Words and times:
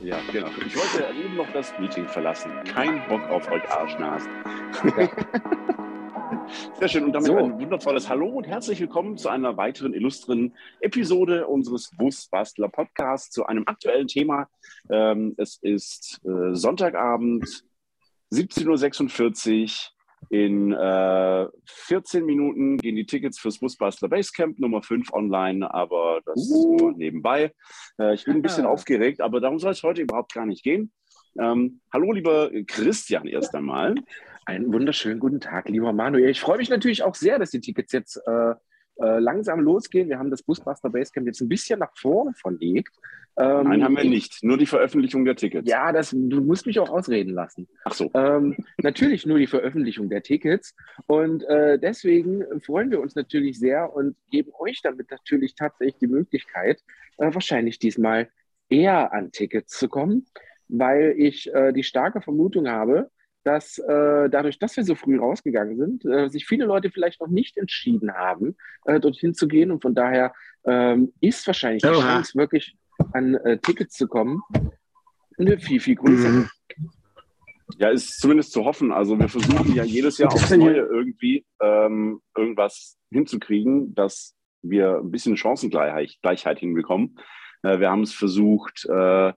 Ja, 0.00 0.18
genau. 0.30 0.48
Ich 0.64 0.76
wollte 0.76 1.12
eben 1.12 1.34
noch 1.36 1.50
das 1.52 1.76
Meeting 1.80 2.06
verlassen. 2.06 2.52
Kein 2.64 3.02
Bock 3.08 3.28
auf 3.28 3.50
euch 3.50 3.68
Arschnasen. 3.68 4.30
Sehr 6.78 6.88
schön. 6.88 7.04
Und 7.04 7.12
damit 7.12 7.26
So. 7.26 7.36
ein 7.36 7.58
wundervolles 7.58 8.08
Hallo 8.08 8.28
und 8.28 8.46
herzlich 8.46 8.80
willkommen 8.80 9.16
zu 9.16 9.28
einer 9.28 9.56
weiteren 9.56 9.92
illustren 9.92 10.54
Episode 10.80 11.48
unseres 11.48 11.90
Busbastler 11.96 12.68
Podcasts 12.68 13.30
zu 13.30 13.44
einem 13.46 13.64
aktuellen 13.66 14.06
Thema. 14.06 14.48
Ähm, 14.88 15.34
es 15.36 15.56
ist 15.62 16.20
äh, 16.24 16.54
Sonntagabend, 16.54 17.64
17.46 18.32 19.62
Uhr. 19.64 19.68
In 20.28 20.72
äh, 20.72 21.46
14 21.66 22.24
Minuten 22.24 22.78
gehen 22.78 22.96
die 22.96 23.06
Tickets 23.06 23.38
fürs 23.38 23.58
Busbastler 23.58 24.08
Basecamp 24.08 24.58
Nummer 24.58 24.82
5 24.82 25.12
online, 25.12 25.72
aber 25.72 26.20
das 26.24 26.50
Uh. 26.50 26.76
nur 26.78 26.92
nebenbei. 26.92 27.52
Äh, 27.98 28.14
ich 28.14 28.24
bin 28.24 28.36
ein 28.36 28.42
bisschen 28.42 28.66
aufgeregt, 28.66 29.20
aber 29.20 29.40
darum 29.40 29.58
soll 29.58 29.72
es 29.72 29.82
heute 29.82 30.02
überhaupt 30.02 30.32
gar 30.32 30.46
nicht 30.46 30.62
gehen. 30.62 30.92
Ähm, 31.38 31.80
hallo, 31.92 32.12
lieber 32.12 32.50
Christian, 32.66 33.26
erst 33.26 33.54
einmal. 33.54 33.94
Einen 34.44 34.72
wunderschönen 34.72 35.20
guten 35.20 35.40
Tag, 35.40 35.68
lieber 35.68 35.92
Manuel. 35.92 36.30
Ich 36.30 36.40
freue 36.40 36.58
mich 36.58 36.68
natürlich 36.68 37.02
auch 37.02 37.14
sehr, 37.14 37.38
dass 37.38 37.50
die 37.50 37.60
Tickets 37.60 37.92
jetzt 37.92 38.16
äh, 38.26 38.54
äh, 38.96 39.18
langsam 39.18 39.60
losgehen. 39.60 40.08
Wir 40.08 40.18
haben 40.18 40.30
das 40.30 40.42
Busbuster 40.42 40.90
Basecamp 40.90 41.26
jetzt 41.26 41.40
ein 41.40 41.48
bisschen 41.48 41.78
nach 41.78 41.92
vorne 41.96 42.32
verlegt. 42.34 42.94
Ähm, 43.38 43.68
Nein, 43.68 43.82
haben 43.82 43.96
wir 43.96 44.04
nicht. 44.04 44.42
Nur 44.42 44.58
die 44.58 44.66
Veröffentlichung 44.66 45.24
der 45.24 45.36
Tickets. 45.36 45.68
Ja, 45.68 45.90
das, 45.92 46.10
du 46.10 46.40
musst 46.42 46.66
mich 46.66 46.78
auch 46.78 46.90
ausreden 46.90 47.32
lassen. 47.32 47.66
Ach 47.84 47.94
so. 47.94 48.10
Ähm, 48.14 48.56
natürlich 48.78 49.24
nur 49.24 49.38
die 49.38 49.46
Veröffentlichung 49.46 50.10
der 50.10 50.22
Tickets. 50.22 50.74
Und 51.06 51.42
äh, 51.44 51.78
deswegen 51.78 52.44
freuen 52.60 52.90
wir 52.90 53.00
uns 53.00 53.14
natürlich 53.14 53.58
sehr 53.58 53.94
und 53.94 54.16
geben 54.30 54.52
euch 54.58 54.82
damit 54.82 55.10
natürlich 55.10 55.54
tatsächlich 55.54 55.96
die 55.98 56.08
Möglichkeit, 56.08 56.82
äh, 57.18 57.32
wahrscheinlich 57.32 57.78
diesmal 57.78 58.28
eher 58.68 59.12
an 59.12 59.32
Tickets 59.32 59.78
zu 59.78 59.88
kommen, 59.88 60.26
weil 60.68 61.14
ich 61.16 61.52
äh, 61.54 61.72
die 61.72 61.84
starke 61.84 62.20
Vermutung 62.20 62.68
habe, 62.68 63.10
dass 63.44 63.78
äh, 63.78 64.28
dadurch, 64.30 64.58
dass 64.58 64.76
wir 64.76 64.84
so 64.84 64.94
früh 64.94 65.18
rausgegangen 65.18 65.76
sind, 65.76 66.04
äh, 66.04 66.28
sich 66.28 66.46
viele 66.46 66.64
Leute 66.64 66.90
vielleicht 66.90 67.20
noch 67.20 67.28
nicht 67.28 67.56
entschieden 67.56 68.12
haben, 68.14 68.56
äh, 68.84 69.00
dorthin 69.00 69.34
zu 69.34 69.48
gehen. 69.48 69.70
Und 69.70 69.82
von 69.82 69.94
daher 69.94 70.32
ähm, 70.64 71.12
ist 71.20 71.46
wahrscheinlich 71.46 71.82
die 71.82 71.88
Oha. 71.88 72.00
Chance, 72.00 72.38
wirklich 72.38 72.76
an 73.12 73.34
äh, 73.34 73.58
Tickets 73.58 73.96
zu 73.96 74.06
kommen, 74.06 74.42
eine 75.38 75.58
viel, 75.58 75.80
viel 75.80 75.96
größer. 75.96 76.28
Mhm. 76.28 76.48
Ja, 77.78 77.88
ist 77.88 78.20
zumindest 78.20 78.52
zu 78.52 78.64
hoffen. 78.64 78.92
Also 78.92 79.18
wir 79.18 79.28
versuchen 79.28 79.74
ja 79.74 79.84
jedes 79.84 80.18
Jahr 80.18 80.32
aufs 80.32 80.50
Neue 80.50 80.80
irgendwie 80.80 81.44
ähm, 81.60 82.20
irgendwas 82.36 82.98
hinzukriegen, 83.10 83.94
dass 83.94 84.34
wir 84.62 84.98
ein 84.98 85.10
bisschen 85.10 85.36
Chancengleichheit 85.36 86.16
Gleichheit 86.22 86.58
hinbekommen. 86.58 87.16
Äh, 87.62 87.80
wir 87.80 87.90
haben 87.90 88.02
es 88.02 88.12
versucht, 88.12 88.86
äh, 88.88 89.32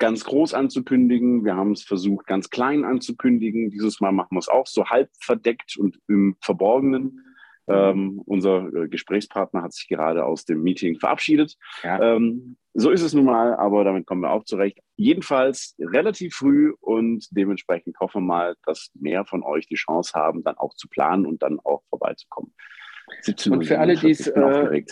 ganz 0.00 0.24
groß 0.24 0.54
anzukündigen. 0.54 1.44
Wir 1.44 1.54
haben 1.54 1.72
es 1.72 1.84
versucht, 1.84 2.26
ganz 2.26 2.50
klein 2.50 2.84
anzukündigen. 2.84 3.70
Dieses 3.70 4.00
Mal 4.00 4.10
machen 4.10 4.34
wir 4.34 4.40
es 4.40 4.48
auch 4.48 4.66
so 4.66 4.86
halb 4.86 5.10
verdeckt 5.20 5.76
und 5.76 6.00
im 6.08 6.36
Verborgenen. 6.40 7.24
Ähm, 7.68 8.20
unser 8.26 8.66
äh, 8.74 8.88
Gesprächspartner 8.88 9.62
hat 9.62 9.72
sich 9.72 9.86
gerade 9.86 10.24
aus 10.24 10.44
dem 10.44 10.62
Meeting 10.62 10.98
verabschiedet. 10.98 11.56
Ja. 11.84 12.16
Ähm, 12.16 12.56
so 12.74 12.90
ist 12.90 13.02
es 13.02 13.14
nun 13.14 13.26
mal, 13.26 13.54
aber 13.54 13.84
damit 13.84 14.06
kommen 14.06 14.22
wir 14.22 14.32
auch 14.32 14.44
zurecht. 14.44 14.78
Jedenfalls 14.96 15.76
relativ 15.78 16.34
früh 16.34 16.72
und 16.80 17.28
dementsprechend 17.30 18.00
hoffen 18.00 18.22
wir 18.22 18.26
mal, 18.26 18.56
dass 18.64 18.90
mehr 18.94 19.24
von 19.24 19.44
euch 19.44 19.68
die 19.68 19.76
Chance 19.76 20.12
haben, 20.14 20.42
dann 20.42 20.56
auch 20.56 20.74
zu 20.74 20.88
planen 20.88 21.26
und 21.26 21.42
dann 21.42 21.60
auch 21.60 21.82
vorbeizukommen. 21.90 22.52
17 23.22 23.52
Und 23.52 23.64
für 23.66 23.78
alle, 23.78 23.96
die 23.96 24.10
es, 24.10 24.26
äh. 24.26 24.84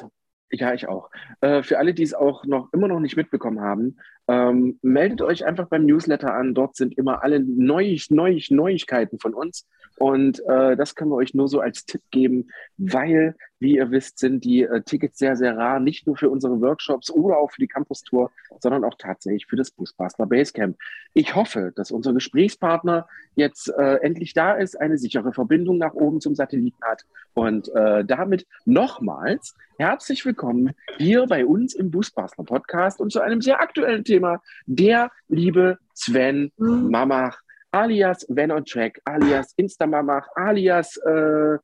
Ja, 0.50 0.72
ich 0.72 0.88
auch. 0.88 1.10
Äh, 1.40 1.62
für 1.62 1.78
alle, 1.78 1.92
die 1.92 2.02
es 2.02 2.14
auch 2.14 2.44
noch 2.44 2.72
immer 2.72 2.88
noch 2.88 3.00
nicht 3.00 3.16
mitbekommen 3.16 3.60
haben, 3.60 3.98
ähm, 4.28 4.78
meldet 4.82 5.20
euch 5.20 5.44
einfach 5.44 5.68
beim 5.68 5.84
Newsletter 5.84 6.34
an. 6.34 6.54
Dort 6.54 6.76
sind 6.76 6.96
immer 6.96 7.22
alle 7.22 7.40
Neu 7.40 7.98
Neu 8.08 8.40
Neuigkeiten 8.48 9.18
von 9.18 9.34
uns. 9.34 9.66
Und 9.98 10.40
äh, 10.46 10.76
das 10.76 10.94
können 10.94 11.10
wir 11.10 11.16
euch 11.16 11.34
nur 11.34 11.48
so 11.48 11.60
als 11.60 11.84
Tipp 11.84 12.02
geben, 12.10 12.50
weil, 12.76 13.34
wie 13.58 13.76
ihr 13.76 13.90
wisst, 13.90 14.20
sind 14.20 14.44
die 14.44 14.62
äh, 14.62 14.82
Tickets 14.82 15.18
sehr, 15.18 15.34
sehr 15.34 15.56
rar. 15.56 15.80
Nicht 15.80 16.06
nur 16.06 16.16
für 16.16 16.30
unsere 16.30 16.60
Workshops 16.60 17.10
oder 17.10 17.38
auch 17.38 17.50
für 17.50 17.60
die 17.60 17.66
Campus 17.66 18.02
Tour, 18.02 18.30
sondern 18.60 18.84
auch 18.84 18.94
tatsächlich 18.96 19.46
für 19.46 19.56
das 19.56 19.72
Busbastler 19.72 20.26
Basecamp. 20.26 20.76
Ich 21.14 21.34
hoffe, 21.34 21.72
dass 21.74 21.90
unser 21.90 22.12
Gesprächspartner 22.12 23.08
jetzt 23.34 23.68
äh, 23.76 23.96
endlich 23.96 24.34
da 24.34 24.52
ist, 24.52 24.80
eine 24.80 24.98
sichere 24.98 25.32
Verbindung 25.32 25.78
nach 25.78 25.94
oben 25.94 26.20
zum 26.20 26.36
Satelliten 26.36 26.82
hat 26.82 27.04
und 27.34 27.68
äh, 27.74 28.04
damit 28.04 28.46
nochmals 28.64 29.56
herzlich 29.78 30.24
willkommen 30.24 30.74
hier 30.96 31.26
bei 31.26 31.44
uns 31.44 31.74
im 31.74 31.90
Busbastler 31.90 32.44
Podcast 32.44 33.00
und 33.00 33.12
zu 33.12 33.20
einem 33.20 33.40
sehr 33.40 33.60
aktuellen 33.60 34.04
Thema, 34.04 34.42
der 34.66 35.10
liebe 35.28 35.78
Sven 35.94 36.52
Mamach, 36.56 37.42
alias 37.72 38.26
Van 38.28 38.50
on 38.50 38.64
Track, 38.64 39.00
alias 39.04 39.52
Instamamach, 39.56 40.26
alias 40.36 40.96
äh, 41.06 41.56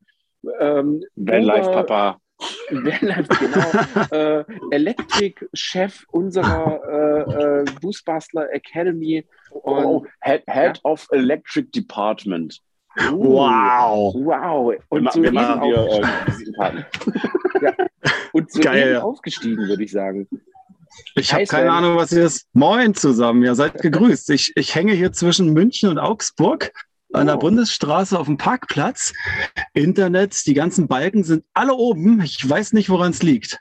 ähm, 0.60 1.02
Vanlife 1.16 1.70
Papa. 1.70 2.18
Vanlife, 2.70 3.28
genau, 3.38 4.10
äh, 4.40 4.44
Elektrik-Chef 4.72 6.04
unserer 6.10 6.80
äh, 6.88 7.60
äh, 7.60 7.64
Busbastler 7.80 8.52
Academy. 8.52 9.24
Und, 9.50 9.84
Oh, 9.84 10.06
Head, 10.20 10.42
Head 10.48 10.80
of 10.82 11.06
Electric 11.12 11.70
Department. 11.70 12.60
Wow. 13.10 14.14
Wow. 14.14 14.74
Und 14.88 15.04
wir, 15.04 15.12
so 15.12 15.22
wir 15.22 15.32
machen 15.32 15.60
auch- 15.60 15.64
hier 15.64 16.02
äh, 16.02 16.26
Visitenkarten. 16.26 16.84
Und 18.32 18.50
so 18.50 18.60
Geil. 18.60 18.88
eben 18.90 19.00
aufgestiegen, 19.00 19.68
würde 19.68 19.84
ich 19.84 19.92
sagen. 19.92 20.28
Ich 21.14 21.32
habe 21.32 21.44
keine. 21.44 21.72
Ahnung, 21.72 21.96
was 21.96 22.12
ihr 22.12 22.24
ist. 22.24 22.46
Moin 22.52 22.94
zusammen. 22.94 23.42
Ja, 23.42 23.54
seid 23.54 23.80
gegrüßt. 23.80 24.30
Ich, 24.30 24.52
ich 24.56 24.74
hänge 24.74 24.92
hier 24.92 25.12
zwischen 25.12 25.52
München 25.52 25.88
und 25.88 25.98
Augsburg 25.98 26.72
an 27.12 27.26
der 27.26 27.36
Oh. 27.36 27.40
Bundesstraße 27.40 28.18
auf 28.18 28.26
dem 28.26 28.36
Parkplatz. 28.36 29.12
Internet, 29.72 30.46
die 30.46 30.54
ganzen 30.54 30.88
Balken 30.88 31.22
sind 31.24 31.44
alle 31.54 31.74
oben. 31.74 32.20
Ich 32.22 32.48
weiß 32.48 32.72
nicht, 32.72 32.90
woran 32.90 33.12
es 33.12 33.22
liegt. 33.22 33.60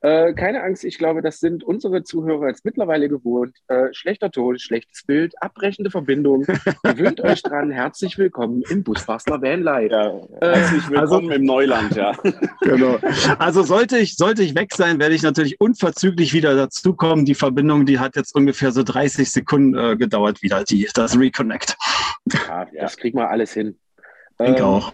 Äh, 0.00 0.32
keine 0.34 0.62
Angst, 0.62 0.84
ich 0.84 0.96
glaube, 0.96 1.22
das 1.22 1.40
sind 1.40 1.64
unsere 1.64 2.04
Zuhörer 2.04 2.46
jetzt 2.48 2.64
mittlerweile 2.64 3.08
gewohnt. 3.08 3.56
Äh, 3.66 3.92
schlechter 3.92 4.30
Ton, 4.30 4.56
schlechtes 4.58 5.02
Bild, 5.04 5.34
abbrechende 5.42 5.90
Verbindung. 5.90 6.46
Gewöhnt 6.84 7.20
euch 7.20 7.42
dran. 7.42 7.72
Herzlich 7.72 8.16
willkommen 8.16 8.62
im 8.70 8.84
Busbastler 8.84 9.42
Vanlife. 9.42 9.90
Ja, 9.92 10.08
Äh, 10.40 10.56
herzlich 10.56 10.88
willkommen 10.88 11.32
im 11.32 11.44
Neuland, 11.44 11.96
ja. 11.96 12.12
Genau. 12.60 12.98
Also 13.40 13.62
sollte 13.64 13.98
ich, 13.98 14.14
sollte 14.14 14.44
ich 14.44 14.54
weg 14.54 14.72
sein, 14.72 15.00
werde 15.00 15.16
ich 15.16 15.22
natürlich 15.22 15.60
unverzüglich 15.60 16.32
wieder 16.32 16.54
dazukommen. 16.54 17.24
Die 17.24 17.34
Verbindung, 17.34 17.84
die 17.84 17.98
hat 17.98 18.14
jetzt 18.14 18.36
ungefähr 18.36 18.70
so 18.70 18.84
30 18.84 19.28
Sekunden 19.28 19.76
äh, 19.76 19.96
gedauert 19.96 20.42
wieder, 20.42 20.62
die, 20.62 20.88
das 20.94 21.18
Reconnect. 21.18 21.76
ja, 22.48 22.66
das 22.78 22.96
kriegen 22.96 23.18
wir 23.18 23.30
alles 23.30 23.52
hin. 23.52 23.76
Ich 24.30 24.36
denke 24.46 24.60
Ähm, 24.60 24.64
auch. 24.64 24.92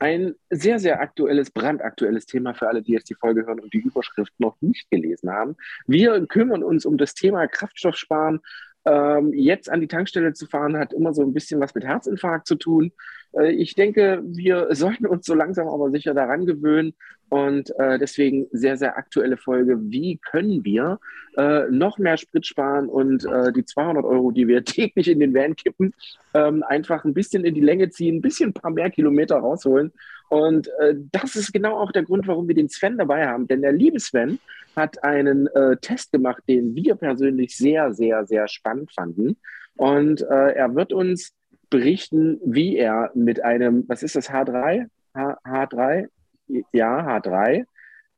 Ein 0.00 0.34
sehr, 0.48 0.78
sehr 0.78 1.00
aktuelles, 1.02 1.50
brandaktuelles 1.50 2.24
Thema 2.24 2.54
für 2.54 2.68
alle, 2.68 2.80
die 2.80 2.92
jetzt 2.92 3.10
die 3.10 3.14
Folge 3.14 3.44
hören 3.44 3.60
und 3.60 3.74
die 3.74 3.80
Überschrift 3.80 4.32
noch 4.38 4.56
nicht 4.62 4.90
gelesen 4.90 5.30
haben. 5.30 5.56
Wir 5.86 6.26
kümmern 6.26 6.62
uns 6.64 6.86
um 6.86 6.96
das 6.96 7.12
Thema 7.12 7.46
Kraftstoffsparen. 7.46 8.40
Ähm, 8.86 9.34
jetzt 9.34 9.70
an 9.70 9.82
die 9.82 9.88
Tankstelle 9.88 10.32
zu 10.32 10.46
fahren, 10.46 10.78
hat 10.78 10.94
immer 10.94 11.12
so 11.12 11.20
ein 11.20 11.34
bisschen 11.34 11.60
was 11.60 11.74
mit 11.74 11.84
Herzinfarkt 11.84 12.46
zu 12.46 12.54
tun. 12.54 12.92
Äh, 13.32 13.52
ich 13.52 13.74
denke, 13.74 14.22
wir 14.24 14.68
sollten 14.74 15.06
uns 15.06 15.26
so 15.26 15.34
langsam 15.34 15.68
aber 15.68 15.90
sicher 15.90 16.14
daran 16.14 16.46
gewöhnen. 16.46 16.94
Und 17.30 17.70
äh, 17.78 17.98
deswegen 17.98 18.48
sehr, 18.50 18.76
sehr 18.76 18.98
aktuelle 18.98 19.36
Folge. 19.36 19.78
Wie 19.80 20.18
können 20.18 20.64
wir 20.64 20.98
äh, 21.36 21.62
noch 21.70 21.96
mehr 21.96 22.16
Sprit 22.16 22.44
sparen 22.44 22.88
und 22.88 23.24
äh, 23.24 23.52
die 23.52 23.64
200 23.64 24.04
Euro, 24.04 24.32
die 24.32 24.48
wir 24.48 24.64
täglich 24.64 25.08
in 25.08 25.20
den 25.20 25.32
Van 25.32 25.54
kippen, 25.54 25.94
ähm, 26.34 26.64
einfach 26.64 27.04
ein 27.04 27.14
bisschen 27.14 27.44
in 27.44 27.54
die 27.54 27.60
Länge 27.60 27.88
ziehen, 27.90 28.16
ein 28.16 28.20
bisschen 28.20 28.50
ein 28.50 28.54
paar 28.54 28.72
mehr 28.72 28.90
Kilometer 28.90 29.36
rausholen. 29.36 29.92
Und 30.28 30.68
äh, 30.80 30.96
das 31.12 31.36
ist 31.36 31.52
genau 31.52 31.78
auch 31.78 31.92
der 31.92 32.02
Grund, 32.02 32.26
warum 32.26 32.48
wir 32.48 32.54
den 32.56 32.68
Sven 32.68 32.98
dabei 32.98 33.26
haben. 33.28 33.46
Denn 33.46 33.62
der 33.62 33.72
liebe 33.72 34.00
Sven 34.00 34.40
hat 34.74 35.02
einen 35.04 35.46
äh, 35.48 35.76
Test 35.76 36.10
gemacht, 36.10 36.42
den 36.48 36.74
wir 36.74 36.96
persönlich 36.96 37.56
sehr, 37.56 37.94
sehr, 37.94 38.26
sehr 38.26 38.48
spannend 38.48 38.92
fanden. 38.92 39.36
Und 39.76 40.22
äh, 40.22 40.52
er 40.52 40.74
wird 40.74 40.92
uns 40.92 41.32
berichten, 41.70 42.40
wie 42.44 42.76
er 42.76 43.12
mit 43.14 43.42
einem, 43.44 43.84
was 43.88 44.02
ist 44.02 44.16
das, 44.16 44.30
H3? 44.30 44.86
H 45.14 45.38
H3? 45.44 46.08
Ja, 46.72 47.06
H3. 47.06 47.64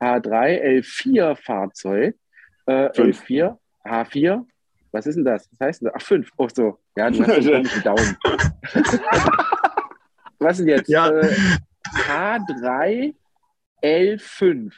H3 0.00 0.62
L4 0.80 1.36
Fahrzeug. 1.36 2.16
Äh, 2.66 2.92
Fünf. 2.92 3.22
L4, 3.24 3.56
H4. 3.84 4.44
Was 4.92 5.06
ist 5.06 5.16
denn 5.16 5.24
das? 5.24 5.48
Was 5.52 5.66
heißt 5.66 5.82
denn 5.82 5.86
das? 5.92 5.94
Ach, 5.96 6.06
5. 6.06 6.30
Ach 6.38 6.50
so. 6.54 6.78
Ja, 6.96 7.10
du 7.10 7.22
hast 7.26 7.30
einen 7.48 7.82
Daumen. 7.82 8.16
Was 10.38 10.58
denn 10.58 10.68
jetzt? 10.68 10.88
Ja. 10.88 11.08
Äh, 11.08 11.34
H3 12.08 13.14
L5. 13.82 14.72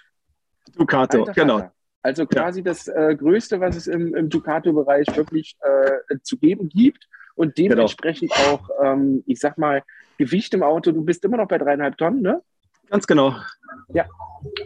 Ducato, 0.77 1.21
Alter 1.21 1.33
genau. 1.33 1.59
Vater. 1.59 1.73
Also 2.03 2.27
quasi 2.27 2.63
das 2.63 2.87
äh, 2.87 3.17
Größte, 3.17 3.61
was 3.61 3.77
es 3.77 3.87
im, 3.87 4.15
im 4.15 4.29
Ducato-Bereich 4.29 5.07
wirklich 5.17 5.57
äh, 5.63 6.19
zu 6.23 6.37
geben 6.37 6.69
gibt 6.69 7.09
und 7.35 7.55
Genau. 7.55 7.75
dementsprechend 7.77 8.31
auch, 8.33 8.69
ähm, 8.83 9.23
ich 9.27 9.41
sag 9.41 9.57
mal, 9.57 9.83
Gewicht 10.19 10.53
im 10.53 10.63
Auto. 10.63 10.93
Du 10.93 11.03
bist 11.03 11.25
immer 11.25 11.39
noch 11.39 11.49
bei 11.49 11.57
dreieinhalb 11.57 11.97
Tonnen, 11.97 12.21
ne? 12.21 12.43
Ganz 12.91 13.07
genau. 13.07 13.35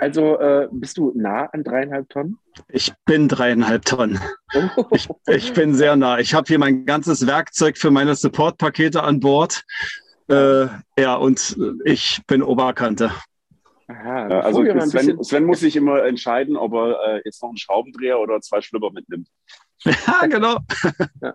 Also 0.00 0.38
äh, 0.38 0.68
bist 0.70 0.98
du 0.98 1.12
nah 1.14 1.46
an 1.46 1.62
dreieinhalb 1.62 2.08
Tonnen? 2.08 2.38
Ich 2.68 2.92
bin 3.04 3.28
dreieinhalb 3.28 3.84
Tonnen. 3.84 4.18
Ich, 4.90 5.08
ich 5.28 5.52
bin 5.52 5.74
sehr 5.74 5.96
nah. 5.96 6.18
Ich 6.18 6.34
habe 6.34 6.46
hier 6.46 6.58
mein 6.58 6.84
ganzes 6.84 7.26
Werkzeug 7.26 7.78
für 7.78 7.90
meine 7.90 8.14
Support-Pakete 8.14 9.02
an 9.02 9.20
Bord. 9.20 9.64
Äh, 10.28 10.66
ja, 10.98 11.14
und 11.14 11.56
ich 11.84 12.20
bin 12.26 12.42
Oberkante. 12.42 13.12
Aha, 13.88 14.28
äh, 14.28 14.34
also 14.34 14.62
Sven, 14.86 15.22
Sven, 15.24 15.44
muss 15.44 15.60
sich 15.60 15.74
immer 15.74 16.04
entscheiden, 16.04 16.56
ob 16.56 16.74
er 16.74 17.16
äh, 17.16 17.22
jetzt 17.24 17.42
noch 17.42 17.48
einen 17.48 17.56
Schraubendreher 17.56 18.20
oder 18.20 18.40
zwei 18.40 18.60
Schlüpper 18.60 18.90
mitnimmt. 18.92 19.28
Ja, 19.84 20.26
genau. 20.26 20.58
Ja. 21.22 21.32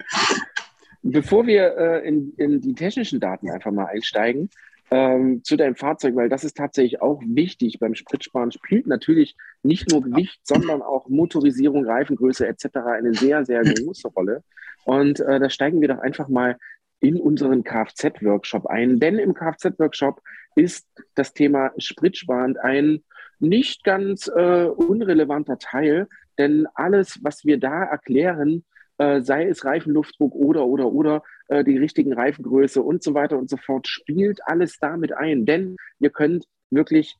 Bevor 1.02 1.48
wir 1.48 1.78
äh, 1.78 2.08
in, 2.08 2.34
in, 2.36 2.60
die 2.60 2.76
technischen 2.76 3.22
Daten 3.22 3.50
einfach 3.50 3.72
mal 3.72 3.86
einsteigen, 3.86 4.50
ähm, 4.94 5.44
zu 5.44 5.58
deinem 5.58 5.76
Fahrzeug, 5.76 6.16
weil 6.16 6.30
das 6.30 6.44
ist 6.44 6.56
tatsächlich 6.56 7.02
auch 7.02 7.20
wichtig 7.26 7.80
beim 7.80 7.96
Spritsparen, 7.96 8.52
spielt 8.52 8.86
natürlich 8.86 9.36
nicht 9.64 9.90
nur 9.90 10.04
Gewicht, 10.04 10.40
sondern 10.44 10.84
auch 10.84 11.10
Motorisierung, 11.10 11.84
Reifengröße 11.84 12.48
etc. 12.48 12.78
eine 12.86 13.16
sehr, 13.16 13.44
sehr 13.44 13.64
große 13.64 14.10
Rolle. 14.10 14.44
Und 14.86 15.20
äh, 15.20 15.40
da 15.40 15.50
steigen 15.50 15.82
wir 15.82 15.88
doch 15.88 15.98
einfach 15.98 16.28
mal 16.28 16.58
in 17.00 17.20
unseren 17.20 17.64
Kfz-Workshop 17.64 18.68
ein. 18.68 19.00
Denn 19.00 19.18
im 19.18 19.34
Kfz-Workshop 19.34 20.22
ist 20.56 20.88
das 21.16 21.34
Thema 21.34 21.72
Spritsparen 21.80 22.58
ein 22.58 23.04
nicht 23.40 23.84
ganz 23.84 24.28
äh, 24.28 24.66
unrelevanter 24.66 25.58
Teil, 25.58 26.08
denn 26.38 26.68
alles, 26.76 27.20
was 27.24 27.46
wir 27.46 27.60
da 27.60 27.84
erklären, 27.84 28.64
äh, 29.00 29.22
sei 29.22 29.48
es 29.48 29.66
Reifenluftdruck 29.66 30.36
oder, 30.36 30.68
oder, 30.68 30.92
oder 30.92 31.24
äh, 31.54 31.64
die 31.64 31.78
richtigen 31.78 32.14
Reifengröße 32.14 32.82
und 32.82 33.04
so 33.04 33.14
weiter 33.14 33.38
und 33.38 33.50
so 33.50 33.58
fort, 33.58 33.88
spielt 33.88 34.40
alles 34.46 34.80
damit 34.80 35.14
ein. 35.14 35.46
Denn 35.46 35.76
ihr 36.00 36.10
könnt 36.10 36.46
wirklich 36.70 37.16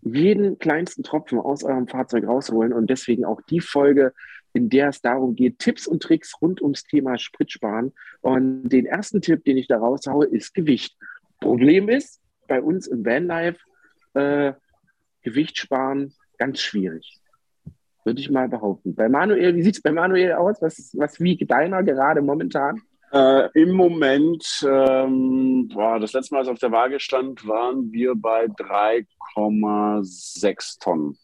jeden 0.00 0.58
kleinsten 0.58 1.02
Tropfen 1.02 1.38
aus 1.38 1.64
eurem 1.64 1.86
Fahrzeug 1.86 2.26
rausholen 2.26 2.72
und 2.72 2.88
deswegen 2.88 3.24
auch 3.24 3.40
die 3.50 3.60
Folge 3.60 4.12
in 4.54 4.70
der 4.70 4.88
es 4.88 5.02
darum 5.02 5.34
geht, 5.34 5.58
Tipps 5.58 5.86
und 5.86 6.00
Tricks 6.00 6.40
rund 6.40 6.62
ums 6.62 6.84
Thema 6.84 7.18
Spritsparen. 7.18 7.92
Und 8.20 8.68
den 8.68 8.86
ersten 8.86 9.20
Tipp, 9.20 9.44
den 9.44 9.56
ich 9.56 9.66
da 9.66 9.78
raushaue, 9.78 10.26
ist 10.26 10.54
Gewicht. 10.54 10.96
Problem 11.40 11.88
ist, 11.88 12.20
bei 12.46 12.62
uns 12.62 12.86
im 12.86 13.04
Vanlife, 13.04 13.58
äh, 14.14 14.52
Gewicht 15.22 15.58
sparen, 15.58 16.14
ganz 16.38 16.60
schwierig. 16.60 17.18
Würde 18.04 18.20
ich 18.20 18.30
mal 18.30 18.48
behaupten. 18.48 18.94
Bei 18.94 19.08
Manuel, 19.08 19.56
wie 19.56 19.62
sieht 19.62 19.76
es 19.76 19.82
bei 19.82 19.90
Manuel 19.90 20.34
aus? 20.34 20.62
Was, 20.62 20.92
was 20.96 21.18
wiegt 21.18 21.50
deiner 21.50 21.82
gerade 21.82 22.22
momentan? 22.22 22.80
Äh, 23.14 23.48
Im 23.54 23.72
Moment, 23.74 24.66
ähm, 24.68 25.68
boah, 25.72 26.00
das 26.00 26.12
letzte 26.14 26.34
Mal, 26.34 26.40
als 26.40 26.48
auf 26.48 26.58
der 26.58 26.72
Waage 26.72 26.98
stand, 26.98 27.46
waren 27.46 27.92
wir 27.92 28.16
bei 28.16 28.46
3,6 28.46 30.80
Tonnen. 30.80 31.16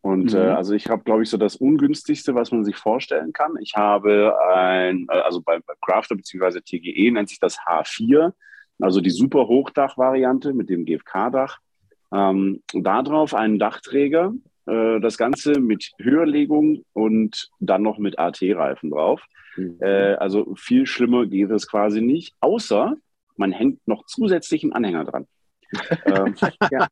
Und 0.00 0.32
äh, 0.32 0.38
mhm. 0.38 0.42
äh, 0.42 0.52
also 0.52 0.72
ich 0.72 0.88
habe, 0.88 1.04
glaube 1.04 1.22
ich, 1.22 1.28
so 1.28 1.36
das 1.36 1.56
ungünstigste, 1.56 2.34
was 2.34 2.50
man 2.50 2.64
sich 2.64 2.76
vorstellen 2.76 3.34
kann. 3.34 3.58
Ich 3.60 3.74
habe 3.76 4.34
ein, 4.54 5.06
äh, 5.10 5.18
also 5.18 5.42
bei, 5.42 5.58
bei 5.58 5.74
Crafter 5.82 6.16
bzw. 6.16 6.62
TGE 6.62 7.10
nennt 7.10 7.28
sich 7.28 7.40
das 7.40 7.58
H4, 7.58 8.32
also 8.80 9.02
die 9.02 9.10
super 9.10 9.46
Hochdach-Variante 9.46 10.54
mit 10.54 10.70
dem 10.70 10.86
GFK-Dach. 10.86 11.58
Ähm, 12.10 12.62
darauf 12.72 13.34
einen 13.34 13.58
Dachträger, 13.58 14.32
das 14.66 15.18
Ganze 15.18 15.60
mit 15.60 15.92
Höherlegung 16.00 16.84
und 16.94 17.50
dann 17.60 17.82
noch 17.82 17.98
mit 17.98 18.18
AT-Reifen 18.18 18.90
drauf. 18.90 19.22
Mhm. 19.56 19.78
Äh, 19.80 20.14
also 20.14 20.54
viel 20.56 20.86
schlimmer 20.86 21.26
geht 21.26 21.50
es 21.50 21.68
quasi 21.68 22.00
nicht, 22.00 22.34
außer 22.40 22.96
man 23.36 23.52
hängt 23.52 23.86
noch 23.86 24.06
zusätzlichen 24.06 24.72
Anhänger 24.72 25.04
dran. 25.04 25.26
ähm, 26.06 26.34
ja. 26.70 26.88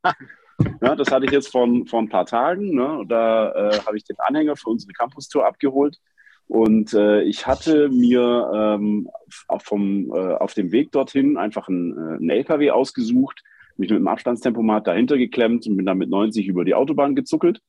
Ja, 0.80 0.94
das 0.94 1.10
hatte 1.10 1.24
ich 1.24 1.32
jetzt 1.32 1.50
vor, 1.50 1.68
vor 1.86 2.00
ein 2.00 2.08
paar 2.08 2.26
Tagen. 2.26 2.74
Ne? 2.74 3.04
Da 3.08 3.52
äh, 3.52 3.78
habe 3.86 3.96
ich 3.96 4.04
den 4.04 4.18
Anhänger 4.18 4.56
für 4.56 4.70
unsere 4.70 4.92
Campus-Tour 4.92 5.46
abgeholt. 5.46 5.98
Und 6.46 6.92
äh, 6.92 7.22
ich 7.22 7.46
hatte 7.46 7.88
mir 7.88 8.50
ähm, 8.54 9.08
auf, 9.48 9.62
vom, 9.62 10.12
äh, 10.12 10.34
auf 10.34 10.54
dem 10.54 10.70
Weg 10.70 10.92
dorthin 10.92 11.36
einfach 11.36 11.68
einen, 11.68 11.96
äh, 11.96 12.16
einen 12.16 12.30
LKW 12.30 12.70
ausgesucht, 12.70 13.42
mich 13.78 13.90
mit 13.90 13.98
dem 13.98 14.08
Abstandstempomat 14.08 14.86
dahinter 14.86 15.18
geklemmt 15.18 15.66
und 15.66 15.76
bin 15.76 15.86
dann 15.86 15.98
mit 15.98 16.10
90 16.10 16.46
über 16.46 16.64
die 16.64 16.74
Autobahn 16.74 17.14
gezuckelt. 17.14 17.60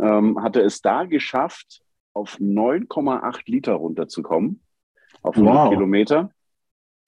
Ähm, 0.00 0.42
hatte 0.42 0.60
es 0.60 0.80
da 0.80 1.04
geschafft, 1.04 1.80
auf 2.12 2.38
9,8 2.38 3.42
Liter 3.46 3.74
runterzukommen, 3.74 4.62
auf 5.22 5.36
100 5.36 5.54
wow. 5.54 5.70
Kilometer. 5.70 6.30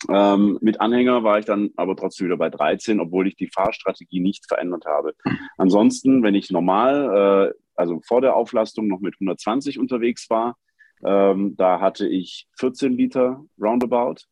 Ähm, 0.08 0.58
mit 0.60 0.80
Anhänger 0.80 1.24
war 1.24 1.38
ich 1.38 1.44
dann 1.44 1.70
aber 1.76 1.96
trotzdem 1.96 2.26
wieder 2.26 2.36
bei 2.36 2.50
13, 2.50 3.00
obwohl 3.00 3.26
ich 3.26 3.36
die 3.36 3.50
Fahrstrategie 3.52 4.20
nicht 4.20 4.46
verändert 4.46 4.84
habe. 4.86 5.14
Ansonsten, 5.56 6.22
wenn 6.22 6.34
ich 6.34 6.50
normal, 6.50 7.52
äh, 7.52 7.58
also 7.74 8.00
vor 8.06 8.20
der 8.20 8.36
Auflastung 8.36 8.86
noch 8.86 9.00
mit 9.00 9.14
120 9.14 9.78
unterwegs 9.78 10.30
war, 10.30 10.56
ähm, 11.04 11.56
da 11.56 11.80
hatte 11.80 12.06
ich 12.08 12.48
14 12.58 12.92
Liter 12.92 13.44
Roundabout, 13.60 14.22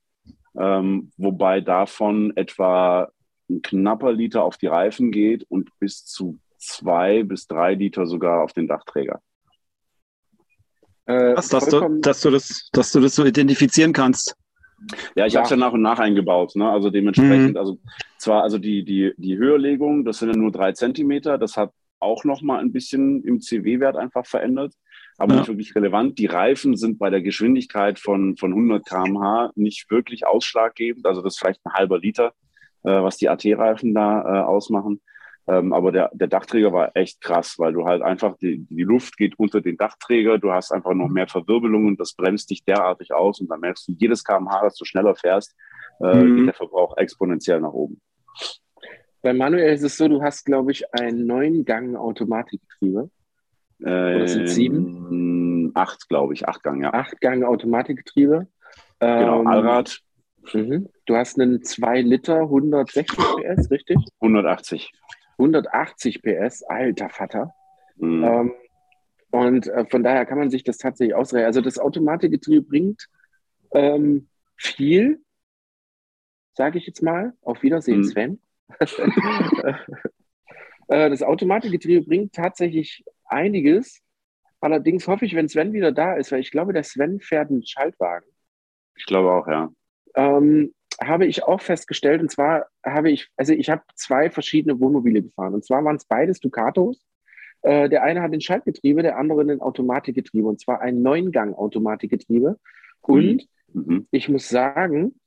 ähm, 0.58 1.10
wobei 1.16 1.60
davon 1.60 2.32
etwa 2.36 3.08
ein 3.48 3.62
knapper 3.62 4.12
Liter 4.12 4.44
auf 4.44 4.56
die 4.56 4.66
Reifen 4.66 5.10
geht 5.10 5.44
und 5.48 5.70
bis 5.78 6.04
zu 6.04 6.38
zwei 6.58 7.22
bis 7.22 7.46
drei 7.46 7.74
Liter 7.74 8.06
sogar 8.06 8.42
auf 8.42 8.52
den 8.52 8.66
Dachträger. 8.66 9.20
Äh, 11.06 11.36
Was, 11.36 11.48
dass, 11.48 11.68
du, 11.68 12.00
dass, 12.00 12.20
du 12.20 12.30
das, 12.30 12.68
dass 12.72 12.92
du 12.92 13.00
das 13.00 13.14
so 13.14 13.24
identifizieren 13.24 13.92
kannst. 13.92 14.36
Ja, 15.14 15.26
ich 15.26 15.32
ja. 15.32 15.38
habe 15.38 15.44
es 15.44 15.50
ja 15.50 15.56
nach 15.56 15.72
und 15.72 15.82
nach 15.82 15.98
eingebaut. 15.98 16.54
Ne? 16.56 16.68
Also 16.68 16.90
dementsprechend, 16.90 17.52
mhm. 17.52 17.56
also 17.56 17.78
zwar, 18.18 18.42
also 18.42 18.58
die, 18.58 18.84
die, 18.84 19.12
die 19.16 19.36
Höherlegung, 19.36 20.04
das 20.04 20.18
sind 20.18 20.30
ja 20.30 20.36
nur 20.36 20.50
drei 20.50 20.72
Zentimeter, 20.72 21.38
das 21.38 21.56
hat 21.56 21.72
auch 21.98 22.24
nochmal 22.24 22.60
ein 22.60 22.72
bisschen 22.72 23.24
im 23.24 23.40
CW-Wert 23.40 23.96
einfach 23.96 24.26
verändert, 24.26 24.74
aber 25.16 25.34
ja. 25.34 25.40
nicht 25.40 25.48
wirklich 25.48 25.74
relevant. 25.74 26.18
Die 26.18 26.26
Reifen 26.26 26.76
sind 26.76 26.98
bei 26.98 27.08
der 27.08 27.22
Geschwindigkeit 27.22 27.98
von, 27.98 28.36
von 28.36 28.52
100 28.52 28.84
km/h 28.84 29.52
nicht 29.54 29.90
wirklich 29.90 30.26
ausschlaggebend. 30.26 31.06
Also 31.06 31.22
das 31.22 31.34
ist 31.34 31.38
vielleicht 31.38 31.64
ein 31.64 31.72
halber 31.72 31.98
Liter, 31.98 32.34
was 32.90 33.16
die 33.16 33.28
AT-Reifen 33.28 33.94
da 33.94 34.22
äh, 34.22 34.44
ausmachen. 34.44 35.00
Ähm, 35.48 35.72
aber 35.72 35.92
der, 35.92 36.10
der 36.12 36.26
Dachträger 36.26 36.72
war 36.72 36.96
echt 36.96 37.20
krass, 37.20 37.54
weil 37.58 37.72
du 37.72 37.84
halt 37.84 38.02
einfach, 38.02 38.36
die, 38.38 38.66
die 38.68 38.82
Luft 38.82 39.16
geht 39.16 39.38
unter 39.38 39.60
den 39.60 39.76
Dachträger, 39.76 40.38
du 40.38 40.52
hast 40.52 40.72
einfach 40.72 40.92
noch 40.92 41.08
mehr 41.08 41.28
Verwirbelungen, 41.28 41.96
das 41.96 42.14
bremst 42.14 42.50
dich 42.50 42.64
derartig 42.64 43.14
aus 43.14 43.40
und 43.40 43.48
dann 43.48 43.60
merkst 43.60 43.86
du, 43.86 43.92
jedes 43.92 44.24
kmh, 44.24 44.62
das 44.62 44.74
du 44.74 44.84
schneller 44.84 45.14
fährst, 45.14 45.54
äh, 46.00 46.16
mhm. 46.16 46.36
geht 46.36 46.46
der 46.48 46.54
Verbrauch 46.54 46.96
exponentiell 46.96 47.60
nach 47.60 47.72
oben. 47.72 48.00
Bei 49.22 49.32
Manuel 49.32 49.72
ist 49.72 49.82
es 49.82 49.96
so, 49.96 50.08
du 50.08 50.22
hast, 50.22 50.44
glaube 50.44 50.72
ich, 50.72 50.92
ein 50.92 51.26
neun 51.26 51.64
Gang 51.64 51.96
Automatikgetriebe. 51.96 53.10
Äh, 53.80 54.16
Oder 54.16 54.28
sind 54.28 54.48
sieben? 54.48 55.72
Acht, 55.74 56.08
glaube 56.08 56.34
ich, 56.34 56.48
acht 56.48 56.62
Gang, 56.62 56.82
ja. 56.82 56.92
Acht 56.92 57.20
Gang 57.20 57.44
Automatikgetriebe. 57.44 58.48
Genau, 58.98 59.40
ähm, 59.40 59.46
Allrad. 59.46 60.00
Mhm. 60.54 60.88
Du 61.06 61.16
hast 61.16 61.40
einen 61.40 61.62
2 61.62 62.00
Liter 62.02 62.40
160 62.42 63.16
PS, 63.16 63.70
richtig? 63.70 63.96
180. 64.20 64.92
180 65.38 66.22
PS, 66.22 66.62
alter 66.62 67.08
Vater. 67.10 67.54
Mhm. 67.96 68.24
Ähm, 68.24 68.54
und 69.30 69.66
äh, 69.66 69.84
von 69.86 70.02
daher 70.02 70.24
kann 70.24 70.38
man 70.38 70.50
sich 70.50 70.64
das 70.64 70.78
tatsächlich 70.78 71.14
ausrechnen. 71.14 71.46
Also 71.46 71.60
das 71.60 71.78
Automatikgetriebe 71.78 72.62
bringt 72.62 73.08
ähm, 73.72 74.28
viel, 74.56 75.20
sage 76.54 76.78
ich 76.78 76.86
jetzt 76.86 77.02
mal. 77.02 77.34
Auf 77.42 77.62
Wiedersehen, 77.62 78.00
mhm. 78.00 78.04
Sven. 78.04 78.40
Äh, 80.88 81.10
das 81.10 81.20
Automatikgetriebe 81.20 82.06
bringt 82.06 82.32
tatsächlich 82.32 83.04
einiges. 83.24 84.02
Allerdings 84.60 85.08
hoffe 85.08 85.24
ich, 85.24 85.34
wenn 85.34 85.48
Sven 85.48 85.72
wieder 85.72 85.90
da 85.90 86.14
ist, 86.14 86.30
weil 86.30 86.38
ich 86.38 86.52
glaube, 86.52 86.72
der 86.72 86.84
Sven 86.84 87.18
fährt 87.18 87.50
einen 87.50 87.66
Schaltwagen. 87.66 88.26
Ich 88.94 89.04
glaube 89.04 89.32
auch, 89.32 89.48
ja. 89.48 89.70
Ähm, 90.16 90.72
habe 91.00 91.26
ich 91.26 91.44
auch 91.44 91.60
festgestellt, 91.60 92.22
und 92.22 92.30
zwar 92.30 92.66
habe 92.84 93.10
ich, 93.10 93.28
also 93.36 93.52
ich 93.52 93.68
habe 93.68 93.82
zwei 93.94 94.30
verschiedene 94.30 94.80
Wohnmobile 94.80 95.22
gefahren. 95.22 95.54
Und 95.54 95.64
zwar 95.64 95.84
waren 95.84 95.96
es 95.96 96.06
beides 96.06 96.40
Ducatos. 96.40 97.04
Äh, 97.62 97.88
der 97.88 98.02
eine 98.02 98.22
hat 98.22 98.32
ein 98.32 98.40
Schaltgetriebe, 98.40 99.02
der 99.02 99.18
andere 99.18 99.42
ein 99.42 99.60
Automatikgetriebe. 99.60 100.48
Und 100.48 100.60
zwar 100.60 100.80
ein 100.80 101.02
Neungang-Automatikgetriebe. 101.02 102.58
Und 103.02 103.46
mhm. 103.72 104.06
ich 104.10 104.28
muss 104.28 104.48
sagen, 104.48 105.20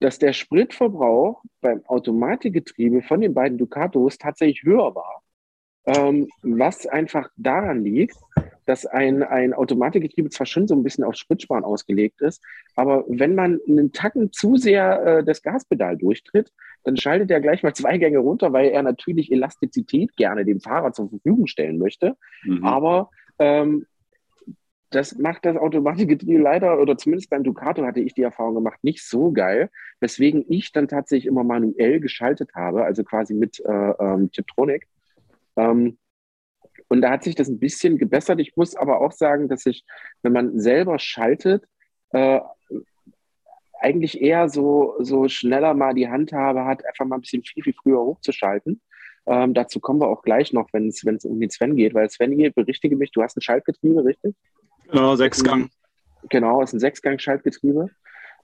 dass 0.00 0.18
der 0.18 0.32
Spritverbrauch 0.32 1.42
beim 1.60 1.84
Automatikgetriebe 1.86 3.02
von 3.02 3.20
den 3.20 3.34
beiden 3.34 3.58
Ducatos 3.58 4.18
tatsächlich 4.18 4.62
höher 4.62 4.94
war. 4.94 5.22
Ähm, 5.88 6.28
was 6.42 6.86
einfach 6.86 7.30
daran 7.38 7.82
liegt, 7.82 8.16
dass 8.66 8.84
ein, 8.84 9.22
ein 9.22 9.54
Automatikgetriebe 9.54 10.28
zwar 10.28 10.44
schon 10.44 10.68
so 10.68 10.74
ein 10.74 10.82
bisschen 10.82 11.02
auf 11.02 11.14
Spritsparen 11.14 11.64
ausgelegt 11.64 12.20
ist, 12.20 12.44
aber 12.76 13.04
wenn 13.08 13.34
man 13.34 13.58
einen 13.66 13.92
Tacken 13.92 14.30
zu 14.30 14.56
sehr 14.56 15.02
äh, 15.06 15.24
das 15.24 15.42
Gaspedal 15.42 15.96
durchtritt, 15.96 16.52
dann 16.84 16.98
schaltet 16.98 17.30
er 17.30 17.40
gleich 17.40 17.62
mal 17.62 17.72
zwei 17.72 17.96
Gänge 17.96 18.18
runter, 18.18 18.52
weil 18.52 18.68
er 18.68 18.82
natürlich 18.82 19.32
Elastizität 19.32 20.14
gerne 20.16 20.44
dem 20.44 20.60
Fahrer 20.60 20.92
zur 20.92 21.08
Verfügung 21.08 21.46
stellen 21.46 21.78
möchte. 21.78 22.16
Mhm. 22.44 22.62
Aber 22.64 23.10
ähm, 23.38 23.86
das 24.90 25.16
macht 25.16 25.46
das 25.46 25.56
Automatikgetriebe 25.56 26.42
leider, 26.42 26.80
oder 26.80 26.98
zumindest 26.98 27.30
beim 27.30 27.44
Ducato 27.44 27.84
hatte 27.84 28.00
ich 28.00 28.12
die 28.12 28.22
Erfahrung 28.22 28.54
gemacht, 28.54 28.78
nicht 28.82 29.02
so 29.02 29.32
geil, 29.32 29.70
weswegen 30.00 30.44
ich 30.48 30.72
dann 30.72 30.88
tatsächlich 30.88 31.26
immer 31.26 31.44
manuell 31.44 32.00
geschaltet 32.00 32.50
habe, 32.54 32.84
also 32.84 33.04
quasi 33.04 33.32
mit 33.32 33.60
äh, 33.64 33.72
ähm, 33.72 34.30
Tiptronic. 34.30 34.86
Ähm, 35.58 35.98
und 36.88 37.02
da 37.02 37.10
hat 37.10 37.24
sich 37.24 37.34
das 37.34 37.48
ein 37.48 37.58
bisschen 37.58 37.98
gebessert. 37.98 38.40
Ich 38.40 38.56
muss 38.56 38.74
aber 38.74 39.00
auch 39.00 39.12
sagen, 39.12 39.48
dass 39.48 39.66
ich, 39.66 39.84
wenn 40.22 40.32
man 40.32 40.58
selber 40.58 40.98
schaltet, 40.98 41.64
äh, 42.10 42.40
eigentlich 43.80 44.20
eher 44.20 44.48
so, 44.48 44.94
so 45.00 45.28
schneller 45.28 45.74
mal 45.74 45.94
die 45.94 46.08
Handhabe 46.08 46.64
hat, 46.64 46.84
einfach 46.86 47.04
mal 47.04 47.16
ein 47.16 47.20
bisschen 47.20 47.42
viel, 47.44 47.62
viel 47.62 47.74
früher 47.74 48.00
hochzuschalten. 48.00 48.80
Ähm, 49.26 49.54
dazu 49.54 49.78
kommen 49.78 50.00
wir 50.00 50.08
auch 50.08 50.22
gleich 50.22 50.52
noch, 50.52 50.68
wenn 50.72 50.88
es 50.88 51.04
um 51.24 51.38
den 51.38 51.50
Sven 51.50 51.76
geht, 51.76 51.94
weil 51.94 52.08
Sven 52.08 52.32
hier, 52.32 52.50
berichtige 52.50 52.96
mich, 52.96 53.12
du 53.12 53.22
hast 53.22 53.36
ein 53.36 53.42
Schaltgetriebe, 53.42 54.04
richtig? 54.04 54.34
Genau, 54.90 55.14
Sechsgang. 55.16 55.68
Genau, 56.30 56.62
es 56.62 56.70
ist 56.70 56.74
ein 56.74 56.80
Sechsgang-Schaltgetriebe. 56.80 57.90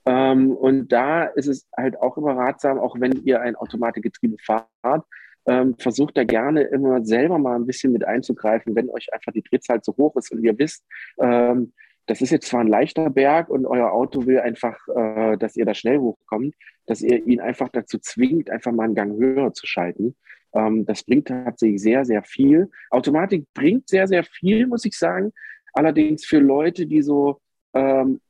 Ähm, 0.06 0.52
und 0.52 0.88
da 0.88 1.24
ist 1.24 1.48
es 1.48 1.66
halt 1.76 1.98
auch 2.00 2.18
immer 2.18 2.36
ratsam, 2.36 2.78
auch 2.78 3.00
wenn 3.00 3.24
ihr 3.24 3.40
ein 3.40 3.56
Automatikgetriebe 3.56 4.36
fahrt, 4.44 5.04
ähm, 5.46 5.76
versucht 5.78 6.16
da 6.16 6.24
gerne 6.24 6.62
immer 6.62 7.04
selber 7.04 7.38
mal 7.38 7.56
ein 7.56 7.66
bisschen 7.66 7.92
mit 7.92 8.04
einzugreifen, 8.04 8.74
wenn 8.74 8.90
euch 8.90 9.12
einfach 9.12 9.32
die 9.32 9.42
Drehzahl 9.42 9.82
zu 9.82 9.96
hoch 9.96 10.16
ist 10.16 10.32
und 10.32 10.42
ihr 10.42 10.58
wisst, 10.58 10.84
ähm, 11.18 11.72
das 12.06 12.20
ist 12.20 12.30
jetzt 12.30 12.48
zwar 12.48 12.60
ein 12.60 12.68
leichter 12.68 13.08
Berg 13.10 13.48
und 13.48 13.66
euer 13.66 13.92
Auto 13.92 14.26
will 14.26 14.40
einfach, 14.40 14.76
äh, 14.88 15.36
dass 15.38 15.56
ihr 15.56 15.64
da 15.64 15.74
schnell 15.74 15.98
hochkommt, 15.98 16.54
dass 16.86 17.00
ihr 17.00 17.26
ihn 17.26 17.40
einfach 17.40 17.70
dazu 17.70 17.98
zwingt, 17.98 18.50
einfach 18.50 18.72
mal 18.72 18.84
einen 18.84 18.94
Gang 18.94 19.18
höher 19.18 19.52
zu 19.54 19.66
schalten. 19.66 20.14
Ähm, 20.54 20.84
das 20.84 21.02
bringt 21.02 21.28
tatsächlich 21.28 21.80
sehr, 21.80 22.04
sehr 22.04 22.22
viel. 22.22 22.70
Automatik 22.90 23.46
bringt 23.54 23.88
sehr, 23.88 24.06
sehr 24.06 24.24
viel, 24.24 24.66
muss 24.66 24.84
ich 24.84 24.96
sagen. 24.98 25.32
Allerdings 25.72 26.24
für 26.24 26.38
Leute, 26.38 26.86
die 26.86 27.02
so 27.02 27.40
ähm, 27.72 28.20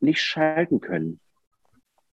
nicht 0.00 0.20
schalten 0.20 0.80
können. 0.80 1.20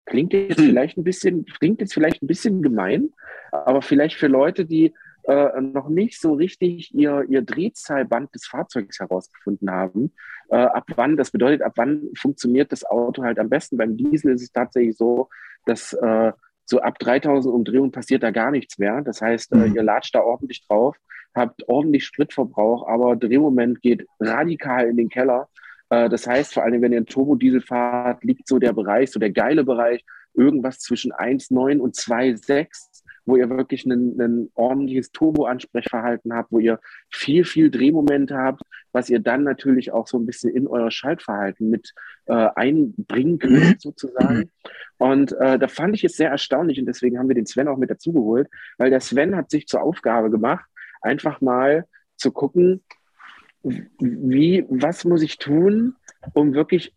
Klingt 0.04 0.32
jetzt 0.32 0.58
hm. 0.58 0.66
vielleicht 0.66 0.98
ein 0.98 1.04
bisschen, 1.04 1.46
klingt 1.46 1.80
jetzt 1.80 1.94
vielleicht 1.94 2.22
ein 2.22 2.26
bisschen 2.26 2.62
gemein, 2.62 3.10
aber 3.52 3.82
vielleicht 3.82 4.16
für 4.16 4.28
Leute, 4.28 4.64
die 4.64 4.94
äh, 5.24 5.60
noch 5.60 5.88
nicht 5.88 6.20
so 6.20 6.34
richtig 6.34 6.94
ihr, 6.94 7.24
ihr 7.28 7.42
Drehzahlband 7.42 8.34
des 8.34 8.46
Fahrzeugs 8.46 8.98
herausgefunden 9.00 9.70
haben. 9.70 10.12
Äh, 10.48 10.56
ab 10.56 10.86
wann, 10.96 11.16
das 11.16 11.30
bedeutet, 11.30 11.62
ab 11.62 11.74
wann 11.76 12.08
funktioniert 12.16 12.72
das 12.72 12.84
Auto 12.84 13.22
halt 13.22 13.38
am 13.38 13.48
besten. 13.48 13.76
Beim 13.76 13.96
Diesel 13.96 14.34
ist 14.34 14.42
es 14.42 14.52
tatsächlich 14.52 14.96
so, 14.96 15.28
dass 15.66 15.92
äh, 15.92 16.32
so 16.64 16.80
ab 16.80 16.98
3000 16.98 17.52
Umdrehungen 17.52 17.92
passiert 17.92 18.22
da 18.22 18.30
gar 18.30 18.50
nichts 18.50 18.78
mehr. 18.78 19.02
Das 19.02 19.20
heißt, 19.20 19.52
äh, 19.52 19.56
mhm. 19.56 19.76
ihr 19.76 19.82
latscht 19.82 20.14
da 20.14 20.20
ordentlich 20.20 20.66
drauf, 20.66 20.96
habt 21.34 21.68
ordentlich 21.68 22.04
Spritverbrauch, 22.06 22.88
aber 22.88 23.16
Drehmoment 23.16 23.82
geht 23.82 24.06
radikal 24.20 24.88
in 24.88 24.96
den 24.96 25.08
Keller. 25.08 25.48
Äh, 25.90 26.08
das 26.08 26.26
heißt, 26.26 26.54
vor 26.54 26.62
allem, 26.62 26.80
wenn 26.80 26.92
ihr 26.92 26.98
einen 26.98 27.06
Turbodiesel 27.06 27.60
fahrt, 27.60 28.24
liegt 28.24 28.48
so 28.48 28.58
der 28.58 28.72
Bereich, 28.72 29.10
so 29.10 29.20
der 29.20 29.30
geile 29.30 29.64
Bereich, 29.64 30.04
irgendwas 30.34 30.78
zwischen 30.78 31.12
1,9 31.12 31.78
und 31.78 31.96
2,6 31.96 32.89
wo 33.30 33.36
ihr 33.36 33.48
wirklich 33.48 33.86
ein, 33.86 34.50
ordentliches 34.54 35.12
Turbo-Ansprechverhalten 35.12 36.34
habt, 36.34 36.50
wo 36.50 36.58
ihr 36.58 36.80
viel, 37.08 37.44
viel 37.44 37.70
Drehmomente 37.70 38.36
habt, 38.36 38.62
was 38.92 39.08
ihr 39.08 39.20
dann 39.20 39.44
natürlich 39.44 39.92
auch 39.92 40.08
so 40.08 40.18
ein 40.18 40.26
bisschen 40.26 40.54
in 40.54 40.66
euer 40.66 40.90
Schaltverhalten 40.90 41.70
mit 41.70 41.94
äh, 42.26 42.48
einbringen 42.56 43.38
könnt, 43.38 43.80
sozusagen. 43.80 44.50
Und 44.98 45.32
äh, 45.32 45.58
da 45.58 45.68
fand 45.68 45.94
ich 45.94 46.04
es 46.04 46.16
sehr 46.16 46.30
erstaunlich 46.30 46.80
und 46.80 46.86
deswegen 46.86 47.18
haben 47.18 47.28
wir 47.28 47.36
den 47.36 47.46
Sven 47.46 47.68
auch 47.68 47.78
mit 47.78 47.90
dazugeholt, 47.90 48.48
weil 48.78 48.90
der 48.90 49.00
Sven 49.00 49.36
hat 49.36 49.50
sich 49.50 49.66
zur 49.68 49.82
Aufgabe 49.82 50.30
gemacht, 50.30 50.66
einfach 51.00 51.40
mal 51.40 51.86
zu 52.16 52.32
gucken, 52.32 52.82
wie, 53.62 54.64
was 54.68 55.04
muss 55.04 55.22
ich 55.22 55.38
tun, 55.38 55.94
um 56.34 56.54
wirklich 56.54 56.94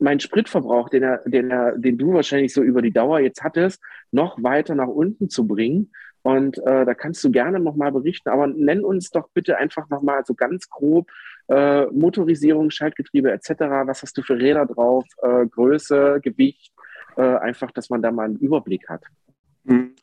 meinen 0.00 0.20
Spritverbrauch, 0.20 0.88
den, 0.88 1.02
er, 1.02 1.18
den, 1.26 1.50
er, 1.50 1.76
den 1.76 1.98
du 1.98 2.14
wahrscheinlich 2.14 2.52
so 2.52 2.62
über 2.62 2.82
die 2.82 2.92
Dauer 2.92 3.20
jetzt 3.20 3.42
hattest, 3.42 3.82
noch 4.12 4.42
weiter 4.42 4.74
nach 4.74 4.88
unten 4.88 5.28
zu 5.28 5.46
bringen. 5.46 5.92
Und 6.22 6.58
äh, 6.58 6.84
da 6.84 6.94
kannst 6.94 7.24
du 7.24 7.30
gerne 7.30 7.60
nochmal 7.60 7.92
berichten, 7.92 8.28
aber 8.28 8.46
nenn 8.46 8.84
uns 8.84 9.10
doch 9.10 9.28
bitte 9.32 9.56
einfach 9.56 9.88
nochmal 9.88 10.22
so 10.26 10.34
ganz 10.34 10.68
grob 10.68 11.10
äh, 11.48 11.86
Motorisierung, 11.86 12.70
Schaltgetriebe 12.70 13.32
etc. 13.32 13.50
Was 13.86 14.02
hast 14.02 14.18
du 14.18 14.22
für 14.22 14.38
Räder 14.38 14.66
drauf, 14.66 15.04
äh, 15.22 15.46
Größe, 15.46 16.20
Gewicht, 16.22 16.72
äh, 17.16 17.22
einfach, 17.22 17.70
dass 17.72 17.90
man 17.90 18.02
da 18.02 18.10
mal 18.10 18.26
einen 18.26 18.36
Überblick 18.36 18.88
hat. 18.88 19.02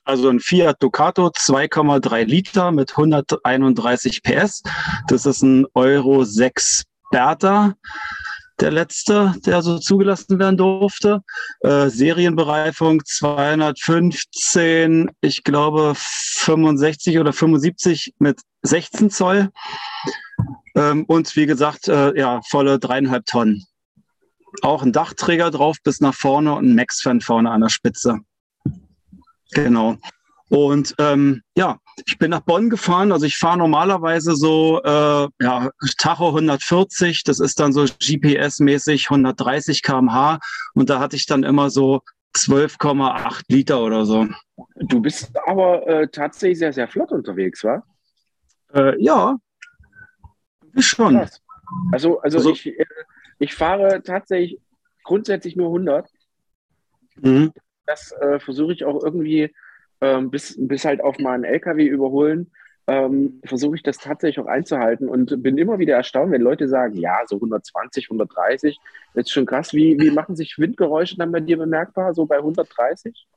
Also 0.04 0.30
ein 0.30 0.40
Fiat 0.40 0.82
Ducato 0.82 1.28
2,3 1.28 2.24
Liter 2.24 2.72
mit 2.72 2.92
131 2.92 4.24
PS. 4.24 4.64
Das 5.08 5.26
ist 5.26 5.42
ein 5.42 5.66
Euro 5.74 6.24
6 6.24 6.84
Bertha 7.12 7.76
der 8.60 8.72
letzte, 8.72 9.36
der 9.46 9.62
so 9.62 9.78
zugelassen 9.78 10.40
werden 10.40 10.58
durfte. 10.58 11.22
Äh, 11.62 11.90
Serienbereifung 11.90 13.06
215, 13.06 15.12
ich 15.22 15.44
glaube 15.44 15.94
65 15.96 17.20
oder 17.20 17.34
75 17.34 18.16
mit 18.20 18.42
16 18.64 19.12
Zoll. 19.12 19.50
Ähm, 20.76 21.06
und 21.06 21.36
wie 21.36 21.46
gesagt, 21.46 21.88
äh, 21.88 22.18
ja, 22.18 22.42
volle 22.50 22.80
dreieinhalb 22.80 23.26
Tonnen. 23.26 23.66
Auch 24.62 24.84
ein 24.84 24.92
Dachträger 24.92 25.52
drauf 25.52 25.78
bis 25.84 26.02
nach 26.02 26.16
vorne 26.16 26.56
und 26.56 26.66
ein 26.66 26.76
Max-Fan 26.76 27.22
vorne 27.22 27.52
an 27.52 27.62
der 27.62 27.70
Spitze. 27.70 28.20
Genau. 29.52 29.98
Und 30.50 30.96
ähm, 31.00 31.42
ja, 31.56 31.78
ich 32.06 32.18
bin 32.18 32.32
nach 32.32 32.42
Bonn 32.42 32.70
gefahren. 32.70 33.12
Also 33.12 33.26
ich 33.26 33.38
fahre 33.38 33.58
normalerweise 33.58 34.36
so 34.36 34.82
äh, 34.84 35.28
ja, 35.42 35.70
Tacho 35.98 36.28
140, 36.28 37.24
das 37.24 37.40
ist 37.40 37.60
dann 37.60 37.74
so 37.74 37.82
GPS-mäßig 37.84 39.10
130 39.10 39.82
km/h. 39.82 40.40
Und 40.74 40.90
da 40.90 41.00
hatte 41.00 41.16
ich 41.16 41.26
dann 41.26 41.44
immer 41.44 41.70
so 41.70 42.02
12,8 42.36 43.44
Liter 43.50 43.82
oder 43.82 44.06
so. 44.06 44.28
Du 44.76 45.02
bist 45.02 45.32
aber 45.48 45.88
äh, 45.88 46.08
tatsächlich 46.08 46.60
sehr, 46.60 46.74
sehr 46.74 46.88
flott 46.88 47.12
unterwegs, 47.12 47.64
wa? 47.64 47.84
Äh, 48.74 49.02
ja, 49.02 49.38
schon. 50.78 51.18
Krass. 51.18 51.42
Also, 51.92 52.20
also, 52.22 52.38
also 52.38 52.52
ich, 52.52 52.68
äh, 52.68 52.86
ich 53.40 53.54
fahre 53.54 54.02
tatsächlich 54.04 54.60
grundsätzlich 55.04 55.56
nur 55.56 55.68
100. 55.68 56.10
Mhm. 57.22 57.52
Das 57.86 58.12
äh, 58.12 58.40
versuche 58.40 58.74
ich 58.74 58.84
auch 58.86 59.04
irgendwie 59.04 59.54
ähm, 60.02 60.30
bis, 60.30 60.56
bis 60.58 60.86
halt 60.86 61.02
auf 61.02 61.18
meinen 61.20 61.44
LKW 61.44 61.86
überholen, 61.86 62.52
ähm, 62.88 63.42
versuche 63.44 63.76
ich 63.76 63.84
das 63.84 63.98
tatsächlich 63.98 64.44
auch 64.44 64.50
einzuhalten 64.50 65.10
und 65.10 65.44
bin 65.44 65.58
immer 65.58 65.78
wieder 65.78 65.96
erstaunt, 65.96 66.32
wenn 66.32 66.42
Leute 66.42 66.70
sagen, 66.70 66.96
ja, 66.96 67.18
so 67.28 67.36
120, 67.36 68.06
130, 68.06 68.80
das 69.14 69.26
ist 69.26 69.32
schon 69.32 69.46
krass. 69.46 69.74
Wie, 69.74 70.00
wie 70.00 70.10
machen 70.10 70.38
sich 70.38 70.58
Windgeräusche 70.58 71.18
dann 71.18 71.32
bei 71.32 71.42
dir 71.42 71.58
bemerkbar, 71.58 72.14
so 72.14 72.26
bei 72.26 72.38
130? 72.38 73.28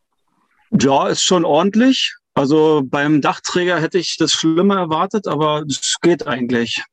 Ja, 0.79 1.09
ist 1.09 1.23
schon 1.23 1.45
ordentlich. 1.45 2.15
Also 2.35 2.83
beim 2.85 3.21
Dachträger 3.21 3.81
hätte 3.81 3.99
ich 3.99 4.17
das 4.19 4.33
schlimmer 4.33 4.79
erwartet, 4.79 5.27
aber 5.27 5.65
es 5.69 5.97
geht 6.01 6.29
eigentlich. 6.29 6.85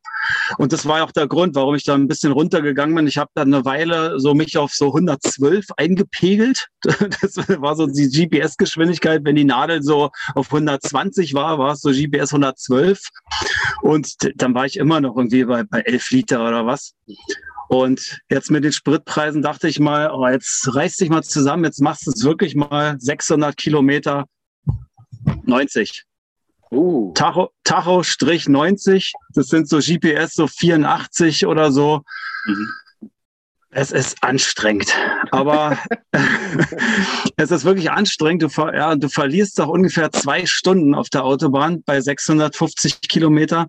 Und 0.57 0.73
das 0.73 0.85
war 0.85 1.03
auch 1.03 1.11
der 1.11 1.27
Grund, 1.27 1.55
warum 1.55 1.75
ich 1.75 1.83
da 1.83 1.93
ein 1.93 2.07
bisschen 2.07 2.31
runtergegangen 2.31 2.95
bin. 2.95 3.07
Ich 3.07 3.17
habe 3.17 3.31
dann 3.33 3.53
eine 3.53 3.65
Weile 3.65 4.19
so 4.19 4.33
mich 4.33 4.57
auf 4.57 4.73
so 4.73 4.87
112 4.87 5.65
eingepegelt. 5.77 6.67
Das 7.21 7.37
war 7.59 7.75
so 7.75 7.87
die 7.87 8.09
GPS-Geschwindigkeit. 8.09 9.21
Wenn 9.23 9.35
die 9.35 9.43
Nadel 9.43 9.81
so 9.81 10.11
auf 10.35 10.47
120 10.47 11.33
war, 11.33 11.57
war 11.57 11.73
es 11.73 11.81
so 11.81 11.89
GPS 11.89 12.33
112. 12.33 12.99
Und 13.81 14.15
dann 14.35 14.53
war 14.53 14.65
ich 14.65 14.77
immer 14.77 15.01
noch 15.01 15.15
irgendwie 15.15 15.45
bei, 15.45 15.63
bei 15.63 15.81
11 15.81 16.11
Liter 16.11 16.47
oder 16.47 16.65
was. 16.65 16.93
Und 17.67 18.19
jetzt 18.29 18.49
mit 18.49 18.63
den 18.63 18.71
Spritpreisen 18.71 19.41
dachte 19.41 19.67
ich 19.67 19.79
mal, 19.79 20.11
oh, 20.11 20.27
jetzt 20.27 20.73
reiß 20.73 20.97
dich 20.97 21.09
mal 21.09 21.23
zusammen, 21.23 21.65
jetzt 21.65 21.81
machst 21.81 22.07
du 22.07 22.11
es 22.11 22.23
wirklich 22.23 22.55
mal 22.55 22.95
600 22.99 23.57
Kilometer 23.57 24.25
90. 25.43 26.06
Uh. 26.71 27.13
Tacho, 27.13 27.49
Tacho 27.63 28.03
Strich 28.03 28.47
90, 28.47 29.13
das 29.33 29.47
sind 29.47 29.69
so 29.69 29.79
GPS 29.79 30.33
so 30.33 30.47
84 30.47 31.45
oder 31.45 31.71
so. 31.71 32.01
Mhm. 32.45 32.69
Es 33.69 33.91
ist 33.91 34.23
anstrengend, 34.23 34.91
aber 35.31 35.77
es 37.37 37.51
ist 37.51 37.65
wirklich 37.65 37.91
anstrengend. 37.91 38.43
Du, 38.43 38.47
ja, 38.73 38.95
du 38.95 39.09
verlierst 39.09 39.59
doch 39.59 39.67
ungefähr 39.67 40.11
zwei 40.11 40.45
Stunden 40.45 40.95
auf 40.95 41.09
der 41.09 41.25
Autobahn 41.25 41.83
bei 41.85 41.99
650 41.99 43.01
Kilometer. 43.01 43.67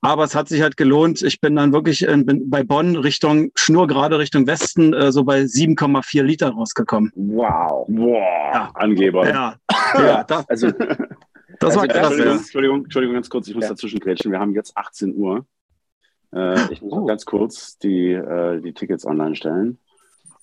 Aber 0.00 0.24
es 0.24 0.34
hat 0.34 0.48
sich 0.48 0.62
halt 0.62 0.76
gelohnt. 0.76 1.22
Ich 1.22 1.40
bin 1.40 1.56
dann 1.56 1.72
wirklich 1.72 2.02
in, 2.02 2.26
bin 2.26 2.50
bei 2.50 2.62
Bonn 2.62 2.96
Richtung 2.96 3.50
Schnurgerade 3.54 4.18
Richtung 4.18 4.46
Westen 4.46 4.92
äh, 4.92 5.12
so 5.12 5.24
bei 5.24 5.42
7,4 5.42 6.22
Liter 6.22 6.50
rausgekommen. 6.50 7.10
Wow, 7.16 7.86
wow, 7.88 8.54
ja. 8.54 8.70
Angeber. 8.74 9.28
Ja, 9.28 9.56
ja 9.94 10.24
das, 10.24 10.48
also 10.48 10.68
das 11.60 11.76
also 11.76 11.80
war 11.80 11.88
krass. 11.88 12.12
Entschuldigung, 12.12 12.38
Entschuldigung, 12.38 12.84
Entschuldigung, 12.84 13.14
ganz 13.14 13.30
kurz, 13.30 13.48
ich 13.48 13.54
muss 13.54 13.64
ja. 13.64 13.70
dazwischen 13.70 14.00
grätschen. 14.00 14.32
Wir 14.32 14.38
haben 14.38 14.54
jetzt 14.54 14.76
18 14.76 15.16
Uhr. 15.16 15.46
Äh, 16.32 16.72
ich 16.72 16.82
muss 16.82 16.92
oh. 16.92 17.06
ganz 17.06 17.24
kurz 17.24 17.78
die, 17.78 18.12
äh, 18.12 18.60
die 18.60 18.74
Tickets 18.74 19.06
online 19.06 19.34
stellen. 19.34 19.78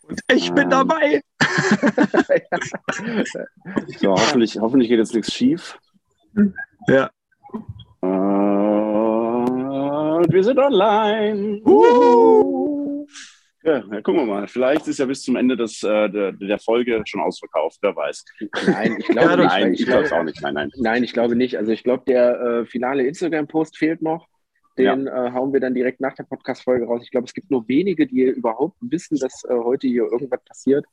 Und 0.08 0.20
ich 0.32 0.50
ähm, 0.50 0.56
bin 0.56 0.70
dabei. 0.70 1.22
so, 4.00 4.12
hoffentlich, 4.12 4.60
hoffentlich 4.60 4.90
geht 4.90 5.00
jetzt 5.00 5.14
nichts 5.14 5.32
schief. 5.34 5.78
Ja. 6.88 7.10
Äh, 8.02 8.06
und 8.06 10.32
wir 10.32 10.44
sind 10.44 10.60
online. 10.60 11.62
Uh. 11.66 12.65
Ja, 13.66 13.78
ja, 13.80 14.02
gucken 14.02 14.18
wir 14.18 14.26
mal. 14.26 14.48
Vielleicht 14.48 14.88
ist 14.88 15.00
ja 15.00 15.06
bis 15.06 15.24
zum 15.24 15.36
Ende 15.36 15.58
des, 15.58 15.82
äh, 15.82 16.10
der, 16.10 16.34
der, 16.34 16.60
Folge 16.60 17.02
schon 17.06 17.22
ausverkauft, 17.22 17.80
wer 17.82 17.96
weiß. 17.96 18.24
Nein, 18.68 18.98
ich 19.00 19.08
glaube 19.08 19.38
nicht. 19.38 19.48
Nein, 19.48 19.74
ich 19.74 19.86
glaube 19.86 20.04
es 20.04 20.12
auch 20.12 20.24
nicht. 20.24 20.42
Nein, 20.42 20.54
nein. 20.54 20.72
Nein, 20.78 21.04
ich 21.04 21.14
glaube 21.14 21.36
nicht. 21.36 21.58
Also 21.58 21.72
ich 21.72 21.84
glaube, 21.84 22.04
der 22.06 22.40
äh, 22.40 22.66
finale 22.68 23.08
Instagram-Post 23.08 23.78
fehlt 23.78 24.04
noch. 24.04 24.28
Den 24.78 25.06
ja. 25.06 25.28
äh, 25.28 25.32
hauen 25.32 25.52
wir 25.52 25.60
dann 25.60 25.74
direkt 25.74 26.00
nach 26.00 26.14
der 26.14 26.26
Podcast-Folge 26.26 26.86
raus. 26.86 27.02
Ich 27.04 27.10
glaube, 27.10 27.26
es 27.26 27.34
gibt 27.34 27.50
nur 27.50 27.68
wenige, 27.68 28.06
die 28.06 28.24
überhaupt 28.24 28.78
wissen, 28.82 29.18
dass 29.18 29.44
äh, 29.46 29.54
heute 29.54 29.88
hier 29.88 30.04
irgendwas 30.12 30.44
passiert. 30.44 30.86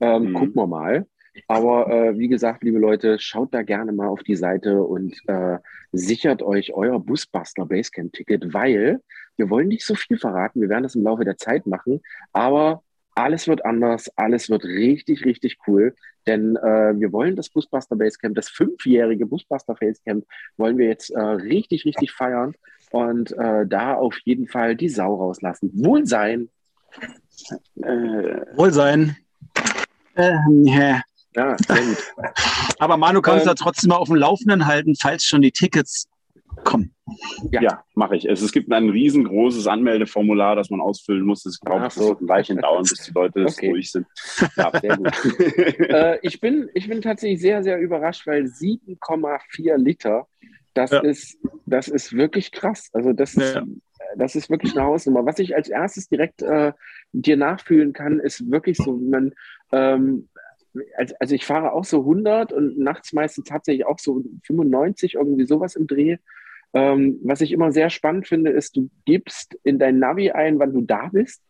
Ähm, 0.00 0.30
mhm. 0.30 0.34
Gucken 0.34 0.54
wir 0.54 0.66
mal. 0.68 1.06
Aber 1.48 1.88
äh, 1.90 2.18
wie 2.18 2.28
gesagt, 2.28 2.62
liebe 2.62 2.78
Leute, 2.78 3.18
schaut 3.18 3.52
da 3.52 3.62
gerne 3.62 3.90
mal 3.90 4.06
auf 4.06 4.22
die 4.22 4.36
Seite 4.36 4.82
und 4.82 5.16
äh, 5.26 5.58
sichert 5.90 6.42
euch 6.42 6.74
euer 6.74 7.00
Busbuster 7.00 7.66
Basecamp-Ticket, 7.66 8.52
weil 8.52 9.00
wir 9.36 9.50
wollen 9.50 9.68
nicht 9.68 9.84
so 9.84 9.94
viel 9.94 10.18
verraten. 10.18 10.60
Wir 10.60 10.68
werden 10.68 10.82
das 10.84 10.94
im 10.94 11.02
Laufe 11.02 11.24
der 11.24 11.36
Zeit 11.36 11.66
machen, 11.66 12.00
aber 12.32 12.82
alles 13.14 13.46
wird 13.46 13.64
anders, 13.64 14.10
alles 14.16 14.48
wird 14.48 14.64
richtig, 14.64 15.24
richtig 15.24 15.58
cool, 15.66 15.94
denn 16.26 16.56
äh, 16.56 16.98
wir 16.98 17.12
wollen 17.12 17.36
das 17.36 17.50
Busbuster 17.50 17.96
Basecamp, 17.96 18.34
das 18.34 18.48
fünfjährige 18.48 19.26
Busbuster 19.26 19.74
Basecamp, 19.74 20.24
wollen 20.56 20.78
wir 20.78 20.86
jetzt 20.86 21.10
äh, 21.10 21.20
richtig, 21.20 21.84
richtig 21.84 22.12
feiern 22.12 22.54
und 22.90 23.32
äh, 23.32 23.66
da 23.66 23.94
auf 23.94 24.16
jeden 24.24 24.48
Fall 24.48 24.76
die 24.76 24.88
Sau 24.88 25.14
rauslassen. 25.14 25.70
Wohlsein. 25.74 26.48
Äh, 27.76 28.40
Wohlsein. 28.56 29.16
Ähm, 30.16 30.64
ja. 30.64 31.02
Ja. 31.34 31.56
Aber 32.78 32.96
Manu, 32.96 33.22
kannst 33.22 33.46
du 33.46 33.50
ähm, 33.50 33.56
da 33.56 33.62
trotzdem 33.62 33.88
mal 33.88 33.96
auf 33.96 34.08
dem 34.08 34.16
Laufenden 34.16 34.66
halten, 34.66 34.94
falls 35.00 35.24
schon 35.24 35.40
die 35.40 35.52
Tickets 35.52 36.06
kommen. 36.64 36.94
Ja, 37.50 37.62
ja 37.62 37.84
mache 37.94 38.16
ich. 38.16 38.28
Es, 38.28 38.42
es 38.42 38.52
gibt 38.52 38.70
ein 38.72 38.88
riesengroßes 38.88 39.66
Anmeldeformular, 39.66 40.56
das 40.56 40.70
man 40.70 40.80
ausfüllen 40.80 41.24
muss. 41.24 41.44
Ich 41.46 41.60
glaube, 41.60 41.86
es 41.86 41.94
so. 41.94 42.10
wird 42.10 42.20
ein 42.22 42.28
Weilchen 42.28 42.58
dauern, 42.58 42.82
bis 42.82 43.04
die 43.04 43.12
Leute 43.12 43.44
okay. 43.44 43.70
ruhig 43.70 43.90
sind. 43.90 44.06
Ja, 44.56 44.70
sehr 44.78 44.96
gut. 44.96 45.12
äh, 45.78 46.18
ich, 46.22 46.40
bin, 46.40 46.68
ich 46.74 46.88
bin 46.88 47.00
tatsächlich 47.00 47.40
sehr, 47.40 47.62
sehr 47.62 47.78
überrascht, 47.78 48.26
weil 48.26 48.44
7,4 48.44 49.76
Liter, 49.76 50.26
das, 50.74 50.90
ja. 50.90 51.00
ist, 51.00 51.38
das 51.66 51.88
ist 51.88 52.12
wirklich 52.14 52.52
krass. 52.52 52.90
Also 52.92 53.12
das 53.12 53.34
ist, 53.34 53.54
ja. 53.54 53.64
das 54.16 54.34
ist 54.34 54.50
wirklich 54.50 54.76
eine 54.76 54.86
Hausnummer. 54.86 55.24
Was 55.26 55.38
ich 55.38 55.54
als 55.54 55.68
erstes 55.68 56.08
direkt 56.08 56.42
äh, 56.42 56.72
dir 57.12 57.36
nachfühlen 57.36 57.92
kann, 57.92 58.20
ist 58.20 58.50
wirklich 58.50 58.78
so, 58.78 59.00
wie 59.00 59.08
man 59.08 59.34
ähm, 59.72 60.28
also 61.18 61.34
ich 61.34 61.44
fahre 61.44 61.72
auch 61.72 61.84
so 61.84 62.00
100 62.00 62.52
und 62.52 62.78
nachts 62.78 63.12
meistens 63.12 63.44
tatsächlich 63.44 63.86
auch 63.86 63.98
so 63.98 64.22
95, 64.44 65.14
irgendwie 65.14 65.44
sowas 65.44 65.76
im 65.76 65.86
Dreh. 65.86 66.16
Ähm, 66.74 67.18
was 67.22 67.40
ich 67.40 67.52
immer 67.52 67.72
sehr 67.72 67.90
spannend 67.90 68.26
finde, 68.26 68.50
ist, 68.50 68.76
du 68.76 68.90
gibst 69.04 69.58
in 69.62 69.78
dein 69.78 69.98
Navi 69.98 70.30
ein, 70.30 70.58
wann 70.58 70.72
du 70.72 70.80
da 70.80 71.08
bist. 71.12 71.42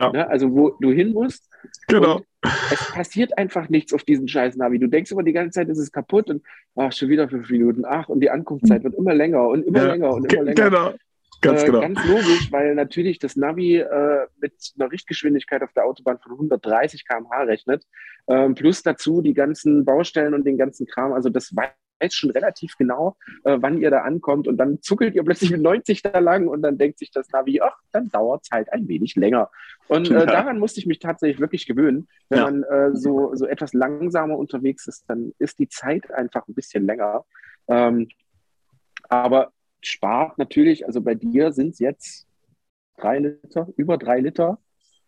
Ja. 0.00 0.10
Ne? 0.10 0.28
Also 0.28 0.52
wo 0.52 0.70
du 0.80 0.90
hin 0.90 1.12
musst. 1.12 1.48
Genau. 1.88 2.22
es 2.42 2.92
passiert 2.92 3.38
einfach 3.38 3.68
nichts 3.68 3.92
auf 3.92 4.02
diesen 4.02 4.28
scheiß 4.28 4.56
Navi. 4.56 4.78
Du 4.78 4.88
denkst 4.88 5.10
immer 5.12 5.22
die 5.22 5.32
ganze 5.32 5.60
Zeit, 5.60 5.68
es 5.68 5.78
ist 5.78 5.92
kaputt 5.92 6.30
und 6.30 6.42
ach, 6.74 6.92
schon 6.92 7.08
wieder 7.08 7.28
fünf 7.28 7.48
Minuten. 7.50 7.84
Ach, 7.86 8.08
und 8.08 8.20
die 8.20 8.30
Ankunftszeit 8.30 8.84
wird 8.84 8.94
immer 8.94 9.14
länger 9.14 9.46
und 9.48 9.64
immer 9.64 9.78
ja. 9.78 9.92
länger 9.92 10.14
und 10.14 10.32
immer 10.32 10.44
länger. 10.44 10.70
Genau. 10.70 10.92
Ganz, 11.40 11.62
äh, 11.62 11.66
genau. 11.66 11.80
ganz 11.80 12.04
logisch, 12.06 12.50
weil 12.52 12.74
natürlich 12.74 13.18
das 13.18 13.36
Navi 13.36 13.76
äh, 13.76 14.26
mit 14.40 14.54
einer 14.78 14.90
Richtgeschwindigkeit 14.90 15.62
auf 15.62 15.72
der 15.74 15.84
Autobahn 15.84 16.18
von 16.18 16.32
130 16.32 17.06
km/h 17.06 17.42
rechnet. 17.42 17.84
Ähm, 18.28 18.54
plus 18.54 18.82
dazu 18.82 19.20
die 19.20 19.34
ganzen 19.34 19.84
Baustellen 19.84 20.32
und 20.32 20.46
den 20.46 20.56
ganzen 20.56 20.86
Kram. 20.86 21.12
Also 21.12 21.28
das 21.28 21.54
weiß 21.54 21.68
schon 22.12 22.30
relativ 22.30 22.76
genau, 22.76 23.16
äh, 23.44 23.56
wann 23.60 23.80
ihr 23.80 23.90
da 23.90 24.02
ankommt. 24.02 24.48
Und 24.48 24.56
dann 24.56 24.82
zuckelt 24.82 25.14
ihr 25.14 25.24
plötzlich 25.24 25.50
mit 25.50 25.62
90 25.62 26.02
da 26.02 26.18
lang 26.18 26.48
und 26.48 26.62
dann 26.62 26.78
denkt 26.78 26.98
sich 26.98 27.10
das 27.10 27.30
Navi, 27.30 27.60
ach, 27.60 27.76
dann 27.92 28.10
dauert 28.10 28.42
es 28.44 28.50
halt 28.50 28.72
ein 28.72 28.88
wenig 28.88 29.16
länger. 29.16 29.50
Und 29.88 30.10
äh, 30.10 30.14
ja. 30.14 30.26
daran 30.26 30.58
musste 30.58 30.80
ich 30.80 30.86
mich 30.86 30.98
tatsächlich 30.98 31.40
wirklich 31.40 31.66
gewöhnen. 31.66 32.08
Wenn 32.28 32.38
ja. 32.38 32.44
man 32.44 32.62
äh, 32.64 32.96
so, 32.96 33.34
so 33.34 33.46
etwas 33.46 33.72
langsamer 33.72 34.36
unterwegs 34.36 34.86
ist, 34.86 35.04
dann 35.08 35.32
ist 35.38 35.58
die 35.58 35.68
Zeit 35.68 36.10
einfach 36.10 36.46
ein 36.48 36.54
bisschen 36.54 36.86
länger. 36.86 37.24
Ähm, 37.68 38.08
aber 39.08 39.52
spart 39.82 40.38
natürlich, 40.38 40.86
also 40.86 41.00
bei 41.00 41.14
dir 41.14 41.52
sind 41.52 41.70
es 41.70 41.78
jetzt 41.78 42.26
drei 42.96 43.18
Liter, 43.18 43.68
über 43.76 43.98
drei 43.98 44.20
Liter. 44.20 44.58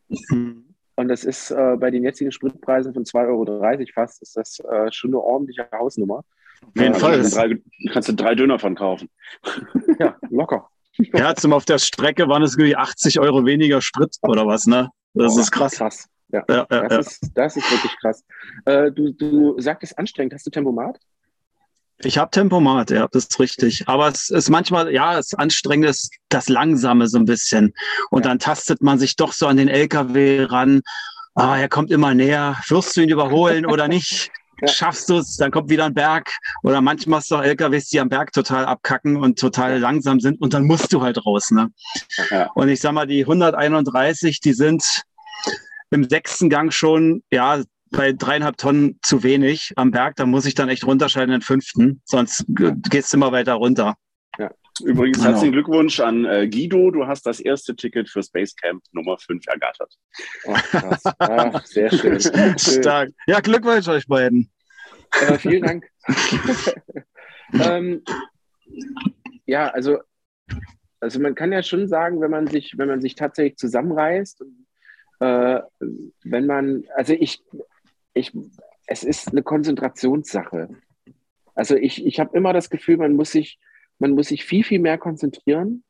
Mhm. 0.08 0.66
Und 0.96 1.08
das 1.08 1.24
ist 1.24 1.50
äh, 1.50 1.76
bei 1.78 1.90
den 1.90 2.04
jetzigen 2.04 2.32
Spritpreisen 2.32 2.94
von 2.94 3.04
2,30 3.04 3.28
Euro 3.28 3.86
fast, 3.92 4.22
ist 4.22 4.36
das 4.36 4.60
äh, 4.60 4.90
schon 4.90 5.10
eine 5.10 5.20
ordentliche 5.20 5.68
Hausnummer. 5.70 6.24
Auf 6.62 6.82
jeden 6.82 6.94
äh, 6.94 6.98
Fall. 6.98 7.16
Kannst 7.16 7.36
du, 7.36 7.40
drei, 7.40 7.58
kannst 7.92 8.08
du 8.08 8.12
drei 8.14 8.34
Döner 8.34 8.58
von 8.58 8.74
kaufen. 8.74 9.08
ja, 9.98 10.16
locker. 10.30 10.68
Ja, 11.12 11.34
zum 11.34 11.52
auf 11.52 11.64
der 11.64 11.78
Strecke 11.78 12.28
waren 12.28 12.42
es 12.42 12.56
80 12.58 13.20
Euro 13.20 13.44
weniger 13.44 13.82
Sprit 13.82 14.16
oder 14.22 14.46
was, 14.46 14.66
ne? 14.66 14.90
Das 15.14 15.36
oh, 15.36 15.40
ist 15.40 15.50
krass. 15.50 15.76
krass. 15.76 16.08
Ja, 16.32 16.44
ja, 16.48 16.66
ja, 16.70 16.88
das, 16.88 17.06
Ist, 17.06 17.30
das 17.34 17.56
ist 17.56 17.70
wirklich 17.70 17.92
krass. 18.00 18.24
Äh, 18.64 18.90
du, 18.90 19.12
du 19.12 19.60
sagtest 19.60 19.98
anstrengend. 19.98 20.34
Hast 20.34 20.46
du 20.46 20.50
Tempomat? 20.50 20.98
Ich 21.98 22.18
habe 22.18 22.30
Tempomat, 22.30 22.90
ja, 22.90 23.08
das 23.10 23.24
ist 23.24 23.40
richtig. 23.40 23.88
Aber 23.88 24.08
es 24.08 24.28
ist 24.28 24.50
manchmal, 24.50 24.92
ja, 24.92 25.18
es 25.18 25.32
ist 25.32 25.38
anstrengend, 25.38 25.88
ist 25.88 26.10
das 26.28 26.48
Langsame 26.48 27.08
so 27.08 27.18
ein 27.18 27.24
bisschen. 27.24 27.74
Und 28.10 28.24
ja. 28.24 28.30
dann 28.30 28.38
tastet 28.38 28.82
man 28.82 28.98
sich 28.98 29.16
doch 29.16 29.32
so 29.32 29.46
an 29.46 29.56
den 29.56 29.68
LKW 29.68 30.44
ran. 30.44 30.82
Ah, 31.34 31.56
er 31.58 31.68
kommt 31.68 31.90
immer 31.90 32.12
näher. 32.12 32.56
Wirst 32.68 32.96
du 32.96 33.02
ihn 33.02 33.08
überholen 33.08 33.64
oder 33.66 33.88
nicht? 33.88 34.30
Ja. 34.60 34.68
Schaffst 34.68 35.08
du 35.10 35.18
es, 35.18 35.36
dann 35.36 35.50
kommt 35.50 35.68
wieder 35.70 35.84
ein 35.84 35.94
Berg. 35.94 36.32
Oder 36.62 36.80
manchmal 36.80 37.18
hast 37.18 37.30
du 37.30 37.36
auch 37.36 37.42
LKWs, 37.42 37.88
die 37.88 38.00
am 38.00 38.08
Berg 38.08 38.32
total 38.32 38.64
abkacken 38.64 39.16
und 39.16 39.38
total 39.38 39.78
langsam 39.78 40.20
sind 40.20 40.40
und 40.40 40.54
dann 40.54 40.64
musst 40.64 40.92
du 40.92 41.02
halt 41.02 41.24
raus. 41.24 41.50
Ne? 41.50 41.70
Ja. 42.30 42.50
Und 42.54 42.68
ich 42.68 42.80
sag 42.80 42.92
mal, 42.92 43.06
die 43.06 43.22
131, 43.22 44.40
die 44.40 44.52
sind 44.54 45.02
im 45.90 46.08
sechsten 46.08 46.50
Gang 46.50 46.72
schon, 46.72 47.22
ja, 47.30 47.62
bei 47.90 48.12
dreieinhalb 48.12 48.56
Tonnen 48.56 48.98
zu 49.02 49.22
wenig 49.22 49.72
am 49.76 49.90
Berg. 49.90 50.16
Da 50.16 50.26
muss 50.26 50.46
ich 50.46 50.54
dann 50.54 50.68
echt 50.68 50.84
runterschalten 50.84 51.32
in 51.32 51.40
den 51.40 51.44
fünften, 51.44 52.02
sonst 52.04 52.44
gehst 52.48 53.12
du 53.12 53.16
immer 53.16 53.32
weiter 53.32 53.54
runter. 53.54 53.94
Übrigens 54.84 55.18
genau. 55.18 55.30
herzlichen 55.30 55.52
Glückwunsch 55.52 56.00
an 56.00 56.24
äh, 56.24 56.48
Guido. 56.48 56.90
Du 56.90 57.06
hast 57.06 57.24
das 57.24 57.40
erste 57.40 57.74
Ticket 57.74 58.08
für 58.08 58.22
Space 58.22 58.54
Camp 58.56 58.82
Nummer 58.92 59.16
5 59.18 59.46
ergattert. 59.46 59.94
Ach, 60.46 61.14
Ach, 61.18 61.66
sehr 61.66 61.90
schön. 61.90 62.20
Stark. 62.20 63.10
Ja, 63.26 63.40
Glückwunsch 63.40 63.88
euch 63.88 64.06
beiden. 64.06 64.50
Äh, 65.12 65.38
vielen 65.38 65.62
Dank. 65.62 65.84
ähm, 67.52 68.02
ja, 69.46 69.68
also, 69.68 69.98
also 71.00 71.20
man 71.20 71.34
kann 71.34 71.52
ja 71.52 71.62
schon 71.62 71.88
sagen, 71.88 72.20
wenn 72.20 72.30
man 72.30 72.46
sich, 72.46 72.76
wenn 72.76 72.88
man 72.88 73.00
sich 73.00 73.14
tatsächlich 73.14 73.56
zusammenreißt 73.56 74.42
und 74.42 74.66
äh, 75.20 75.60
wenn 76.24 76.46
man, 76.46 76.84
also 76.94 77.14
ich, 77.14 77.42
ich, 78.12 78.32
es 78.86 79.04
ist 79.04 79.28
eine 79.28 79.42
Konzentrationssache. 79.42 80.68
Also 81.54 81.76
ich, 81.76 82.04
ich 82.04 82.20
habe 82.20 82.36
immer 82.36 82.52
das 82.52 82.68
Gefühl, 82.68 82.98
man 82.98 83.14
muss 83.14 83.30
sich, 83.32 83.58
man 83.98 84.12
muss 84.12 84.28
sich 84.28 84.44
viel, 84.44 84.64
viel 84.64 84.80
mehr 84.80 84.98
konzentrieren, 84.98 85.84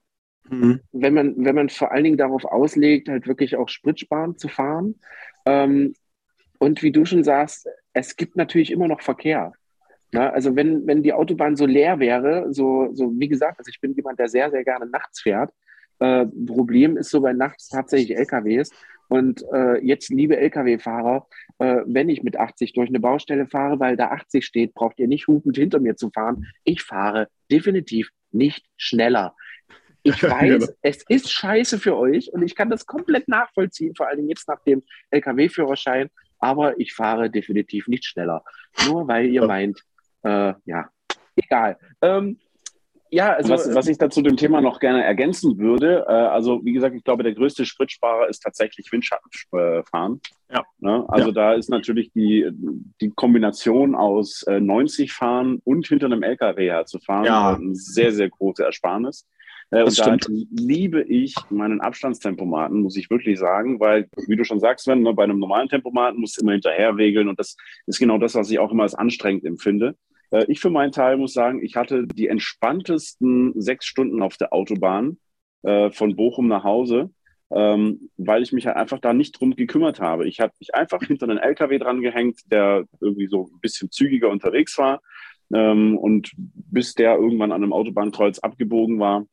mhm. 0.49 0.81
wenn, 0.93 1.15
man, 1.15 1.35
wenn 1.37 1.55
man 1.55 1.69
vor 1.69 1.93
allen 1.93 2.05
Dingen 2.05 2.17
darauf 2.17 2.45
auslegt, 2.45 3.09
halt 3.09 3.27
wirklich 3.27 3.57
auch 3.57 3.69
Spritsparen 3.69 4.39
zu 4.39 4.49
fahren. 4.49 4.97
Ähm, 5.45 5.95
und 6.59 6.83
wie 6.83 6.93
du 6.93 7.05
schon 7.05 7.25
sagst, 7.25 7.69
es 7.93 8.17
gibt 8.17 8.37
natürlich 8.37 8.71
immer 8.71 8.89
noch 8.89 9.03
Verkehr. 9.03 9.53
Ja, 10.13 10.31
also 10.31 10.55
wenn, 10.57 10.87
wenn 10.87 11.03
die 11.03 11.13
Autobahn 11.13 11.57
so 11.57 11.67
leer 11.67 11.99
wäre, 11.99 12.53
so, 12.53 12.91
so 12.93 13.13
wie 13.19 13.29
gesagt, 13.29 13.59
also 13.59 13.69
ich 13.69 13.81
bin 13.81 13.93
jemand, 13.95 14.19
der 14.19 14.29
sehr, 14.29 14.51
sehr 14.51 14.65
gerne 14.65 14.87
nachts 14.87 15.21
fährt. 15.21 15.53
Äh, 15.99 16.27
Problem 16.47 16.97
ist 16.97 17.11
so 17.11 17.21
bei 17.21 17.33
nachts 17.33 17.69
tatsächlich 17.69 18.17
LKWs, 18.17 18.71
und 19.09 19.45
äh, 19.53 19.79
jetzt, 19.85 20.11
liebe 20.11 20.37
Lkw-Fahrer, 20.37 21.27
äh, 21.59 21.83
wenn 21.87 22.09
ich 22.09 22.23
mit 22.23 22.37
80 22.37 22.73
durch 22.73 22.89
eine 22.89 23.01
Baustelle 23.01 23.47
fahre, 23.47 23.79
weil 23.79 23.97
da 23.97 24.09
80 24.09 24.45
steht, 24.45 24.75
braucht 24.75 24.99
ihr 24.99 25.09
nicht 25.09 25.27
hupend 25.29 25.57
hinter 25.57 25.81
mir 25.81 25.97
zu 25.97 26.11
fahren. 26.11 26.47
Ich 26.65 26.83
fahre 26.83 27.29
definitiv 27.51 28.11
nicht 28.33 28.67
schneller. 28.77 29.35
Ich 30.03 30.23
weiß, 30.23 30.75
es 30.83 31.05
ist 31.09 31.31
scheiße 31.31 31.79
für 31.79 31.97
euch 31.97 32.33
und 32.33 32.43
ich 32.43 32.55
kann 32.55 32.71
das 32.71 32.87
komplett 32.87 33.29
nachvollziehen, 33.29 33.95
vor 33.95 34.09
allem 34.09 34.29
jetzt 34.29 34.49
nach 34.49 34.63
dem 34.65 34.83
Lkw-Führerschein, 35.11 36.11
aber 36.39 36.79
ich 36.79 36.93
fahre 36.93 37.31
definitiv 37.31 37.89
nicht 37.89 38.05
schneller. 38.05 38.45
Nur 38.87 39.07
weil 39.09 39.27
ihr 39.27 39.47
meint, 39.47 39.81
äh, 40.23 40.55
ja, 40.65 40.91
egal. 41.37 41.79
Ähm, 42.03 42.39
ja, 43.11 43.33
also 43.33 43.53
was, 43.53 43.75
was 43.75 43.89
ich 43.89 43.99
dazu 43.99 44.23
dem 44.23 44.37
Thema 44.37 44.61
noch 44.61 44.81
gerne 44.81 45.05
ergänzen 45.05 45.59
würde, 45.59 46.05
äh, 46.09 46.13
also 46.13 46.65
wie 46.65 46.73
gesagt, 46.73 46.95
ich 46.97 47.05
glaube, 47.05 47.23
der 47.23 47.35
größte 47.35 47.65
Spritsparer 47.65 48.29
ist 48.29 48.41
tatsächlich 48.41 48.91
Windschattenfahren. 48.91 50.21
Ja. 50.53 50.65
Ne? 50.79 51.05
Also 51.09 51.29
ja. 51.29 51.33
da 51.33 51.53
ist 51.55 51.71
natürlich 51.71 52.13
die, 52.13 52.49
die 53.01 53.11
Kombination 53.11 53.95
aus 53.95 54.43
äh, 54.45 54.61
90 54.61 55.13
fahren 55.13 55.61
und 55.65 55.87
hinter 55.87 56.07
einem 56.07 56.23
LKW 56.23 56.71
herzufahren 56.71 57.25
ja. 57.25 57.55
eine 57.55 57.75
sehr, 57.75 58.13
sehr 58.13 58.29
große 58.29 58.65
Ersparnis. 58.65 59.27
Äh, 59.71 59.83
und 59.83 59.99
da 59.99 60.17
liebe 60.51 61.03
ich 61.03 61.35
meinen 61.51 61.81
Abstandstempomaten, 61.81 62.83
muss 62.83 62.97
ich 62.97 63.11
wirklich 63.11 63.39
sagen, 63.39 63.81
weil, 63.81 64.09
wie 64.27 64.37
du 64.37 64.45
schon 64.45 64.61
sagst, 64.61 64.85
Sven, 64.85 65.03
ne, 65.03 65.13
bei 65.13 65.25
einem 65.25 65.39
normalen 65.39 65.69
Tempomaten 65.69 66.21
musst 66.21 66.37
du 66.37 66.43
immer 66.43 66.53
hinterher 66.53 66.97
regeln 66.97 67.29
und 67.29 67.39
das 67.39 67.57
ist 67.87 67.99
genau 67.99 68.19
das, 68.19 68.35
was 68.35 68.51
ich 68.51 68.59
auch 68.59 68.71
immer 68.71 68.85
als 68.85 68.95
anstrengend 68.95 69.45
empfinde. 69.45 69.97
Äh, 70.31 70.45
ich 70.49 70.61
für 70.61 70.71
meinen 70.71 70.93
Teil 70.93 71.17
muss 71.17 71.33
sagen, 71.33 71.63
ich 71.63 71.77
hatte 71.77 72.07
die 72.07 72.29
entspanntesten 72.29 73.53
sechs 73.61 73.87
Stunden 73.87 74.23
auf 74.23 74.37
der 74.37 74.53
Autobahn 74.53 75.19
äh, 75.63 75.91
von 75.91 76.17
Bochum 76.17 76.49
nach 76.49 76.65
Hause. 76.65 77.11
ähm, 77.51 78.11
weil 78.17 78.43
ich 78.43 78.53
mich 78.53 78.67
halt 78.67 78.77
einfach 78.77 78.99
da 79.01 79.13
nicht 79.13 79.39
drum 79.39 79.55
gekümmert 79.55 80.01
habe. 80.01 80.27
Ich 80.29 80.41
habe 80.41 80.53
mich 80.59 80.75
einfach 80.75 81.01
hinter 81.07 81.29
einen 81.29 81.39
LKW 81.39 81.79
dran 81.79 82.01
gehängt, 82.03 82.41
der 82.51 82.85
irgendwie 83.01 83.29
so 83.29 83.49
ein 83.53 83.61
bisschen 83.61 83.91
zügiger 83.91 84.31
unterwegs 84.31 84.77
war. 84.79 85.01
Ähm, 85.55 85.97
und 85.97 86.33
bis 86.37 86.95
der 86.95 87.15
irgendwann 87.17 87.53
an 87.53 87.63
einem 87.63 87.73
Autobahnkreuz 87.73 88.41
abgebogen 88.41 88.99
war, 88.99 89.27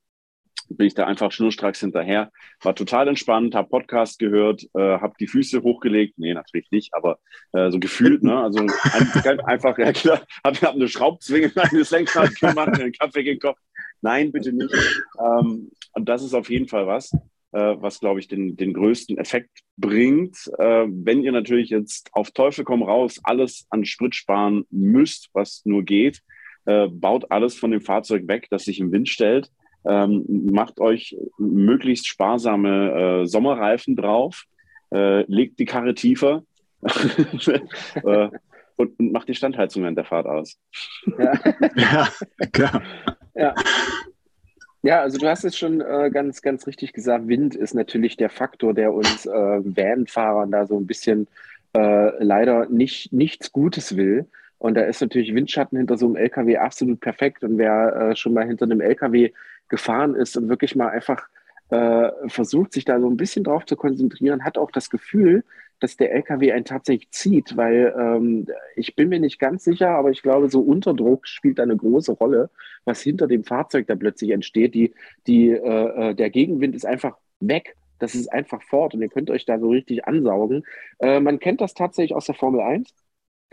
bin 0.77 0.87
ich 0.87 0.93
da 0.93 1.05
einfach 1.05 1.31
schnurstracks 1.31 1.79
hinterher. 1.79 2.31
War 2.61 2.75
total 2.75 3.07
entspannt, 3.07 3.55
habe 3.55 3.69
Podcast 3.69 4.19
gehört, 4.19 4.63
äh, 4.73 4.79
habe 4.99 5.13
die 5.19 5.27
Füße 5.27 5.63
hochgelegt. 5.63 6.17
Nee, 6.17 6.33
natürlich 6.33 6.69
nicht, 6.71 6.93
aber 6.93 7.19
äh, 7.53 7.71
so 7.71 7.79
gefühlt, 7.79 8.23
ne? 8.23 8.37
Also 8.39 8.59
ein, 8.59 9.39
einfach, 9.41 9.77
ja 9.77 9.91
klar, 9.93 10.21
habe 10.43 10.59
hab 10.61 10.75
eine 10.75 10.87
Schraubzwinge 10.87 11.51
in 11.71 11.79
das 11.79 11.91
Lenkrad 11.91 12.35
gemacht, 12.39 12.79
einen 12.79 12.93
Kaffee 12.93 13.23
gekocht. 13.23 13.61
Nein, 14.01 14.31
bitte 14.31 14.51
nicht. 14.51 14.73
Ähm, 15.19 15.71
und 15.93 16.09
das 16.09 16.23
ist 16.23 16.33
auf 16.33 16.49
jeden 16.49 16.67
Fall 16.67 16.87
was, 16.87 17.13
äh, 17.51 17.75
was, 17.77 17.99
glaube 17.99 18.19
ich, 18.19 18.27
den, 18.27 18.57
den 18.57 18.73
größten 18.73 19.17
Effekt 19.17 19.61
bringt. 19.77 20.51
Äh, 20.57 20.85
wenn 20.87 21.23
ihr 21.23 21.31
natürlich 21.31 21.69
jetzt 21.69 22.09
auf 22.13 22.31
Teufel 22.31 22.65
komm 22.65 22.83
raus 22.83 23.19
alles 23.23 23.65
an 23.69 23.85
Sprit 23.85 24.15
sparen 24.15 24.65
müsst, 24.69 25.29
was 25.33 25.61
nur 25.65 25.83
geht, 25.83 26.21
äh, 26.65 26.87
baut 26.87 27.31
alles 27.31 27.55
von 27.55 27.71
dem 27.71 27.81
Fahrzeug 27.81 28.27
weg, 28.27 28.47
das 28.49 28.65
sich 28.65 28.79
im 28.79 28.91
Wind 28.91 29.09
stellt 29.09 29.49
ähm, 29.85 30.25
macht 30.51 30.79
euch 30.79 31.17
möglichst 31.37 32.07
sparsame 32.07 33.21
äh, 33.23 33.25
Sommerreifen 33.25 33.95
drauf, 33.95 34.45
äh, 34.93 35.23
legt 35.23 35.59
die 35.59 35.65
Karre 35.65 35.93
tiefer 35.93 36.43
äh, 36.83 38.29
und, 38.75 38.99
und, 38.99 39.11
macht 39.11 39.27
die 39.27 39.35
Standheizung 39.35 39.83
während 39.83 39.97
der 39.97 40.05
Fahrt 40.05 40.25
aus. 40.25 40.57
Ja, 41.17 41.33
ja 41.75 42.07
klar. 42.51 42.81
Ja. 43.35 43.53
Ja, 44.85 44.99
also 44.99 45.17
du 45.17 45.29
hast 45.29 45.45
es 45.45 45.57
schon 45.57 45.79
äh, 45.79 46.09
ganz, 46.11 46.41
ganz 46.41 46.67
richtig 46.67 46.91
gesagt. 46.91 47.29
Wind 47.29 47.55
ist 47.55 47.73
natürlich 47.73 48.17
der 48.17 48.29
Faktor, 48.29 48.73
der 48.73 48.93
uns 48.93 49.25
äh, 49.25 49.29
Van-Fahrern 49.31 50.51
da 50.51 50.67
so 50.67 50.77
ein 50.77 50.85
bisschen 50.85 51.27
äh, 51.73 52.21
leider 52.21 52.67
nicht, 52.67 53.13
nichts 53.13 53.53
Gutes 53.53 53.95
will. 53.95 54.27
Und 54.57 54.75
da 54.75 54.81
ist 54.81 55.01
natürlich 55.01 55.33
Windschatten 55.33 55.77
hinter 55.77 55.97
so 55.97 56.05
einem 56.05 56.17
LKW 56.17 56.57
absolut 56.57 56.99
perfekt. 56.99 57.45
Und 57.45 57.57
wer 57.57 57.95
äh, 57.95 58.15
schon 58.15 58.33
mal 58.33 58.45
hinter 58.45 58.65
einem 58.65 58.81
LKW 58.81 59.31
gefahren 59.73 60.13
ist 60.13 60.37
und 60.37 60.49
wirklich 60.49 60.75
mal 60.75 60.89
einfach 60.89 61.27
äh, 61.69 62.11
versucht, 62.27 62.73
sich 62.73 62.85
da 62.85 62.99
so 62.99 63.09
ein 63.09 63.17
bisschen 63.17 63.43
drauf 63.43 63.65
zu 63.65 63.75
konzentrieren, 63.75 64.43
hat 64.43 64.59
auch 64.59 64.69
das 64.69 64.91
Gefühl, 64.91 65.43
dass 65.79 65.97
der 65.97 66.13
LKW 66.13 66.51
einen 66.51 66.63
tatsächlich 66.63 67.09
zieht, 67.09 67.57
weil 67.57 67.91
ähm, 67.97 68.45
ich 68.75 68.95
bin 68.95 69.09
mir 69.09 69.19
nicht 69.19 69.39
ganz 69.39 69.63
sicher, 69.63 69.89
aber 69.89 70.11
ich 70.11 70.21
glaube, 70.21 70.47
so 70.51 70.61
Unterdruck 70.61 71.27
spielt 71.27 71.59
eine 71.59 71.75
große 71.75 72.11
Rolle, 72.11 72.51
was 72.85 73.01
hinter 73.01 73.25
dem 73.25 73.43
Fahrzeug 73.43 73.87
da 73.87 73.95
plötzlich 73.95 74.29
entsteht. 74.29 74.75
Die, 74.75 74.93
die, 75.25 75.49
äh, 75.49 76.11
äh 76.11 76.13
der 76.13 76.29
Gegenwind 76.29 76.75
ist 76.75 76.85
einfach 76.85 77.17
weg. 77.39 77.75
Das 77.97 78.13
ist 78.13 78.31
einfach 78.31 78.61
fort 78.61 78.93
und 78.93 79.01
ihr 79.01 79.09
könnt 79.09 79.31
euch 79.31 79.45
da 79.45 79.57
so 79.57 79.69
richtig 79.69 80.05
ansaugen. 80.05 80.63
Äh, 80.99 81.19
man 81.19 81.39
kennt 81.39 81.61
das 81.61 81.73
tatsächlich 81.73 82.15
aus 82.15 82.27
der 82.27 82.35
Formel 82.35 82.61
1 82.61 82.93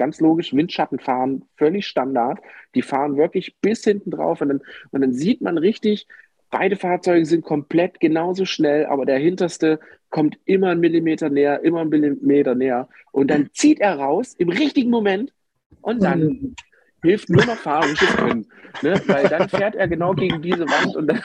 ganz 0.01 0.19
logisch, 0.19 0.55
Windschatten 0.55 0.99
fahren, 0.99 1.43
völlig 1.57 1.87
Standard. 1.87 2.39
Die 2.75 2.81
fahren 2.81 3.19
wirklich 3.19 3.55
bis 3.61 3.85
hinten 3.85 4.11
drauf 4.11 4.41
und 4.41 4.49
dann, 4.49 4.63
und 4.93 5.03
dann 5.03 5.13
sieht 5.13 5.43
man 5.43 5.59
richtig, 5.59 6.09
beide 6.51 6.77
Fahrzeuge 6.77 7.27
sind 7.27 7.45
komplett 7.45 8.01
genauso 8.01 8.47
schnell, 8.47 8.87
aber 8.87 9.05
der 9.05 9.19
hinterste 9.19 9.79
kommt 10.09 10.39
immer 10.47 10.71
einen 10.71 10.81
Millimeter 10.81 11.29
näher, 11.29 11.63
immer 11.63 11.83
einen 11.83 11.91
Millimeter 11.91 12.55
näher 12.55 12.89
und 13.13 13.31
dann 13.31 13.51
zieht 13.53 13.79
er 13.79 13.99
raus 13.99 14.35
im 14.39 14.49
richtigen 14.49 14.89
Moment 14.89 15.35
und 15.83 16.03
dann 16.03 16.21
mhm. 16.21 16.55
hilft 17.03 17.29
nur 17.29 17.45
noch 17.45 17.57
fahrisches 17.57 18.17
Können. 18.17 18.47
Ne? 18.83 19.03
Weil 19.07 19.29
dann 19.29 19.51
fährt 19.51 19.75
er 19.75 19.87
genau 19.87 20.15
gegen 20.15 20.41
diese 20.41 20.65
Wand 20.65 20.97
und 20.97 21.09
dann, 21.09 21.23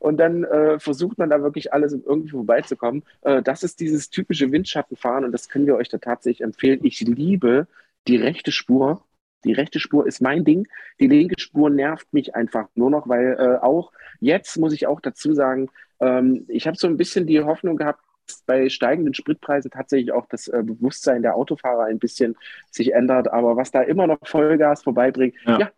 und 0.00 0.16
dann 0.16 0.42
äh, 0.42 0.80
versucht 0.80 1.16
man 1.18 1.30
da 1.30 1.42
wirklich 1.42 1.72
alles 1.72 1.92
irgendwie 1.92 2.30
vorbeizukommen. 2.30 3.04
Äh, 3.20 3.40
das 3.40 3.62
ist 3.62 3.78
dieses 3.78 4.10
typische 4.10 4.50
Windschattenfahren 4.50 5.24
und 5.24 5.30
das 5.30 5.48
können 5.48 5.66
wir 5.66 5.76
euch 5.76 5.88
da 5.90 5.98
tatsächlich 5.98 6.42
empfehlen. 6.42 6.80
Ich 6.82 7.00
liebe 7.02 7.68
die 8.08 8.16
rechte 8.16 8.52
Spur. 8.52 9.02
Die 9.44 9.52
rechte 9.52 9.78
Spur 9.78 10.06
ist 10.06 10.20
mein 10.20 10.44
Ding. 10.44 10.66
Die 10.98 11.06
linke 11.06 11.38
Spur 11.38 11.70
nervt 11.70 12.12
mich 12.12 12.34
einfach 12.34 12.68
nur 12.74 12.90
noch, 12.90 13.08
weil 13.08 13.36
äh, 13.38 13.64
auch 13.64 13.92
jetzt 14.20 14.58
muss 14.58 14.72
ich 14.72 14.86
auch 14.86 15.00
dazu 15.00 15.34
sagen, 15.34 15.68
ähm, 16.00 16.44
ich 16.48 16.66
habe 16.66 16.76
so 16.76 16.86
ein 16.86 16.96
bisschen 16.96 17.26
die 17.26 17.42
Hoffnung 17.42 17.76
gehabt, 17.76 18.00
bei 18.46 18.68
steigenden 18.68 19.14
Spritpreisen 19.14 19.70
tatsächlich 19.70 20.12
auch 20.12 20.26
das 20.26 20.48
äh, 20.48 20.62
Bewusstsein 20.64 21.22
der 21.22 21.36
Autofahrer 21.36 21.84
ein 21.84 22.00
bisschen 22.00 22.36
sich 22.70 22.92
ändert. 22.92 23.28
Aber 23.28 23.56
was 23.56 23.70
da 23.70 23.82
immer 23.82 24.06
noch 24.06 24.18
Vollgas 24.24 24.82
vorbeibringt, 24.82 25.34
ja. 25.44 25.58
ja. 25.58 25.70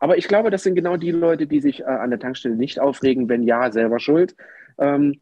Aber 0.00 0.18
ich 0.18 0.26
glaube, 0.26 0.50
das 0.50 0.64
sind 0.64 0.74
genau 0.74 0.96
die 0.96 1.12
Leute, 1.12 1.46
die 1.46 1.60
sich 1.60 1.80
äh, 1.80 1.84
an 1.84 2.10
der 2.10 2.18
Tankstelle 2.18 2.56
nicht 2.56 2.80
aufregen. 2.80 3.28
Wenn 3.28 3.44
ja, 3.44 3.70
selber 3.70 4.00
schuld. 4.00 4.34
Ähm, 4.78 5.20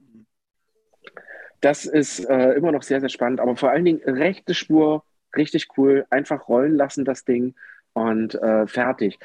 das 1.61 1.85
ist 1.85 2.20
äh, 2.20 2.52
immer 2.52 2.72
noch 2.72 2.83
sehr, 2.83 3.00
sehr 3.00 3.11
spannend. 3.11 3.40
Aber 3.40 3.56
vor 3.56 3.70
allen 3.70 3.85
Dingen 3.85 4.00
rechte 4.06 4.54
Spur 4.54 5.04
Richtig 5.37 5.69
cool. 5.77 6.07
Einfach 6.11 6.49
rollen 6.49 6.77
lassen, 6.77 7.05
das 7.05 7.25
Ding 7.25 7.55
und 7.93 8.35
äh, 8.35 8.66
fertig. 8.66 9.19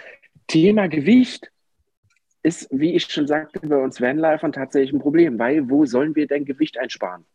Thema 0.48 0.88
Gewicht 0.88 1.52
ist, 2.44 2.68
wie 2.72 2.94
ich 2.94 3.06
schon 3.06 3.28
sagte, 3.28 3.60
bei 3.68 3.78
uns 3.78 4.00
Vanlifern 4.00 4.52
tatsächlich 4.52 4.94
ein 4.94 5.00
Problem, 5.00 5.40
weil 5.40 5.70
wo 5.70 5.86
sollen 5.86 6.16
wir 6.16 6.28
denn 6.28 6.46
Gewicht 6.46 6.78
einsparen? 6.78 7.26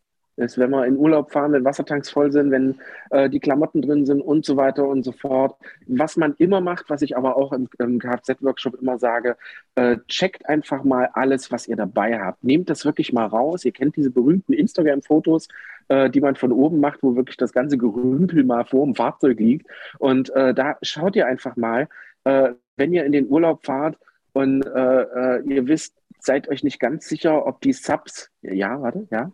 Ist, 0.41 0.59
wenn 0.59 0.71
wir 0.71 0.87
in 0.87 0.97
Urlaub 0.97 1.31
fahren, 1.31 1.53
wenn 1.53 1.65
Wassertanks 1.65 2.11
voll 2.11 2.33
sind, 2.33 2.51
wenn 2.51 2.79
äh, 3.11 3.29
die 3.29 3.41
Klamotten 3.41 3.83
drin 3.83 4.07
sind 4.07 4.21
und 4.21 4.45
so 4.45 4.57
weiter 4.57 4.87
und 4.87 5.03
so 5.05 5.13
fort. 5.13 5.57
Was 5.87 6.17
man 6.17 6.35
immer 6.39 6.61
macht, 6.61 6.91
was 6.91 7.03
ich 7.03 7.17
aber 7.17 7.37
auch 7.37 7.53
im, 7.53 7.69
im 7.79 7.99
Kfz-Workshop 7.99 8.81
immer 8.81 8.99
sage, 8.99 9.37
äh, 9.75 9.97
checkt 10.09 10.49
einfach 10.49 10.85
mal 10.85 11.11
alles, 11.15 11.51
was 11.53 11.69
ihr 11.69 11.77
dabei 11.77 12.19
habt. 12.19 12.43
Nehmt 12.45 12.71
das 12.71 12.85
wirklich 12.85 13.13
mal 13.13 13.27
raus. 13.27 13.65
Ihr 13.65 13.73
kennt 13.73 13.97
diese 13.97 14.11
berühmten 14.11 14.53
Instagram-Fotos, 14.53 15.49
äh, 15.89 16.11
die 16.11 16.21
man 16.21 16.37
von 16.37 16.53
oben 16.53 16.81
macht, 16.81 17.03
wo 17.03 17.17
wirklich 17.17 17.37
das 17.37 17.53
ganze 17.53 17.79
Gerümpel 17.79 18.45
mal 18.45 18.65
vor 18.65 18.85
dem 18.85 18.95
Fahrzeug 18.95 19.39
liegt. 19.39 19.67
Und 19.99 20.31
äh, 20.31 20.55
da 20.55 20.77
schaut 20.83 21.17
ihr 21.17 21.27
einfach 21.27 21.57
mal, 21.57 21.89
äh, 22.25 22.51
wenn 22.77 22.93
ihr 22.93 23.05
in 23.05 23.13
den 23.13 23.29
Urlaub 23.29 23.65
fahrt 23.65 23.99
und 24.33 24.63
äh, 24.65 25.41
ihr 25.43 25.67
wisst, 25.67 25.95
seid 26.21 26.49
euch 26.49 26.63
nicht 26.63 26.81
ganz 26.81 27.09
sicher, 27.09 27.47
ob 27.47 27.61
die 27.61 27.73
Subs, 27.73 28.31
ja, 28.43 28.81
warte, 28.81 29.07
ja, 29.11 29.33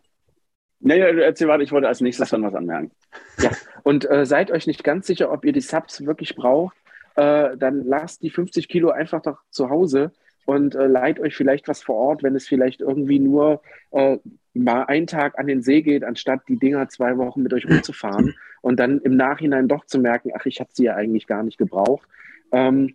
Nee, 0.87 1.01
erzähl 1.01 1.49
weiter, 1.49 1.65
ich 1.65 1.73
wollte 1.73 1.89
als 1.89 2.01
nächstes 2.01 2.31
dann 2.31 2.45
was 2.45 2.55
anmerken. 2.55 2.93
Ja, 3.39 3.51
und 3.83 4.09
äh, 4.09 4.25
seid 4.25 4.53
euch 4.53 4.69
nicht 4.69 4.85
ganz 4.85 5.09
sicher, 5.09 5.33
ob 5.33 5.45
ihr 5.45 5.53
die 5.53 5.61
Subs 5.61 6.07
wirklich 6.07 6.37
braucht, 6.37 6.77
äh, 7.17 7.57
dann 7.57 7.85
lasst 7.85 8.23
die 8.23 8.31
50 8.31 8.69
Kilo 8.69 8.91
einfach 8.91 9.21
doch 9.21 9.41
zu 9.51 9.69
Hause 9.69 10.13
und 10.45 10.77
äh, 10.77 10.87
leiht 10.87 11.19
euch 11.19 11.35
vielleicht 11.35 11.67
was 11.67 11.83
vor 11.83 11.97
Ort, 11.97 12.23
wenn 12.23 12.37
es 12.37 12.47
vielleicht 12.47 12.83
irgendwie 12.83 13.19
nur 13.19 13.63
äh, 13.91 14.19
mal 14.55 14.85
einen 14.85 15.09
Tag 15.09 15.37
an 15.41 15.49
den 15.49 15.61
See 15.61 15.83
geht, 15.83 16.05
anstatt 16.05 16.43
die 16.49 16.57
Dinger 16.57 16.89
zwei 16.89 17.19
Wochen 17.19 17.43
mit 17.43 17.53
euch 17.53 17.69
rumzufahren 17.69 18.37
und 18.63 18.79
dann 18.79 19.01
im 19.01 19.17
Nachhinein 19.17 19.67
doch 19.67 19.87
zu 19.87 19.99
merken, 19.99 20.31
ach, 20.39 20.47
ich 20.47 20.61
habe 20.61 20.71
sie 20.73 20.85
ja 20.85 20.95
eigentlich 20.95 21.27
gar 21.27 21.43
nicht 21.43 21.59
gebraucht. 21.59 22.07
Ähm, 22.53 22.95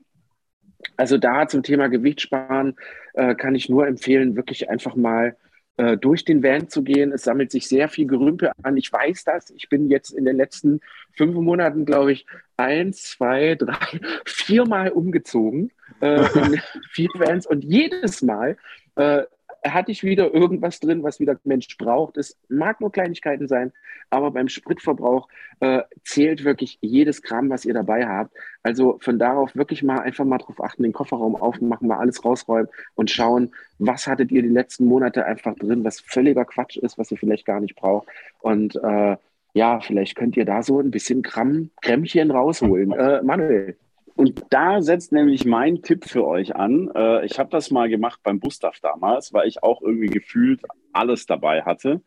also 0.95 1.17
da 1.17 1.49
zum 1.49 1.61
Thema 1.61 1.89
Gewicht 1.89 2.21
sparen 2.21 2.77
äh, 3.15 3.35
kann 3.35 3.53
ich 3.53 3.67
nur 3.67 3.85
empfehlen, 3.85 4.37
wirklich 4.37 4.69
einfach 4.69 4.95
mal 4.95 5.35
äh, 5.81 5.97
durch 5.97 6.23
den 6.25 6.43
Van 6.43 6.69
zu 6.69 6.83
gehen. 6.83 7.11
Es 7.11 7.23
sammelt 7.23 7.49
sich 7.49 7.67
sehr 7.67 7.89
viel 7.89 8.05
Gerümpel 8.05 8.51
an. 8.61 8.77
Ich 8.77 8.93
weiß 8.93 9.23
das. 9.23 9.49
Ich 9.49 9.67
bin 9.67 9.89
jetzt 9.89 10.11
in 10.11 10.25
den 10.25 10.37
letzten 10.37 10.79
fünf 11.13 11.33
Monaten, 11.33 11.85
glaube 11.85 12.11
ich, 12.11 12.27
eins, 12.55 13.01
zwei, 13.01 13.55
drei, 13.59 13.99
viermal 14.23 14.89
umgezogen 14.91 15.71
äh, 16.01 16.23
vier 16.91 17.09
Vans 17.15 17.47
und 17.47 17.63
jedes 17.63 18.21
Mal 18.21 18.57
äh, 18.95 19.23
hatte 19.63 19.91
ich 19.91 20.03
wieder 20.03 20.33
irgendwas 20.33 20.79
drin, 20.79 21.03
was 21.03 21.19
wieder 21.19 21.39
Mensch 21.43 21.77
braucht. 21.77 22.17
Es 22.17 22.37
mag 22.49 22.81
nur 22.81 22.91
Kleinigkeiten 22.91 23.47
sein, 23.47 23.71
aber 24.09 24.31
beim 24.31 24.47
Spritverbrauch 24.47 25.27
äh, 25.59 25.81
zählt 26.03 26.43
wirklich 26.43 26.79
jedes 26.81 27.21
Gramm, 27.21 27.49
was 27.49 27.65
ihr 27.65 27.73
dabei 27.73 28.07
habt. 28.07 28.35
Also 28.63 28.97
von 29.01 29.19
darauf 29.19 29.55
wirklich 29.55 29.83
mal 29.83 29.99
einfach 29.99 30.25
mal 30.25 30.39
drauf 30.39 30.61
achten, 30.63 30.83
den 30.83 30.93
Kofferraum 30.93 31.35
aufmachen, 31.35 31.87
mal 31.87 31.99
alles 31.99 32.23
rausräumen 32.25 32.69
und 32.95 33.11
schauen, 33.11 33.53
was 33.77 34.07
hattet 34.07 34.31
ihr 34.31 34.41
die 34.41 34.49
letzten 34.49 34.85
Monate 34.85 35.25
einfach 35.25 35.55
drin, 35.55 35.83
was 35.83 35.99
völliger 35.99 36.45
Quatsch 36.45 36.77
ist, 36.77 36.97
was 36.97 37.11
ihr 37.11 37.17
vielleicht 37.17 37.45
gar 37.45 37.59
nicht 37.59 37.75
braucht. 37.75 38.07
Und 38.39 38.75
äh, 38.75 39.17
ja, 39.53 39.79
vielleicht 39.81 40.15
könnt 40.15 40.37
ihr 40.37 40.45
da 40.45 40.63
so 40.63 40.79
ein 40.79 40.91
bisschen 40.91 41.21
Gramm, 41.21 41.71
Krämmchen 41.81 42.31
rausholen. 42.31 42.91
Äh, 42.93 43.21
Manuel. 43.21 43.77
Und 44.21 44.39
da 44.51 44.83
setzt 44.83 45.11
nämlich 45.11 45.45
mein 45.45 45.81
Tipp 45.81 46.05
für 46.05 46.27
euch 46.27 46.55
an. 46.55 46.91
Äh, 46.93 47.25
ich 47.25 47.39
habe 47.39 47.49
das 47.49 47.71
mal 47.71 47.89
gemacht 47.89 48.19
beim 48.21 48.39
Bustaff 48.39 48.79
damals, 48.79 49.33
weil 49.33 49.47
ich 49.47 49.63
auch 49.63 49.81
irgendwie 49.81 50.09
gefühlt 50.09 50.61
alles 50.93 51.25
dabei 51.25 51.63
hatte. 51.63 52.03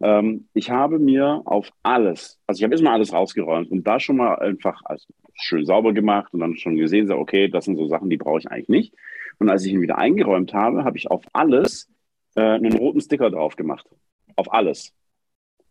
Ähm, 0.00 0.46
ich 0.54 0.70
habe 0.70 1.00
mir 1.00 1.42
auf 1.44 1.72
alles, 1.82 2.38
also 2.46 2.60
ich 2.60 2.62
habe 2.62 2.74
erstmal 2.74 2.92
alles 2.92 3.12
rausgeräumt 3.12 3.72
und 3.72 3.84
da 3.84 3.98
schon 3.98 4.16
mal 4.16 4.36
einfach 4.36 4.80
also 4.84 5.08
schön 5.34 5.66
sauber 5.66 5.92
gemacht 5.92 6.32
und 6.32 6.38
dann 6.38 6.56
schon 6.56 6.76
gesehen, 6.76 7.08
so, 7.08 7.16
okay, 7.16 7.48
das 7.48 7.64
sind 7.64 7.74
so 7.74 7.88
Sachen, 7.88 8.10
die 8.10 8.16
brauche 8.16 8.38
ich 8.38 8.48
eigentlich 8.48 8.68
nicht. 8.68 8.94
Und 9.40 9.50
als 9.50 9.64
ich 9.64 9.72
ihn 9.72 9.82
wieder 9.82 9.98
eingeräumt 9.98 10.54
habe, 10.54 10.84
habe 10.84 10.96
ich 10.96 11.10
auf 11.10 11.24
alles 11.32 11.90
äh, 12.36 12.42
einen 12.42 12.74
roten 12.78 13.00
Sticker 13.00 13.28
drauf 13.28 13.56
gemacht. 13.56 13.88
Auf 14.36 14.52
alles. 14.52 14.94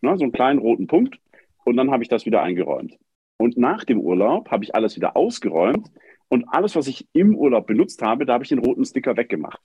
Ne, 0.01 0.17
so 0.17 0.25
einen 0.25 0.33
kleinen 0.33 0.59
roten 0.59 0.87
Punkt. 0.87 1.21
Und 1.63 1.77
dann 1.77 1.89
habe 1.89 2.03
ich 2.03 2.09
das 2.09 2.25
wieder 2.25 2.41
eingeräumt. 2.41 2.97
Und 3.37 3.57
nach 3.57 3.83
dem 3.83 3.99
Urlaub 3.99 4.49
habe 4.49 4.63
ich 4.63 4.75
alles 4.75 4.95
wieder 4.95 5.15
ausgeräumt 5.17 5.91
und 6.29 6.45
alles, 6.49 6.75
was 6.75 6.87
ich 6.87 7.07
im 7.13 7.35
Urlaub 7.35 7.67
benutzt 7.67 8.01
habe, 8.01 8.25
da 8.25 8.33
habe 8.33 8.43
ich 8.43 8.49
den 8.49 8.59
roten 8.59 8.85
Sticker 8.85 9.17
weggemacht. 9.17 9.59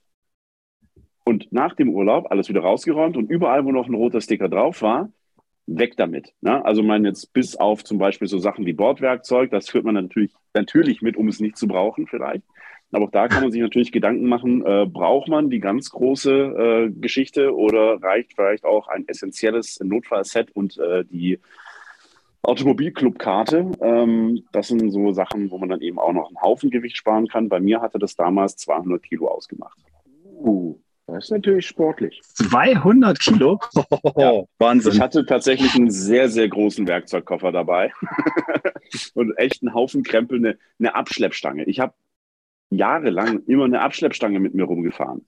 Und 1.24 1.52
nach 1.52 1.74
dem 1.74 1.90
Urlaub 1.90 2.30
alles 2.30 2.48
wieder 2.48 2.62
rausgeräumt 2.62 3.16
und 3.16 3.30
überall, 3.30 3.64
wo 3.64 3.72
noch 3.72 3.86
ein 3.86 3.94
roter 3.94 4.20
Sticker 4.20 4.48
drauf 4.48 4.82
war, 4.82 5.12
weg 5.66 5.96
damit. 5.96 6.32
Ne? 6.40 6.64
Also 6.64 6.82
man 6.82 7.04
jetzt 7.04 7.32
bis 7.32 7.56
auf 7.56 7.84
zum 7.84 7.98
Beispiel 7.98 8.26
so 8.26 8.38
Sachen 8.38 8.66
wie 8.66 8.72
Bordwerkzeug, 8.72 9.50
das 9.50 9.68
führt 9.68 9.84
man 9.84 9.94
natürlich, 9.94 10.32
natürlich 10.54 11.02
mit, 11.02 11.16
um 11.16 11.28
es 11.28 11.40
nicht 11.40 11.56
zu 11.56 11.68
brauchen 11.68 12.06
vielleicht. 12.06 12.42
Aber 12.92 13.04
auch 13.04 13.10
da 13.12 13.28
kann 13.28 13.42
man 13.42 13.52
sich 13.52 13.60
natürlich 13.60 13.92
Gedanken 13.92 14.26
machen, 14.26 14.66
äh, 14.66 14.86
braucht 14.86 15.28
man 15.28 15.48
die 15.48 15.60
ganz 15.60 15.90
große 15.90 16.32
äh, 16.32 16.90
Geschichte 16.90 17.54
oder 17.54 18.02
reicht 18.02 18.34
vielleicht 18.34 18.64
auch 18.64 18.88
ein 18.88 19.06
essentielles 19.06 19.78
Notfallset 19.80 20.50
und 20.50 20.76
äh, 20.78 21.04
die 21.04 21.38
Automobilclubkarte? 22.42 23.70
Ähm, 23.80 24.44
das 24.52 24.68
sind 24.68 24.90
so 24.90 25.12
Sachen, 25.12 25.50
wo 25.50 25.58
man 25.58 25.68
dann 25.68 25.80
eben 25.80 25.98
auch 25.98 26.12
noch 26.12 26.28
einen 26.28 26.40
Haufen 26.40 26.70
Gewicht 26.70 26.96
sparen 26.96 27.28
kann. 27.28 27.48
Bei 27.48 27.60
mir 27.60 27.80
hatte 27.80 27.98
das 27.98 28.16
damals 28.16 28.56
200 28.56 29.02
Kilo 29.02 29.28
ausgemacht. 29.28 29.78
Uh, 30.24 30.78
das 31.06 31.24
ist 31.24 31.30
natürlich 31.30 31.66
sportlich. 31.66 32.20
200 32.22 33.18
Kilo? 33.18 33.58
ja. 34.16 34.42
Wahnsinn. 34.58 34.92
Ich 34.92 35.00
hatte 35.00 35.26
tatsächlich 35.26 35.74
einen 35.74 35.90
sehr, 35.90 36.28
sehr 36.28 36.48
großen 36.48 36.86
Werkzeugkoffer 36.86 37.52
dabei 37.52 37.92
und 39.14 39.36
echt 39.36 39.62
einen 39.62 39.74
Haufen 39.74 40.02
Krempel, 40.02 40.38
eine, 40.38 40.58
eine 40.78 40.94
Abschleppstange. 40.94 41.64
Ich 41.64 41.80
habe 41.80 41.94
jahrelang 42.70 43.42
immer 43.46 43.64
eine 43.64 43.80
Abschleppstange 43.82 44.40
mit 44.40 44.54
mir 44.54 44.64
rumgefahren. 44.64 45.26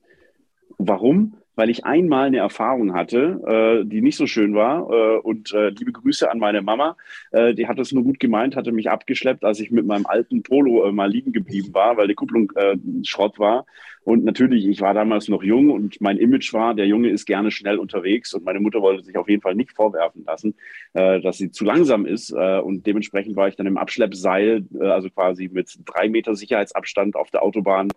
Warum? 0.79 1.35
Weil 1.55 1.71
ich 1.71 1.85
einmal 1.85 2.27
eine 2.27 2.39
Erfahrung 2.39 2.95
hatte, 2.95 3.83
äh, 3.83 3.85
die 3.87 4.01
nicht 4.01 4.17
so 4.17 4.27
schön 4.27 4.55
war. 4.55 4.91
Äh, 4.91 5.19
und 5.19 5.53
äh, 5.53 5.69
liebe 5.71 5.93
Grüße 5.93 6.31
an 6.31 6.39
meine 6.39 6.63
Mama. 6.63 6.97
Äh, 7.31 7.55
die 7.55 7.69
hat 7.69 7.79
es 7.79 7.93
nur 7.93 8.05
gut 8.05 8.21
gemeint, 8.21 8.57
hatte 8.57 8.73
mich 8.73 8.91
abgeschleppt, 8.91 9.45
als 9.45 9.61
ich 9.61 9.71
mit 9.71 9.87
meinem 9.87 10.07
alten 10.07 10.43
Polo 10.43 10.85
äh, 10.85 10.93
mal 10.93 11.11
liegen 11.11 11.33
geblieben 11.33 11.75
war, 11.75 11.97
weil 11.97 12.09
die 12.09 12.15
Kupplung 12.15 12.53
äh, 12.57 12.77
Schrott 13.05 13.39
war. 13.39 13.67
Und 14.05 14.25
natürlich, 14.25 14.67
ich 14.67 14.81
war 14.81 14.95
damals 14.95 15.29
noch 15.29 15.43
jung 15.43 15.71
und 15.71 16.01
mein 16.01 16.19
Image 16.19 16.53
war, 16.53 16.75
der 16.75 16.87
Junge 16.87 17.11
ist 17.11 17.25
gerne 17.25 17.53
schnell 17.53 17.79
unterwegs 17.79 18.35
und 18.35 18.45
meine 18.45 18.59
Mutter 18.59 18.81
wollte 18.81 19.05
sich 19.05 19.17
auf 19.17 19.29
jeden 19.29 19.43
Fall 19.43 19.55
nicht 19.55 19.73
vorwerfen 19.73 20.25
lassen, 20.25 20.55
äh, 20.95 21.21
dass 21.21 21.39
sie 21.39 21.53
zu 21.53 21.65
langsam 21.65 22.05
ist. 22.05 22.33
Äh, 22.33 22.59
und 22.59 22.87
dementsprechend 22.87 23.37
war 23.37 23.47
ich 23.47 23.55
dann 23.55 23.67
im 23.67 23.79
Abschleppseil, 23.79 24.67
äh, 24.81 24.85
also 24.87 25.09
quasi 25.09 25.49
mit 25.53 25.79
drei 25.85 26.09
Meter 26.09 26.35
Sicherheitsabstand 26.35 27.15
auf 27.15 27.31
der 27.31 27.43
Autobahn 27.43 27.89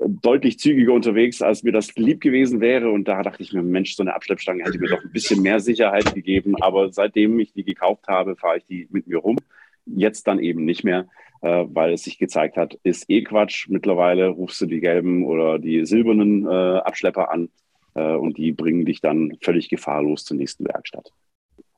deutlich 0.00 0.58
zügiger 0.58 0.92
unterwegs, 0.92 1.42
als 1.42 1.62
mir 1.62 1.72
das 1.72 1.94
lieb 1.96 2.20
gewesen 2.20 2.60
wäre. 2.60 2.90
Und 2.90 3.08
da 3.08 3.22
dachte 3.22 3.42
ich 3.42 3.52
mir, 3.52 3.62
Mensch, 3.62 3.94
so 3.94 4.02
eine 4.02 4.14
Abschleppstange 4.14 4.64
hätte 4.64 4.78
mir 4.78 4.88
doch 4.88 5.02
ein 5.02 5.12
bisschen 5.12 5.42
mehr 5.42 5.60
Sicherheit 5.60 6.14
gegeben. 6.14 6.54
Aber 6.60 6.92
seitdem 6.92 7.38
ich 7.38 7.52
die 7.52 7.64
gekauft 7.64 8.08
habe, 8.08 8.36
fahre 8.36 8.58
ich 8.58 8.66
die 8.66 8.88
mit 8.90 9.06
mir 9.06 9.18
rum. 9.18 9.36
Jetzt 9.84 10.26
dann 10.26 10.38
eben 10.38 10.64
nicht 10.64 10.84
mehr 10.84 11.06
äh, 11.42 11.66
weil 11.68 11.92
es 11.92 12.04
sich 12.04 12.18
gezeigt 12.18 12.56
hat, 12.56 12.78
ist 12.84 13.10
eh 13.10 13.22
Quatsch. 13.22 13.68
Mittlerweile 13.68 14.28
rufst 14.28 14.60
du 14.60 14.66
die 14.66 14.80
gelben 14.80 15.26
oder 15.26 15.58
die 15.58 15.84
silbernen 15.84 16.46
äh, 16.46 16.78
Abschlepper 16.78 17.30
an 17.30 17.50
äh, 17.94 18.14
und 18.14 18.38
die 18.38 18.52
bringen 18.52 18.86
dich 18.86 19.00
dann 19.00 19.36
völlig 19.42 19.68
gefahrlos 19.68 20.24
zur 20.24 20.36
nächsten 20.36 20.64
Werkstatt. 20.66 21.12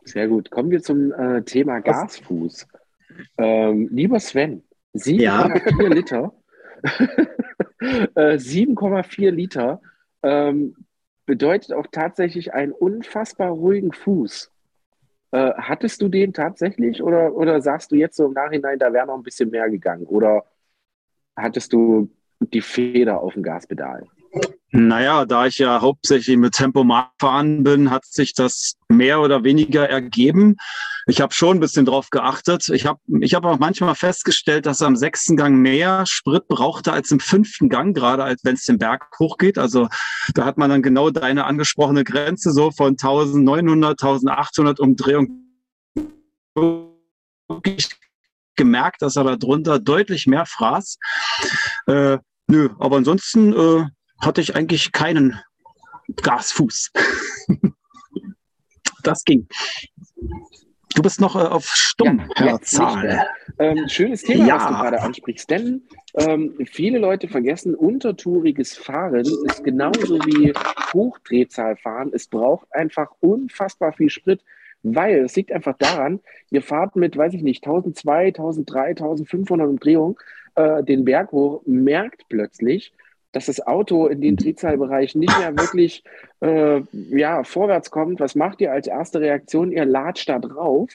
Sehr 0.05 0.29
gut. 0.29 0.51
Kommen 0.51 0.71
wir 0.71 0.83
zum 0.83 1.13
äh, 1.13 1.43
Thema 1.45 1.81
Gasfuß. 1.81 2.69
Ähm, 3.39 3.89
lieber 3.91 4.21
Sven, 4.21 4.63
7,4 4.95 5.23
ja. 5.23 5.89
Liter. 5.89 6.33
7,4 6.85 9.21
äh, 9.27 9.31
Liter 9.31 9.81
ähm, 10.23 10.77
bedeutet 11.27 11.73
auch 11.73 11.87
tatsächlich 11.91 12.55
einen 12.55 12.73
unfassbar 12.73 13.51
ruhigen 13.51 13.93
Fuß. 13.93 14.51
Äh, 15.31 15.53
hattest 15.57 16.03
du 16.03 16.09
den 16.09 16.33
tatsächlich 16.33 17.03
oder, 17.03 17.35
oder 17.35 17.61
sagst 17.61 17.91
du 17.91 17.97
jetzt 17.97 18.17
so 18.17 18.27
im 18.27 18.33
Nachhinein, 18.33 18.79
da 18.79 18.93
wäre 18.93 19.07
noch 19.07 19.17
ein 19.17 19.23
bisschen 19.23 19.51
mehr 19.51 19.69
gegangen? 19.71 20.07
Oder 20.07 20.45
hattest 21.37 21.73
du 21.73 22.11
die 22.41 22.61
Feder 22.61 23.21
auf 23.21 23.35
dem 23.35 23.43
Gaspedal? 23.43 24.07
Naja, 24.77 25.25
da 25.25 25.47
ich 25.47 25.59
ja 25.59 25.81
hauptsächlich 25.81 26.37
mit 26.37 26.55
Tempomat 26.55 27.13
fahren 27.21 27.63
bin, 27.63 27.93
hat 27.93 28.05
sich 28.05 28.35
das 28.35 28.75
mehr 28.89 29.21
oder 29.21 29.45
weniger 29.45 29.89
ergeben. 29.89 30.57
Ich 31.07 31.21
habe 31.21 31.33
schon 31.33 31.59
ein 31.59 31.61
bisschen 31.61 31.87
drauf 31.87 32.11
geachtet. 32.11 32.69
Ich 32.71 32.85
habe 32.85 32.99
ich 33.21 33.35
hab 33.35 33.45
auch 33.45 33.61
manchmal 33.61 33.95
festgestellt, 33.95 34.67
dass 34.67 34.81
er 34.81 34.89
am 34.89 34.97
sechsten 34.97 35.37
Gang 35.37 35.59
mehr 35.59 36.07
Sprit 36.07 36.49
brauchte 36.49 36.93
als 36.93 37.13
im 37.13 37.21
fünften 37.21 37.69
Gang, 37.69 37.97
gerade 37.97 38.25
als 38.25 38.45
wenn 38.45 38.57
es 38.57 38.65
den 38.65 38.79
Berg 38.79 39.07
hochgeht. 39.17 39.59
Also 39.59 39.87
da 40.35 40.45
hat 40.45 40.59
man 40.59 40.71
dann 40.71 40.83
genau 40.83 41.11
deine 41.11 41.45
angesprochene 41.45 42.03
Grenze 42.03 42.51
so 42.51 42.73
von 42.73 42.95
1900, 42.95 44.03
1800 44.03 44.81
Umdrehungen 44.81 45.57
gemerkt, 48.57 49.03
dass 49.03 49.15
er 49.15 49.37
darunter 49.37 49.79
deutlich 49.79 50.27
mehr 50.27 50.47
fraß. 50.47 50.99
Äh, 51.87 52.19
nö, 52.49 52.71
aber 52.81 52.97
ansonsten 52.97 53.53
äh, 53.53 53.85
hatte 54.21 54.41
ich 54.41 54.57
eigentlich 54.57 54.93
keinen 54.93 55.41
Gasfuß. 56.23 56.93
das 59.03 59.25
ging. 59.25 59.49
Du 60.95 61.03
bist 61.03 61.21
noch 61.21 61.35
äh, 61.35 61.41
auf 61.41 61.67
Stumm, 61.67 62.31
ja, 62.39 62.61
Zahl. 62.61 63.27
Ähm, 63.59 63.89
schönes 63.89 64.23
Thema, 64.23 64.47
ja. 64.47 64.57
was 64.57 64.67
du 64.67 64.75
gerade 64.75 65.03
ansprichst, 65.03 65.51
denn 65.51 65.83
ähm, 66.15 66.55
viele 66.67 66.99
Leute 66.99 67.27
vergessen, 67.27 67.75
untertouriges 67.75 68.77
Fahren 68.77 69.27
ist 69.47 69.65
genauso 69.65 70.19
wie 70.21 70.53
Hochdrehzahlfahren. 70.93 72.13
Es 72.15 72.29
braucht 72.29 72.73
einfach 72.73 73.11
unfassbar 73.21 73.93
viel 73.93 74.09
Sprit, 74.09 74.45
weil 74.85 75.25
es 75.25 75.35
liegt 75.35 75.51
einfach 75.51 75.77
daran, 75.79 76.21
ihr 76.51 76.63
fahrt 76.63 76.95
mit, 76.95 77.17
weiß 77.17 77.35
ich 77.35 77.43
nicht, 77.43 77.65
1002, 77.67 78.27
1003, 78.29 78.91
1500 78.91 79.69
Umdrehungen 79.69 80.17
äh, 80.55 80.85
den 80.85 81.05
Berg 81.05 81.33
hoch, 81.33 81.63
merkt 81.67 82.29
plötzlich, 82.29 82.93
dass 83.35 83.47
das 83.47 83.67
Auto 83.67 84.07
in 84.07 84.21
den 84.21 84.37
Drehzahlbereich 84.37 85.15
nicht 85.15 85.37
mehr 85.39 85.57
wirklich 85.57 86.05
äh, 86.41 86.83
ja, 87.11 87.43
vorwärts 87.43 87.91
kommt. 87.91 88.21
Was 88.21 88.35
macht 88.35 88.61
ihr 88.61 88.73
als 88.73 88.87
erste 88.87 89.21
Reaktion? 89.21 89.73
Ihr 89.73 89.85
latscht 89.85 90.29
da 90.29 90.39
drauf. 90.39 90.91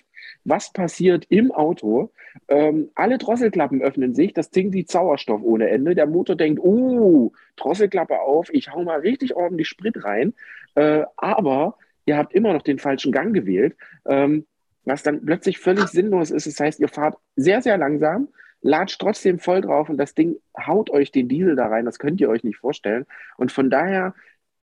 Was 0.45 0.71
passiert 0.71 1.25
im 1.29 1.51
Auto? 1.51 2.11
Ähm, 2.47 2.89
alle 2.95 3.17
Drosselklappen 3.17 3.81
öffnen 3.81 4.13
sich, 4.13 4.33
das 4.33 4.51
Ding 4.51 4.71
sieht 4.71 4.89
Sauerstoff 4.89 5.41
ohne 5.43 5.69
Ende. 5.69 5.95
Der 5.95 6.07
Motor 6.07 6.35
denkt, 6.35 6.61
oh, 6.63 7.33
Drosselklappe 7.57 8.19
auf, 8.19 8.49
ich 8.53 8.71
hau 8.71 8.83
mal 8.83 8.99
richtig 8.99 9.35
ordentlich 9.35 9.67
Sprit 9.67 10.03
rein. 10.03 10.33
Äh, 10.75 11.03
aber 11.17 11.75
ihr 12.05 12.17
habt 12.17 12.33
immer 12.33 12.53
noch 12.53 12.61
den 12.61 12.79
falschen 12.79 13.11
Gang 13.11 13.33
gewählt, 13.33 13.75
ähm, 14.05 14.45
was 14.85 15.03
dann 15.03 15.25
plötzlich 15.25 15.59
völlig 15.59 15.87
sinnlos 15.87 16.31
ist. 16.31 16.47
Das 16.47 16.59
heißt, 16.59 16.79
ihr 16.79 16.87
fahrt 16.87 17.17
sehr, 17.35 17.61
sehr 17.61 17.77
langsam, 17.77 18.29
latscht 18.61 18.99
trotzdem 18.99 19.39
voll 19.39 19.61
drauf 19.61 19.89
und 19.89 19.97
das 19.97 20.15
Ding 20.15 20.37
haut 20.57 20.89
euch 20.89 21.11
den 21.11 21.27
Diesel 21.27 21.55
da 21.55 21.67
rein. 21.67 21.85
Das 21.85 21.99
könnt 21.99 22.19
ihr 22.21 22.29
euch 22.29 22.43
nicht 22.43 22.57
vorstellen. 22.57 23.05
Und 23.37 23.51
von 23.51 23.69
daher 23.69 24.13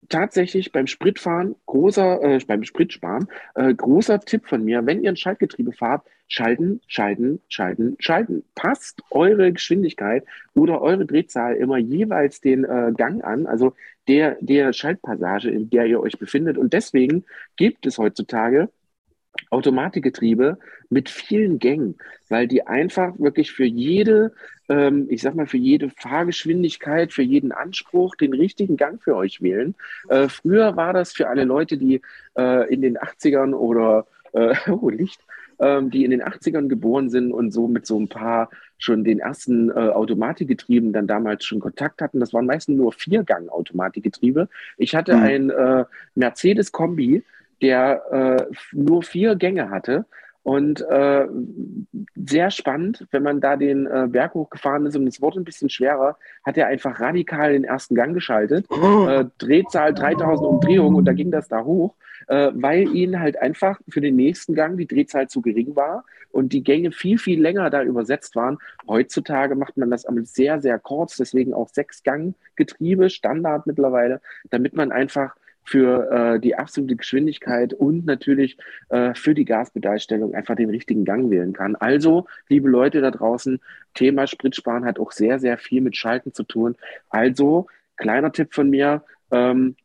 tatsächlich 0.08 0.72
beim 0.72 0.86
Spritfahren, 0.86 1.56
großer, 1.66 2.22
äh, 2.22 2.38
beim 2.46 2.64
Spritsparen, 2.64 3.28
äh, 3.54 3.74
großer 3.74 4.20
Tipp 4.20 4.46
von 4.46 4.64
mir, 4.64 4.86
wenn 4.86 5.02
ihr 5.02 5.10
ein 5.10 5.16
Schaltgetriebe 5.16 5.72
fahrt, 5.72 6.06
schalten, 6.28 6.80
schalten, 6.86 7.40
schalten, 7.48 7.96
schalten. 7.98 8.44
Passt 8.54 9.02
eure 9.10 9.52
Geschwindigkeit 9.52 10.24
oder 10.54 10.82
eure 10.82 11.06
Drehzahl 11.06 11.54
immer 11.56 11.78
jeweils 11.78 12.40
den 12.40 12.64
äh, 12.64 12.92
Gang 12.96 13.24
an, 13.24 13.46
also 13.46 13.74
der, 14.08 14.36
der 14.40 14.72
Schaltpassage, 14.72 15.50
in 15.50 15.70
der 15.70 15.86
ihr 15.86 16.00
euch 16.00 16.18
befindet. 16.18 16.58
Und 16.58 16.72
deswegen 16.72 17.24
gibt 17.56 17.86
es 17.86 17.98
heutzutage 17.98 18.68
Automatikgetriebe 19.50 20.58
mit 20.90 21.08
vielen 21.08 21.58
Gängen, 21.58 21.96
weil 22.28 22.48
die 22.48 22.66
einfach 22.66 23.18
wirklich 23.18 23.52
für 23.52 23.64
jede, 23.64 24.32
ähm, 24.68 25.06
ich 25.08 25.22
sag 25.22 25.34
mal, 25.34 25.46
für 25.46 25.56
jede 25.56 25.90
Fahrgeschwindigkeit, 25.90 27.12
für 27.12 27.22
jeden 27.22 27.52
Anspruch 27.52 28.16
den 28.16 28.32
richtigen 28.32 28.76
Gang 28.76 29.02
für 29.02 29.16
euch 29.16 29.42
wählen. 29.42 29.74
Äh, 30.08 30.28
früher 30.28 30.76
war 30.76 30.92
das 30.92 31.12
für 31.12 31.28
alle 31.28 31.44
Leute, 31.44 31.78
die 31.78 32.00
äh, 32.36 32.72
in 32.72 32.82
den 32.82 32.98
80ern 32.98 33.54
oder 33.54 34.06
äh, 34.32 34.54
oh, 34.70 34.90
Licht, 34.90 35.20
ähm, 35.58 35.90
die 35.90 36.04
in 36.04 36.10
den 36.10 36.22
80ern 36.22 36.68
geboren 36.68 37.10
sind 37.10 37.32
und 37.32 37.50
so 37.50 37.68
mit 37.68 37.86
so 37.86 37.98
ein 37.98 38.08
paar 38.08 38.50
schon 38.78 39.04
den 39.04 39.20
ersten 39.20 39.70
äh, 39.70 39.72
Automatikgetrieben 39.72 40.92
dann 40.92 41.06
damals 41.06 41.44
schon 41.44 41.60
Kontakt 41.60 42.02
hatten. 42.02 42.20
Das 42.20 42.32
waren 42.32 42.46
meistens 42.46 42.76
nur 42.76 42.92
Viergang-Automatikgetriebe. 42.92 44.48
Ich 44.76 44.94
hatte 44.94 45.16
mhm. 45.16 45.22
ein 45.22 45.50
äh, 45.50 45.84
Mercedes-Kombi, 46.14 47.24
der 47.62 48.02
äh, 48.12 48.54
nur 48.72 49.02
vier 49.02 49.36
Gänge 49.36 49.70
hatte. 49.70 50.06
Und 50.46 50.80
äh, 50.80 51.26
sehr 52.14 52.52
spannend, 52.52 53.04
wenn 53.10 53.24
man 53.24 53.40
da 53.40 53.56
den 53.56 53.86
äh, 53.86 54.06
Berg 54.08 54.34
hochgefahren 54.34 54.86
ist 54.86 54.96
und 54.96 55.08
es 55.08 55.20
wurde 55.20 55.40
ein 55.40 55.44
bisschen 55.44 55.70
schwerer, 55.70 56.16
hat 56.44 56.56
er 56.56 56.68
einfach 56.68 57.00
radikal 57.00 57.52
den 57.52 57.64
ersten 57.64 57.96
Gang 57.96 58.14
geschaltet. 58.14 58.64
Oh. 58.70 59.08
Äh, 59.08 59.24
Drehzahl 59.38 59.92
3000 59.92 60.48
Umdrehungen 60.48 60.94
und 60.94 61.04
da 61.04 61.14
ging 61.14 61.32
das 61.32 61.48
da 61.48 61.64
hoch, 61.64 61.96
äh, 62.28 62.52
weil 62.54 62.94
ihnen 62.94 63.18
halt 63.18 63.42
einfach 63.42 63.80
für 63.88 64.00
den 64.00 64.14
nächsten 64.14 64.54
Gang 64.54 64.78
die 64.78 64.86
Drehzahl 64.86 65.26
zu 65.26 65.42
gering 65.42 65.74
war 65.74 66.04
und 66.30 66.52
die 66.52 66.62
Gänge 66.62 66.92
viel, 66.92 67.18
viel 67.18 67.42
länger 67.42 67.68
da 67.68 67.82
übersetzt 67.82 68.36
waren. 68.36 68.58
Heutzutage 68.86 69.56
macht 69.56 69.76
man 69.76 69.90
das 69.90 70.06
sehr, 70.32 70.60
sehr 70.60 70.78
kurz, 70.78 71.16
deswegen 71.16 71.54
auch 71.54 71.70
sechs 71.70 72.04
Gang 72.04 72.36
Getriebe, 72.54 73.10
Standard 73.10 73.66
mittlerweile, 73.66 74.20
damit 74.50 74.76
man 74.76 74.92
einfach 74.92 75.34
für 75.66 76.10
äh, 76.10 76.40
die 76.40 76.54
absolute 76.54 76.96
Geschwindigkeit 76.96 77.74
und 77.74 78.06
natürlich 78.06 78.56
äh, 78.88 79.14
für 79.14 79.34
die 79.34 79.44
Gaspedalstellung 79.44 80.34
einfach 80.34 80.54
den 80.54 80.70
richtigen 80.70 81.04
Gang 81.04 81.30
wählen 81.30 81.52
kann. 81.52 81.76
Also, 81.76 82.26
liebe 82.48 82.68
Leute 82.68 83.00
da 83.00 83.10
draußen, 83.10 83.60
Thema 83.94 84.26
Spritsparen 84.26 84.84
hat 84.84 84.98
auch 84.98 85.12
sehr, 85.12 85.38
sehr 85.38 85.58
viel 85.58 85.80
mit 85.80 85.96
Schalten 85.96 86.32
zu 86.32 86.44
tun. 86.44 86.76
Also, 87.10 87.66
kleiner 87.96 88.32
Tipp 88.32 88.54
von 88.54 88.70
mir, 88.70 89.02
ähm, 89.30 89.76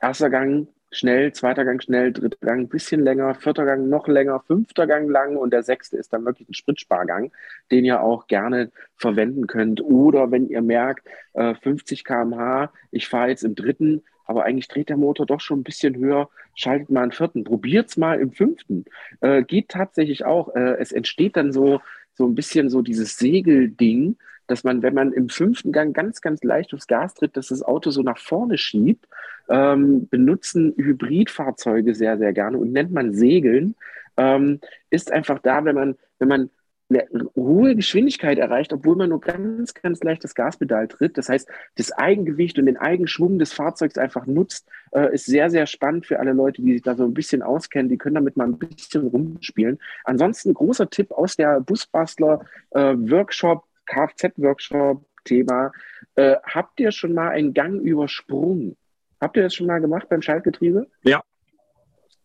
erster 0.00 0.30
Gang 0.30 0.68
schnell, 0.90 1.32
zweiter 1.32 1.64
Gang 1.64 1.82
schnell, 1.82 2.12
dritter 2.12 2.46
Gang 2.46 2.60
ein 2.60 2.68
bisschen 2.68 3.02
länger, 3.02 3.34
vierter 3.34 3.64
Gang 3.64 3.88
noch 3.88 4.08
länger, 4.08 4.40
fünfter 4.40 4.86
Gang 4.86 5.08
lang 5.08 5.36
und 5.36 5.52
der 5.52 5.62
sechste 5.62 5.96
ist 5.96 6.12
dann 6.12 6.24
wirklich 6.24 6.48
ein 6.48 6.54
Spritspargang, 6.54 7.32
den 7.70 7.84
ihr 7.84 8.02
auch 8.02 8.26
gerne 8.26 8.70
verwenden 8.96 9.46
könnt. 9.46 9.80
Oder 9.80 10.30
wenn 10.30 10.48
ihr 10.48 10.62
merkt, 10.62 11.06
50 11.34 12.04
km/h, 12.04 12.72
ich 12.90 13.06
fahre 13.06 13.28
jetzt 13.28 13.44
im 13.44 13.54
dritten, 13.54 14.02
aber 14.28 14.44
eigentlich 14.44 14.68
dreht 14.68 14.90
der 14.90 14.98
Motor 14.98 15.24
doch 15.24 15.40
schon 15.40 15.60
ein 15.60 15.64
bisschen 15.64 15.96
höher, 15.96 16.28
schaltet 16.54 16.90
mal 16.90 17.02
einen 17.02 17.12
vierten, 17.12 17.44
probiert 17.44 17.88
es 17.88 17.96
mal 17.96 18.20
im 18.20 18.30
fünften. 18.32 18.84
Äh, 19.22 19.42
geht 19.42 19.70
tatsächlich 19.70 20.26
auch. 20.26 20.54
Äh, 20.54 20.76
es 20.78 20.92
entsteht 20.92 21.36
dann 21.36 21.50
so, 21.50 21.80
so 22.18 22.26
ein 22.26 22.34
bisschen 22.34 22.68
so 22.68 22.82
dieses 22.82 23.16
Segelding, 23.16 24.16
dass 24.48 24.64
man, 24.64 24.82
wenn 24.82 24.94
man 24.94 25.12
im 25.12 25.28
fünften 25.28 25.72
Gang 25.72 25.94
ganz, 25.94 26.20
ganz 26.20 26.42
leicht 26.42 26.74
aufs 26.74 26.88
Gas 26.88 27.14
tritt, 27.14 27.36
dass 27.36 27.48
das 27.48 27.62
Auto 27.62 27.90
so 27.90 28.02
nach 28.02 28.18
vorne 28.18 28.58
schiebt, 28.58 29.06
ähm, 29.48 30.08
benutzen 30.08 30.74
Hybridfahrzeuge 30.76 31.94
sehr, 31.94 32.18
sehr 32.18 32.32
gerne 32.32 32.58
und 32.58 32.72
nennt 32.72 32.92
man 32.92 33.14
Segeln, 33.14 33.76
ähm, 34.16 34.60
ist 34.90 35.12
einfach 35.12 35.38
da, 35.38 35.64
wenn 35.64 35.76
man, 35.76 35.96
wenn 36.18 36.28
man 36.28 36.50
eine 36.90 37.06
hohe 37.36 37.76
Geschwindigkeit 37.76 38.38
erreicht, 38.38 38.72
obwohl 38.72 38.96
man 38.96 39.10
nur 39.10 39.20
ganz, 39.20 39.74
ganz 39.74 40.02
leicht 40.02 40.24
das 40.24 40.34
Gaspedal 40.34 40.88
tritt. 40.88 41.18
Das 41.18 41.28
heißt, 41.28 41.48
das 41.76 41.92
Eigengewicht 41.92 42.58
und 42.58 42.66
den 42.66 42.78
Eigenschwung 42.78 43.38
des 43.38 43.52
Fahrzeugs 43.52 43.98
einfach 43.98 44.26
nutzt, 44.26 44.68
äh, 44.92 45.12
ist 45.12 45.26
sehr, 45.26 45.50
sehr 45.50 45.66
spannend 45.66 46.06
für 46.06 46.18
alle 46.18 46.32
Leute, 46.32 46.62
die 46.62 46.72
sich 46.72 46.82
da 46.82 46.94
so 46.94 47.04
ein 47.04 47.14
bisschen 47.14 47.42
auskennen. 47.42 47.90
Die 47.90 47.98
können 47.98 48.14
damit 48.14 48.36
mal 48.36 48.46
ein 48.46 48.58
bisschen 48.58 49.06
rumspielen. 49.06 49.78
Ansonsten 50.04 50.54
großer 50.54 50.88
Tipp 50.88 51.12
aus 51.12 51.36
der 51.36 51.60
Busbastler 51.60 52.44
äh, 52.70 52.94
Workshop, 52.96 53.64
Kfz-Workshop-Thema. 53.86 55.72
Äh, 56.14 56.36
habt 56.42 56.80
ihr 56.80 56.90
schon 56.90 57.12
mal 57.12 57.28
einen 57.28 57.52
Gang 57.52 57.80
übersprungen? 57.82 58.76
Habt 59.20 59.36
ihr 59.36 59.42
das 59.42 59.54
schon 59.54 59.66
mal 59.66 59.80
gemacht 59.80 60.08
beim 60.08 60.22
Schaltgetriebe? 60.22 60.86
Ja. 61.02 61.22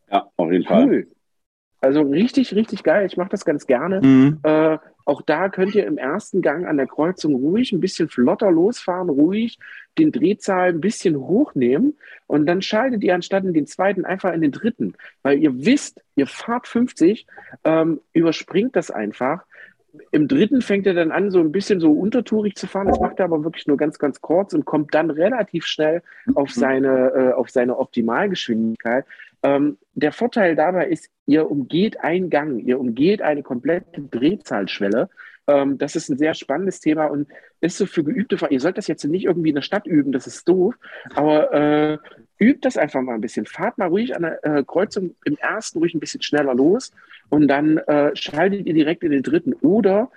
Ja, 0.09 0.29
auf 0.37 0.51
jeden 0.51 0.63
Fall. 0.63 0.85
Cool. 0.85 1.07
Also 1.83 2.01
richtig, 2.01 2.55
richtig 2.55 2.83
geil. 2.83 3.05
Ich 3.05 3.17
mache 3.17 3.29
das 3.29 3.43
ganz 3.43 3.67
gerne. 3.67 4.01
Mhm. 4.01 4.39
Äh, 4.43 4.77
auch 5.05 5.21
da 5.21 5.49
könnt 5.49 5.75
ihr 5.75 5.85
im 5.85 5.97
ersten 5.97 6.41
Gang 6.41 6.65
an 6.65 6.77
der 6.77 6.87
Kreuzung 6.87 7.35
ruhig 7.35 7.73
ein 7.73 7.81
bisschen 7.81 8.07
flotter 8.07 8.49
losfahren, 8.51 9.09
ruhig 9.09 9.59
den 9.97 10.13
Drehzahl 10.13 10.69
ein 10.69 10.79
bisschen 10.79 11.17
hochnehmen 11.17 11.97
und 12.25 12.45
dann 12.45 12.61
schaltet 12.61 13.03
ihr 13.03 13.13
anstatt 13.13 13.43
in 13.43 13.53
den 13.53 13.67
zweiten 13.67 14.05
einfach 14.05 14.31
in 14.33 14.39
den 14.39 14.53
dritten, 14.53 14.93
weil 15.23 15.39
ihr 15.39 15.65
wisst, 15.65 16.01
ihr 16.15 16.25
fahrt 16.25 16.67
50, 16.69 17.27
ähm, 17.65 17.99
überspringt 18.13 18.77
das 18.77 18.89
einfach 18.89 19.43
im 20.11 20.27
dritten 20.27 20.61
fängt 20.61 20.87
er 20.87 20.93
dann 20.93 21.11
an, 21.11 21.29
so 21.29 21.39
ein 21.39 21.51
bisschen 21.51 21.79
so 21.79 21.91
untertourig 21.91 22.55
zu 22.55 22.65
fahren. 22.65 22.87
Das 22.87 22.99
macht 22.99 23.19
er 23.19 23.25
aber 23.25 23.43
wirklich 23.43 23.67
nur 23.67 23.77
ganz, 23.77 23.99
ganz 23.99 24.21
kurz 24.21 24.53
und 24.53 24.65
kommt 24.65 24.93
dann 24.95 25.11
relativ 25.11 25.65
schnell 25.65 26.01
auf 26.33 26.55
mhm. 26.55 26.59
seine, 26.59 27.11
äh, 27.11 27.33
auf 27.33 27.49
seine 27.49 27.77
Optimalgeschwindigkeit. 27.77 29.05
Ähm, 29.43 29.77
der 29.93 30.11
Vorteil 30.11 30.55
dabei 30.55 30.87
ist, 30.87 31.09
ihr 31.25 31.49
umgeht 31.49 31.99
einen 31.99 32.29
Gang, 32.29 32.59
ihr 32.59 32.79
umgeht 32.79 33.21
eine 33.21 33.43
komplette 33.43 34.01
Drehzahlschwelle. 34.01 35.09
Ähm, 35.47 35.77
das 35.77 35.95
ist 35.95 36.09
ein 36.09 36.17
sehr 36.17 36.33
spannendes 36.33 36.79
Thema 36.79 37.05
und 37.05 37.27
ist 37.59 37.77
so 37.77 37.85
für 37.85 38.03
geübte 38.03 38.37
Fahrer. 38.37 38.53
Ihr 38.53 38.61
sollt 38.61 38.77
das 38.77 38.87
jetzt 38.87 39.03
nicht 39.03 39.25
irgendwie 39.25 39.49
in 39.49 39.55
der 39.55 39.61
Stadt 39.61 39.85
üben, 39.85 40.11
das 40.13 40.27
ist 40.27 40.47
doof, 40.47 40.75
aber 41.15 41.53
äh, 41.53 41.97
übt 42.39 42.61
das 42.61 42.77
einfach 42.77 43.01
mal 43.01 43.15
ein 43.15 43.21
bisschen. 43.21 43.45
Fahrt 43.45 43.77
mal 43.77 43.89
ruhig 43.89 44.15
an 44.15 44.23
der 44.23 44.43
äh, 44.45 44.63
Kreuzung 44.63 45.15
im 45.25 45.37
ersten 45.37 45.79
ruhig 45.79 45.93
ein 45.93 45.99
bisschen 45.99 46.21
schneller 46.21 46.55
los 46.55 46.91
und 47.29 47.47
dann 47.47 47.77
äh, 47.77 48.15
schaltet 48.15 48.65
ihr 48.65 48.73
direkt 48.73 49.03
in 49.03 49.11
den 49.11 49.23
dritten. 49.23 49.53
Oder 49.53 50.09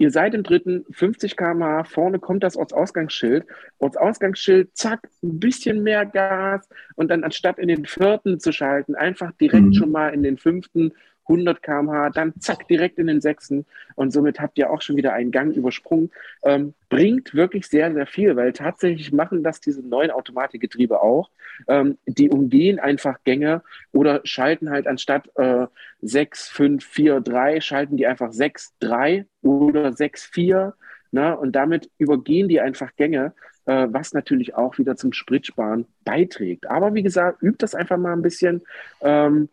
ihr 0.00 0.10
seid 0.10 0.34
im 0.34 0.42
dritten, 0.42 0.86
50 0.90 1.36
km/h, 1.36 1.84
vorne 1.84 2.18
kommt 2.18 2.42
das 2.42 2.56
Ortsausgangsschild. 2.56 3.44
Ortsausgangsschild, 3.78 4.74
zack, 4.74 5.06
ein 5.22 5.38
bisschen 5.38 5.82
mehr 5.82 6.06
Gas 6.06 6.66
und 6.96 7.10
dann 7.10 7.22
anstatt 7.22 7.58
in 7.58 7.68
den 7.68 7.84
vierten 7.84 8.40
zu 8.40 8.50
schalten, 8.50 8.94
einfach 8.94 9.32
direkt 9.32 9.66
mhm. 9.66 9.72
schon 9.74 9.92
mal 9.92 10.08
in 10.08 10.22
den 10.22 10.38
fünften 10.38 10.92
100 11.30 11.62
km/h, 11.62 12.10
dann 12.10 12.34
zack, 12.40 12.66
direkt 12.68 12.98
in 12.98 13.06
den 13.06 13.20
sechsten 13.20 13.64
und 13.94 14.12
somit 14.12 14.40
habt 14.40 14.58
ihr 14.58 14.70
auch 14.70 14.82
schon 14.82 14.96
wieder 14.96 15.12
einen 15.12 15.30
Gang 15.30 15.54
übersprungen. 15.54 16.10
Ähm, 16.42 16.74
bringt 16.88 17.34
wirklich 17.34 17.68
sehr, 17.68 17.92
sehr 17.92 18.06
viel, 18.06 18.34
weil 18.36 18.52
tatsächlich 18.52 19.12
machen 19.12 19.44
das 19.44 19.60
diese 19.60 19.80
neuen 19.86 20.10
Automatikgetriebe 20.10 21.00
auch. 21.00 21.30
Ähm, 21.68 21.98
die 22.06 22.30
umgehen 22.30 22.80
einfach 22.80 23.18
Gänge 23.24 23.62
oder 23.92 24.20
schalten 24.24 24.70
halt 24.70 24.86
anstatt 24.86 25.30
äh, 25.36 25.66
6, 26.02 26.48
5, 26.48 26.84
4, 26.84 27.20
3, 27.20 27.60
schalten 27.60 27.96
die 27.96 28.06
einfach 28.06 28.32
6, 28.32 28.74
3 28.80 29.26
oder 29.42 29.92
6, 29.92 30.24
4. 30.24 30.74
Ne? 31.12 31.36
Und 31.36 31.52
damit 31.52 31.90
übergehen 31.98 32.48
die 32.48 32.60
einfach 32.60 32.94
Gänge, 32.96 33.34
äh, 33.66 33.86
was 33.90 34.12
natürlich 34.12 34.54
auch 34.54 34.78
wieder 34.78 34.96
zum 34.96 35.12
Spritsparen 35.12 35.86
beiträgt. 36.04 36.68
Aber 36.68 36.94
wie 36.94 37.02
gesagt, 37.02 37.42
übt 37.42 37.58
das 37.58 37.74
einfach 37.74 37.98
mal 37.98 38.12
ein 38.12 38.22
bisschen. 38.22 38.62
Ähm, 39.00 39.48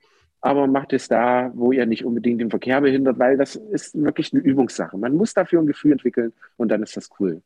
aber 0.47 0.65
macht 0.65 0.93
es 0.93 1.09
da, 1.09 1.51
wo 1.53 1.73
ihr 1.73 1.85
nicht 1.85 2.05
unbedingt 2.05 2.39
den 2.39 2.49
Verkehr 2.49 2.79
behindert, 2.79 3.19
weil 3.19 3.35
das 3.35 3.55
ist 3.55 4.01
wirklich 4.01 4.31
eine 4.33 4.41
Übungssache. 4.41 4.97
Man 4.97 5.13
muss 5.13 5.33
dafür 5.33 5.59
ein 5.59 5.67
Gefühl 5.67 5.91
entwickeln 5.91 6.31
und 6.55 6.69
dann 6.69 6.81
ist 6.83 6.95
das 6.95 7.09
cool. 7.19 7.41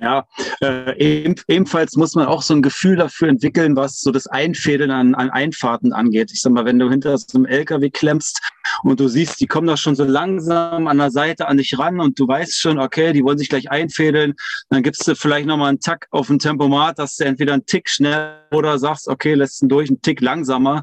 Ja, 0.00 0.26
äh, 0.60 1.34
ebenfalls 1.46 1.96
muss 1.96 2.16
man 2.16 2.26
auch 2.26 2.42
so 2.42 2.52
ein 2.52 2.62
Gefühl 2.62 2.96
dafür 2.96 3.28
entwickeln, 3.28 3.76
was 3.76 4.00
so 4.00 4.10
das 4.10 4.26
Einfädeln 4.26 4.90
an, 4.90 5.14
an 5.14 5.30
Einfahrten 5.30 5.92
angeht. 5.92 6.32
Ich 6.32 6.40
sag 6.40 6.52
mal, 6.52 6.64
wenn 6.64 6.80
du 6.80 6.90
hinter 6.90 7.16
so 7.16 7.38
einem 7.38 7.46
LKW 7.46 7.90
klemmst 7.90 8.40
und 8.82 8.98
du 8.98 9.06
siehst, 9.06 9.40
die 9.40 9.46
kommen 9.46 9.68
da 9.68 9.76
schon 9.76 9.94
so 9.94 10.02
langsam 10.02 10.88
an 10.88 10.98
der 10.98 11.12
Seite 11.12 11.46
an 11.46 11.58
dich 11.58 11.78
ran 11.78 12.00
und 12.00 12.18
du 12.18 12.26
weißt 12.26 12.58
schon, 12.60 12.80
okay, 12.80 13.12
die 13.12 13.22
wollen 13.22 13.38
sich 13.38 13.48
gleich 13.48 13.70
einfädeln, 13.70 14.34
dann 14.68 14.82
gibst 14.82 15.06
du 15.06 15.14
vielleicht 15.14 15.46
nochmal 15.46 15.68
einen 15.68 15.80
Tack 15.80 16.08
auf 16.10 16.26
den 16.26 16.40
Tempomat, 16.40 16.98
dass 16.98 17.14
du 17.16 17.24
entweder 17.24 17.52
einen 17.52 17.66
Tick 17.66 17.88
schnell 17.88 18.40
oder 18.50 18.80
sagst, 18.80 19.06
okay, 19.06 19.34
lässt 19.34 19.62
ihn 19.62 19.68
durch, 19.68 19.90
einen 19.90 20.02
Tick 20.02 20.20
langsamer. 20.20 20.82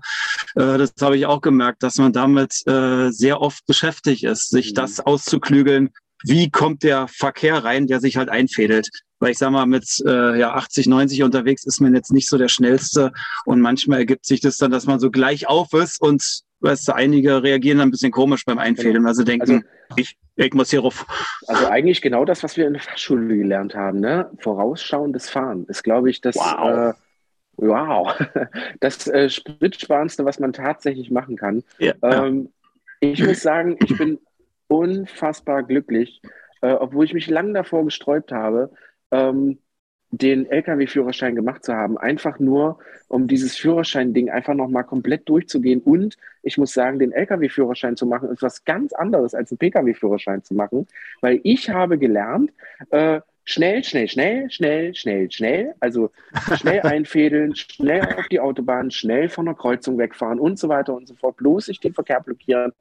Äh, 0.55 0.77
das 0.77 0.93
habe 1.01 1.17
ich 1.17 1.25
auch 1.25 1.41
gemerkt, 1.41 1.83
dass 1.83 1.97
man 1.97 2.13
damit 2.13 2.65
äh, 2.65 3.09
sehr 3.11 3.41
oft 3.41 3.65
beschäftigt 3.65 4.23
ist, 4.23 4.51
sich 4.51 4.71
mhm. 4.71 4.75
das 4.75 5.01
auszuklügeln, 5.01 5.89
wie 6.23 6.49
kommt 6.49 6.83
der 6.83 7.07
Verkehr 7.07 7.63
rein, 7.63 7.87
der 7.87 7.99
sich 7.99 8.17
halt 8.17 8.29
einfädelt. 8.29 8.89
Weil 9.19 9.31
ich 9.31 9.37
sage 9.37 9.51
mal, 9.51 9.67
mit 9.67 9.85
äh, 10.05 10.39
ja, 10.39 10.53
80, 10.53 10.87
90 10.87 11.21
unterwegs 11.23 11.63
ist 11.65 11.79
man 11.79 11.93
jetzt 11.93 12.11
nicht 12.11 12.27
so 12.27 12.37
der 12.37 12.47
Schnellste. 12.47 13.11
Und 13.45 13.61
manchmal 13.61 13.99
ergibt 13.99 14.25
sich 14.25 14.41
das 14.41 14.57
dann, 14.57 14.71
dass 14.71 14.87
man 14.87 14.99
so 14.99 15.11
gleich 15.11 15.47
auf 15.47 15.73
ist 15.73 16.01
und 16.01 16.43
weißt 16.61 16.87
du, 16.87 16.95
einige 16.95 17.43
reagieren 17.43 17.79
dann 17.79 17.89
ein 17.89 17.91
bisschen 17.91 18.11
komisch 18.11 18.45
beim 18.45 18.59
Einfädeln, 18.59 19.05
also 19.05 19.23
denken, 19.23 19.51
also, 19.51 19.63
ich, 19.95 20.17
ich 20.35 20.53
muss 20.53 20.69
hier 20.69 20.81
rauf. 20.81 21.05
Also 21.47 21.67
eigentlich 21.67 22.01
genau 22.01 22.23
das, 22.23 22.43
was 22.43 22.55
wir 22.55 22.67
in 22.67 22.73
der 22.73 22.81
Fachschule 22.81 23.35
gelernt 23.35 23.75
haben, 23.75 23.99
ne? 23.99 24.29
Vorausschauendes 24.39 25.29
Fahren 25.29 25.65
ist, 25.67 25.83
glaube 25.83 26.09
ich, 26.09 26.21
das. 26.21 26.35
Wow. 26.35 26.93
Äh, 26.93 26.93
wow, 27.57 28.15
das 28.79 29.07
äh, 29.07 29.29
Spritsparendste, 29.29 30.23
was 30.23 30.39
man 30.39 30.53
tatsächlich 30.53 31.11
machen 31.11 31.35
kann. 31.35 31.63
Ja, 31.79 31.93
ähm, 32.03 32.49
ja. 33.01 33.09
Ich 33.11 33.23
muss 33.23 33.41
sagen, 33.41 33.77
ich 33.83 33.97
bin 33.97 34.19
unfassbar 34.71 35.63
glücklich, 35.63 36.21
äh, 36.61 36.71
obwohl 36.71 37.03
ich 37.03 37.13
mich 37.13 37.29
lange 37.29 37.51
davor 37.51 37.83
gesträubt 37.83 38.31
habe, 38.31 38.71
ähm, 39.11 39.59
den 40.11 40.45
Lkw-Führerschein 40.45 41.35
gemacht 41.35 41.63
zu 41.63 41.73
haben. 41.73 41.97
Einfach 41.97 42.39
nur, 42.39 42.79
um 43.09 43.27
dieses 43.27 43.57
Führerschein-Ding 43.57 44.29
einfach 44.29 44.53
nochmal 44.53 44.83
komplett 44.85 45.27
durchzugehen. 45.27 45.81
Und 45.81 46.17
ich 46.41 46.57
muss 46.57 46.73
sagen, 46.73 46.99
den 46.99 47.11
Lkw-Führerschein 47.11 47.97
zu 47.97 48.05
machen, 48.05 48.29
ist 48.29 48.41
was 48.41 48.63
ganz 48.63 48.93
anderes 48.93 49.35
als 49.35 49.51
einen 49.51 49.57
Pkw-Führerschein 49.57 50.43
zu 50.43 50.53
machen, 50.53 50.87
weil 51.19 51.41
ich 51.43 51.69
habe 51.69 51.97
gelernt, 51.97 52.51
äh, 52.91 53.21
schnell, 53.43 53.83
schnell, 53.83 54.07
schnell, 54.07 54.49
schnell, 54.51 54.95
schnell, 54.95 55.31
schnell, 55.31 55.75
also 55.81 56.11
schnell 56.55 56.81
einfädeln, 56.83 57.55
schnell 57.55 58.07
auf 58.17 58.27
die 58.29 58.39
Autobahn, 58.39 58.91
schnell 58.91 59.27
von 59.27 59.45
der 59.45 59.55
Kreuzung 59.55 59.97
wegfahren 59.97 60.39
und 60.39 60.59
so 60.59 60.69
weiter 60.69 60.93
und 60.93 61.07
so 61.07 61.15
fort, 61.15 61.37
bloß 61.37 61.65
sich 61.65 61.79
den 61.79 61.93
Verkehr 61.93 62.21
blockieren, 62.21 62.73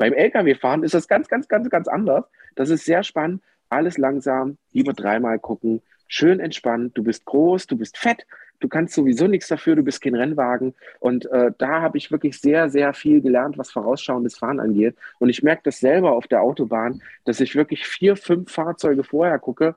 beim 0.00 0.14
Lkw-Fahren 0.14 0.82
ist 0.82 0.94
das 0.94 1.08
ganz, 1.08 1.28
ganz, 1.28 1.46
ganz, 1.46 1.68
ganz 1.68 1.86
anders. 1.86 2.24
Das 2.54 2.70
ist 2.70 2.86
sehr 2.86 3.02
spannend. 3.02 3.42
Alles 3.68 3.98
langsam, 3.98 4.56
lieber 4.72 4.94
dreimal 4.94 5.38
gucken, 5.38 5.82
schön 6.08 6.40
entspannt. 6.40 6.96
Du 6.96 7.04
bist 7.04 7.26
groß, 7.26 7.66
du 7.66 7.76
bist 7.76 7.98
fett, 7.98 8.26
du 8.60 8.68
kannst 8.68 8.94
sowieso 8.94 9.26
nichts 9.26 9.48
dafür, 9.48 9.76
du 9.76 9.82
bist 9.82 10.00
kein 10.00 10.14
Rennwagen. 10.14 10.74
Und 11.00 11.30
äh, 11.30 11.52
da 11.58 11.82
habe 11.82 11.98
ich 11.98 12.10
wirklich 12.10 12.40
sehr, 12.40 12.70
sehr 12.70 12.94
viel 12.94 13.20
gelernt, 13.20 13.58
was 13.58 13.72
vorausschauendes 13.72 14.38
Fahren 14.38 14.58
angeht. 14.58 14.96
Und 15.18 15.28
ich 15.28 15.42
merke 15.42 15.64
das 15.64 15.80
selber 15.80 16.12
auf 16.12 16.26
der 16.26 16.40
Autobahn, 16.40 17.02
dass 17.26 17.40
ich 17.40 17.54
wirklich 17.54 17.86
vier, 17.86 18.16
fünf 18.16 18.50
Fahrzeuge 18.50 19.04
vorher 19.04 19.38
gucke. 19.38 19.74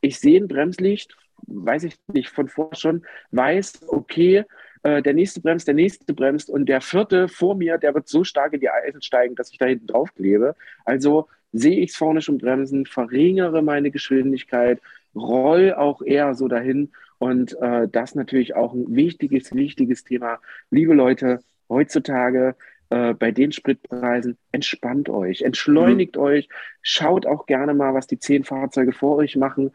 Ich 0.00 0.20
sehe 0.20 0.40
ein 0.40 0.46
Bremslicht, 0.46 1.16
weiß 1.48 1.82
ich 1.82 1.96
nicht, 2.12 2.28
von 2.28 2.46
vorher 2.46 2.76
schon, 2.76 3.04
weiß, 3.32 3.88
okay, 3.88 4.44
äh, 4.84 5.02
der 5.02 5.14
nächste 5.14 5.40
bremst, 5.40 5.66
der 5.66 5.74
nächste 5.74 6.12
bremst 6.12 6.50
und 6.50 6.66
der 6.66 6.80
vierte 6.80 7.28
vor 7.28 7.56
mir, 7.56 7.78
der 7.78 7.94
wird 7.94 8.06
so 8.06 8.22
stark 8.22 8.52
in 8.52 8.60
die 8.60 8.70
Eisen 8.70 9.02
steigen, 9.02 9.34
dass 9.34 9.50
ich 9.50 9.58
da 9.58 9.66
hinten 9.66 9.86
drauf 9.86 10.14
klebe. 10.14 10.54
Also 10.84 11.26
sehe 11.52 11.80
ich 11.80 11.90
es 11.90 11.96
vorne 11.96 12.20
schon 12.20 12.38
bremsen, 12.38 12.84
verringere 12.84 13.62
meine 13.62 13.90
Geschwindigkeit, 13.90 14.80
roll 15.14 15.72
auch 15.72 16.02
eher 16.02 16.34
so 16.34 16.48
dahin. 16.48 16.92
Und 17.18 17.56
äh, 17.62 17.88
das 17.88 18.14
natürlich 18.14 18.54
auch 18.54 18.74
ein 18.74 18.94
wichtiges, 18.94 19.54
wichtiges 19.54 20.04
Thema. 20.04 20.40
Liebe 20.70 20.92
Leute, 20.92 21.40
heutzutage 21.70 22.54
äh, 22.90 23.14
bei 23.14 23.30
den 23.30 23.52
Spritpreisen, 23.52 24.36
entspannt 24.52 25.08
euch, 25.08 25.40
entschleunigt 25.42 26.16
mhm. 26.16 26.22
euch, 26.22 26.48
schaut 26.82 27.24
auch 27.24 27.46
gerne 27.46 27.72
mal, 27.72 27.94
was 27.94 28.06
die 28.06 28.18
zehn 28.18 28.44
Fahrzeuge 28.44 28.92
vor 28.92 29.16
euch 29.16 29.36
machen. 29.36 29.70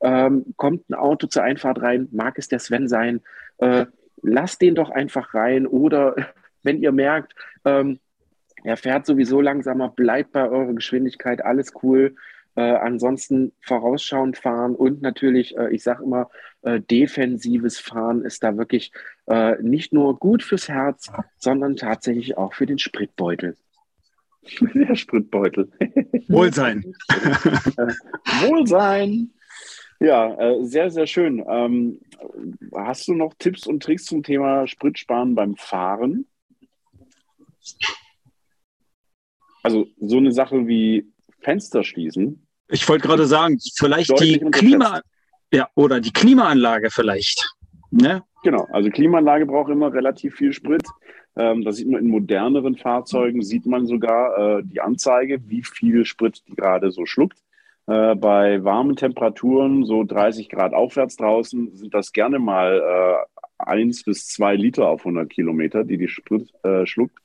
Ähm, 0.00 0.54
kommt 0.56 0.88
ein 0.88 0.94
Auto 0.94 1.26
zur 1.26 1.42
Einfahrt 1.42 1.82
rein, 1.82 2.08
mag 2.12 2.38
es 2.38 2.48
der 2.48 2.60
Sven 2.60 2.88
sein, 2.88 3.20
äh, 3.58 3.84
lasst 4.24 4.62
den 4.62 4.74
doch 4.74 4.90
einfach 4.90 5.34
rein 5.34 5.66
oder 5.66 6.16
wenn 6.62 6.80
ihr 6.80 6.92
merkt, 6.92 7.34
ähm, 7.64 8.00
er 8.64 8.76
fährt 8.78 9.04
sowieso 9.04 9.40
langsamer, 9.40 9.90
bleibt 9.90 10.32
bei 10.32 10.48
eurer 10.48 10.72
Geschwindigkeit, 10.72 11.44
alles 11.44 11.72
cool. 11.82 12.16
Äh, 12.56 12.62
ansonsten 12.62 13.52
vorausschauend 13.60 14.38
fahren 14.38 14.76
und 14.76 15.02
natürlich, 15.02 15.56
äh, 15.56 15.74
ich 15.74 15.82
sage 15.82 16.04
immer, 16.04 16.30
äh, 16.62 16.80
defensives 16.80 17.80
Fahren 17.80 18.24
ist 18.24 18.44
da 18.44 18.56
wirklich 18.56 18.92
äh, 19.26 19.60
nicht 19.60 19.92
nur 19.92 20.18
gut 20.18 20.44
fürs 20.44 20.68
Herz, 20.68 21.10
sondern 21.36 21.74
tatsächlich 21.74 22.38
auch 22.38 22.54
für 22.54 22.66
den 22.66 22.78
Spritbeutel. 22.78 23.56
Der 24.74 24.94
Spritbeutel. 24.94 25.68
Wohlsein. 26.28 26.94
Wohlsein. 28.46 29.32
Ja, 30.00 30.34
äh, 30.34 30.64
sehr, 30.64 30.90
sehr 30.90 31.06
schön. 31.06 31.44
Ähm, 31.46 32.00
hast 32.74 33.08
du 33.08 33.14
noch 33.14 33.34
Tipps 33.38 33.66
und 33.66 33.82
Tricks 33.82 34.04
zum 34.04 34.22
Thema 34.22 34.66
Spritsparen 34.66 35.34
beim 35.34 35.56
Fahren? 35.56 36.26
Also 39.62 39.86
so 39.98 40.18
eine 40.18 40.32
Sache 40.32 40.66
wie 40.66 41.10
Fenster 41.40 41.84
schließen. 41.84 42.46
Ich 42.68 42.88
wollte 42.88 43.06
gerade 43.06 43.26
sagen, 43.26 43.58
vielleicht 43.76 44.18
die 44.20 44.38
Klima 44.50 45.00
ja, 45.52 45.68
oder 45.74 46.00
die 46.00 46.12
Klimaanlage 46.12 46.90
vielleicht. 46.90 47.54
Ne? 47.90 48.22
Genau, 48.42 48.66
also 48.72 48.90
Klimaanlage 48.90 49.46
braucht 49.46 49.70
immer 49.70 49.92
relativ 49.92 50.34
viel 50.34 50.52
Sprit. 50.52 50.82
Ähm, 51.36 51.64
das 51.64 51.76
sieht 51.76 51.88
man 51.88 52.00
in 52.00 52.08
moderneren 52.08 52.76
Fahrzeugen, 52.76 53.42
sieht 53.42 53.66
man 53.66 53.86
sogar 53.86 54.58
äh, 54.58 54.62
die 54.64 54.80
Anzeige, 54.80 55.40
wie 55.48 55.62
viel 55.62 56.04
Sprit 56.04 56.42
die 56.48 56.54
gerade 56.54 56.90
so 56.90 57.06
schluckt. 57.06 57.38
Äh, 57.86 58.14
bei 58.14 58.64
warmen 58.64 58.96
Temperaturen, 58.96 59.84
so 59.84 60.04
30 60.04 60.48
Grad 60.48 60.72
aufwärts 60.72 61.16
draußen, 61.16 61.76
sind 61.76 61.92
das 61.92 62.12
gerne 62.12 62.38
mal 62.38 62.80
äh, 62.80 63.44
1 63.58 64.04
bis 64.04 64.26
2 64.28 64.56
Liter 64.56 64.88
auf 64.88 65.00
100 65.00 65.28
Kilometer, 65.28 65.84
die 65.84 65.98
die 65.98 66.08
Sprit 66.08 66.50
äh, 66.62 66.86
schluckt. 66.86 67.18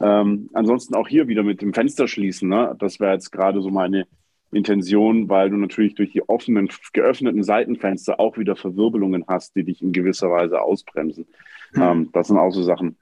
Ähm, 0.00 0.50
ansonsten 0.52 0.94
auch 0.94 1.08
hier 1.08 1.28
wieder 1.28 1.42
mit 1.42 1.62
dem 1.62 1.72
Fenster 1.72 2.08
schließen. 2.08 2.48
Ne? 2.48 2.74
Das 2.78 3.00
wäre 3.00 3.14
jetzt 3.14 3.30
gerade 3.30 3.62
so 3.62 3.70
meine 3.70 4.06
Intention, 4.52 5.28
weil 5.28 5.50
du 5.50 5.56
natürlich 5.56 5.94
durch 5.94 6.12
die 6.12 6.28
offenen, 6.28 6.68
geöffneten 6.92 7.42
Seitenfenster 7.42 8.20
auch 8.20 8.36
wieder 8.36 8.56
Verwirbelungen 8.56 9.24
hast, 9.26 9.56
die 9.56 9.64
dich 9.64 9.82
in 9.82 9.92
gewisser 9.92 10.30
Weise 10.30 10.60
ausbremsen. 10.60 11.26
Mhm. 11.72 11.82
Ähm, 11.82 12.08
das 12.12 12.28
sind 12.28 12.38
auch 12.38 12.50
so 12.50 12.62
Sachen. 12.62 12.96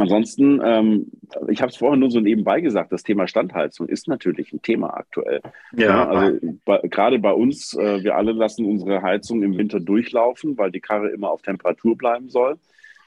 Ansonsten, 0.00 0.60
ähm, 0.64 1.10
ich 1.48 1.60
habe 1.60 1.70
es 1.70 1.76
vorhin 1.76 1.98
nur 1.98 2.10
so 2.12 2.20
nebenbei 2.20 2.60
gesagt, 2.60 2.92
das 2.92 3.02
Thema 3.02 3.26
Standheizung 3.26 3.88
ist 3.88 4.06
natürlich 4.06 4.52
ein 4.52 4.62
Thema 4.62 4.96
aktuell. 4.96 5.40
Ja. 5.76 5.86
ja 5.86 6.08
also 6.08 6.38
gerade 6.84 7.18
bei 7.18 7.32
uns, 7.32 7.74
äh, 7.74 8.04
wir 8.04 8.14
alle 8.14 8.30
lassen 8.30 8.64
unsere 8.64 9.02
Heizung 9.02 9.42
im 9.42 9.58
Winter 9.58 9.80
durchlaufen, 9.80 10.56
weil 10.56 10.70
die 10.70 10.80
Karre 10.80 11.08
immer 11.10 11.30
auf 11.30 11.42
Temperatur 11.42 11.98
bleiben 11.98 12.28
soll. 12.28 12.58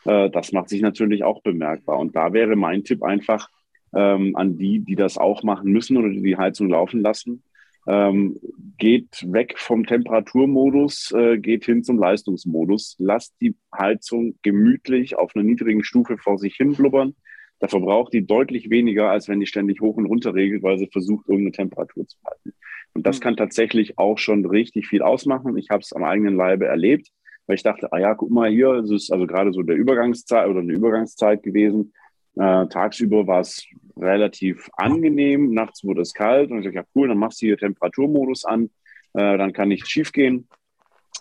Äh, 0.03 0.29
das 0.31 0.51
macht 0.51 0.67
sich 0.67 0.81
natürlich 0.81 1.23
auch 1.23 1.41
bemerkbar. 1.41 1.97
Und 1.97 2.13
da 2.13 2.33
wäre 2.33 2.57
mein 2.57 2.83
Tipp 2.83 3.03
einfach 3.03 3.49
ähm, 3.95 4.35
an 4.35 4.57
die, 4.57 4.79
die 4.79 4.95
das 4.95 5.17
auch 5.17 5.43
machen 5.43 5.71
müssen 5.71 5.95
oder 5.95 6.09
die 6.09 6.21
die 6.21 6.37
Heizung 6.37 6.69
laufen 6.69 7.01
lassen, 7.01 7.41
ähm, 7.87 8.39
geht 8.77 9.25
weg 9.31 9.55
vom 9.57 9.85
Temperaturmodus, 9.85 11.11
äh, 11.11 11.37
geht 11.37 11.65
hin 11.65 11.83
zum 11.83 11.97
Leistungsmodus. 11.97 12.95
Lasst 12.99 13.35
die 13.41 13.55
Heizung 13.75 14.35
gemütlich 14.43 15.17
auf 15.17 15.35
einer 15.35 15.43
niedrigen 15.43 15.83
Stufe 15.83 16.17
vor 16.17 16.37
sich 16.37 16.55
hin 16.55 16.73
blubbern. 16.73 17.15
Da 17.59 17.67
verbraucht 17.67 18.13
die 18.13 18.25
deutlich 18.25 18.69
weniger, 18.69 19.09
als 19.09 19.27
wenn 19.27 19.39
die 19.39 19.45
ständig 19.45 19.81
hoch 19.81 19.97
und 19.97 20.07
runter 20.07 20.33
regelt, 20.33 20.63
weil 20.63 20.79
sie 20.79 20.87
versucht, 20.87 21.27
irgendeine 21.27 21.51
Temperatur 21.51 22.07
zu 22.07 22.17
halten. 22.25 22.53
Und 22.93 23.05
das 23.05 23.19
mhm. 23.19 23.23
kann 23.23 23.37
tatsächlich 23.37 23.97
auch 23.97 24.17
schon 24.17 24.45
richtig 24.45 24.87
viel 24.87 25.01
ausmachen. 25.01 25.57
Ich 25.57 25.69
habe 25.69 25.81
es 25.81 25.93
am 25.93 26.03
eigenen 26.03 26.35
Leibe 26.35 26.65
erlebt, 26.65 27.09
weil 27.45 27.55
ich 27.55 27.63
dachte, 27.63 27.91
ah 27.93 27.99
ja, 27.99 28.15
guck 28.15 28.31
mal 28.31 28.49
hier, 28.49 28.71
es 28.73 28.91
ist 28.91 29.11
also 29.11 29.27
gerade 29.27 29.53
so 29.53 29.61
der 29.61 29.75
Übergangszeit 29.75 30.47
oder 30.47 30.59
eine 30.59 30.73
Übergangszeit 30.73 31.43
gewesen. 31.43 31.93
Äh, 32.35 32.67
tagsüber 32.67 33.27
war 33.27 33.41
es 33.41 33.65
relativ 33.97 34.69
angenehm, 34.77 35.53
nachts 35.53 35.83
wurde 35.83 36.01
es 36.01 36.13
kalt 36.13 36.49
und 36.51 36.59
ich 36.59 36.65
dachte, 36.65 36.77
ja 36.77 36.83
cool, 36.95 37.09
dann 37.09 37.17
machst 37.17 37.41
du 37.41 37.47
hier 37.47 37.57
Temperaturmodus 37.57 38.45
an, 38.45 38.69
äh, 39.13 39.37
dann 39.37 39.53
kann 39.53 39.67
nichts 39.67 39.89
schief 39.89 40.11
gehen. 40.11 40.47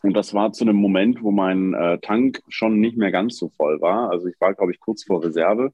Und 0.02 0.14
das 0.14 0.32
war 0.32 0.52
zu 0.52 0.64
einem 0.64 0.76
Moment, 0.76 1.22
wo 1.22 1.30
mein 1.30 1.74
äh, 1.74 1.98
Tank 1.98 2.40
schon 2.48 2.80
nicht 2.80 2.96
mehr 2.96 3.10
ganz 3.10 3.36
so 3.36 3.48
voll 3.48 3.80
war. 3.80 4.10
Also 4.10 4.28
ich 4.28 4.40
war, 4.40 4.54
glaube 4.54 4.72
ich, 4.72 4.80
kurz 4.80 5.04
vor 5.04 5.22
Reserve. 5.22 5.72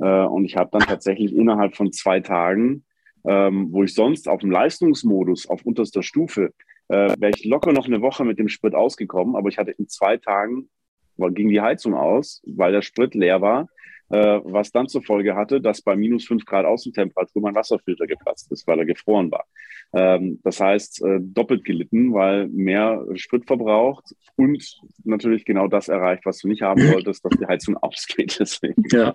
Äh, 0.00 0.24
und 0.24 0.44
ich 0.44 0.56
habe 0.56 0.70
dann 0.72 0.82
tatsächlich 0.82 1.34
innerhalb 1.34 1.76
von 1.76 1.92
zwei 1.92 2.20
Tagen, 2.20 2.84
ähm, 3.26 3.68
wo 3.70 3.84
ich 3.84 3.94
sonst 3.94 4.28
auf 4.28 4.40
dem 4.40 4.50
Leistungsmodus 4.50 5.48
auf 5.48 5.64
unterster 5.64 6.02
Stufe, 6.02 6.52
äh, 6.88 7.14
wäre 7.18 7.32
ich 7.34 7.44
locker 7.44 7.72
noch 7.72 7.86
eine 7.86 8.02
Woche 8.02 8.24
mit 8.24 8.38
dem 8.38 8.48
Sprit 8.48 8.74
ausgekommen. 8.74 9.36
Aber 9.36 9.48
ich 9.48 9.56
hatte 9.56 9.70
in 9.70 9.88
zwei 9.88 10.16
Tagen, 10.18 10.68
ging 11.16 11.48
die 11.48 11.60
Heizung 11.60 11.94
aus, 11.94 12.42
weil 12.44 12.72
der 12.72 12.82
Sprit 12.82 13.14
leer 13.14 13.40
war 13.40 13.68
äh, 14.10 14.40
was 14.44 14.70
dann 14.70 14.88
zur 14.88 15.02
Folge 15.02 15.34
hatte, 15.34 15.60
dass 15.60 15.82
bei 15.82 15.96
minus 15.96 16.26
5 16.26 16.44
Grad 16.44 16.66
Außentemperatur 16.66 17.42
mein 17.42 17.54
Wasserfilter 17.54 18.06
geplatzt 18.06 18.52
ist, 18.52 18.66
weil 18.66 18.78
er 18.78 18.84
gefroren 18.84 19.30
war. 19.30 19.46
Ähm, 19.94 20.40
das 20.44 20.60
heißt, 20.60 21.04
äh, 21.04 21.18
doppelt 21.20 21.64
gelitten, 21.64 22.12
weil 22.12 22.48
mehr 22.48 23.04
Sprit 23.14 23.46
verbraucht 23.46 24.14
und 24.36 24.62
natürlich 25.04 25.44
genau 25.44 25.68
das 25.68 25.88
erreicht, 25.88 26.26
was 26.26 26.38
du 26.38 26.48
nicht 26.48 26.62
haben 26.62 26.80
wolltest, 26.92 27.24
dass 27.24 27.38
die 27.38 27.46
Heizung 27.46 27.76
ausgeht. 27.76 28.36
Deswegen. 28.40 28.82
Ja. 28.90 29.14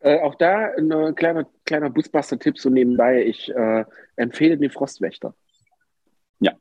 Äh, 0.00 0.20
auch 0.20 0.34
da 0.34 0.72
ein 0.76 1.14
kleiner, 1.14 1.46
kleiner 1.64 1.90
Busbuster-Tipp 1.90 2.58
so 2.58 2.70
nebenbei. 2.70 3.24
Ich 3.24 3.48
äh, 3.54 3.84
empfehle 4.16 4.58
den 4.58 4.70
Frostwächter. 4.70 5.34
Ja. 6.40 6.52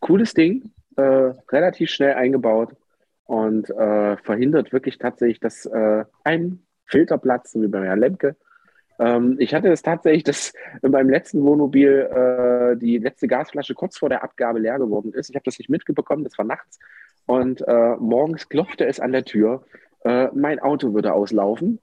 Cooles 0.00 0.34
Ding, 0.34 0.72
äh, 0.96 1.02
relativ 1.02 1.90
schnell 1.90 2.14
eingebaut 2.14 2.76
und 3.24 3.70
äh, 3.70 4.16
verhindert 4.18 4.72
wirklich 4.72 4.98
tatsächlich, 4.98 5.40
dass 5.40 5.66
äh, 5.66 6.04
ein 6.24 6.60
Filter 6.86 7.18
platzt, 7.18 7.60
wie 7.60 7.68
bei 7.68 7.84
Herrn 7.84 8.00
Lemke. 8.00 8.36
Ähm, 8.98 9.36
ich 9.38 9.54
hatte 9.54 9.70
es 9.70 9.82
tatsächlich, 9.82 10.24
dass 10.24 10.52
beim 10.82 11.08
letzten 11.08 11.42
Wohnmobil 11.42 11.90
äh, 11.90 12.76
die 12.76 12.98
letzte 12.98 13.28
Gasflasche 13.28 13.74
kurz 13.74 13.98
vor 13.98 14.08
der 14.08 14.22
Abgabe 14.22 14.58
leer 14.58 14.78
geworden 14.78 15.12
ist. 15.12 15.30
Ich 15.30 15.36
habe 15.36 15.44
das 15.44 15.58
nicht 15.58 15.70
mitbekommen, 15.70 16.24
das 16.24 16.36
war 16.38 16.44
nachts. 16.44 16.78
Und 17.26 17.66
äh, 17.66 17.96
morgens 17.96 18.48
klopfte 18.48 18.86
es 18.86 19.00
an 19.00 19.12
der 19.12 19.24
Tür. 19.24 19.64
Äh, 20.04 20.28
mein 20.34 20.58
Auto 20.58 20.92
würde 20.92 21.12
auslaufen. 21.12 21.78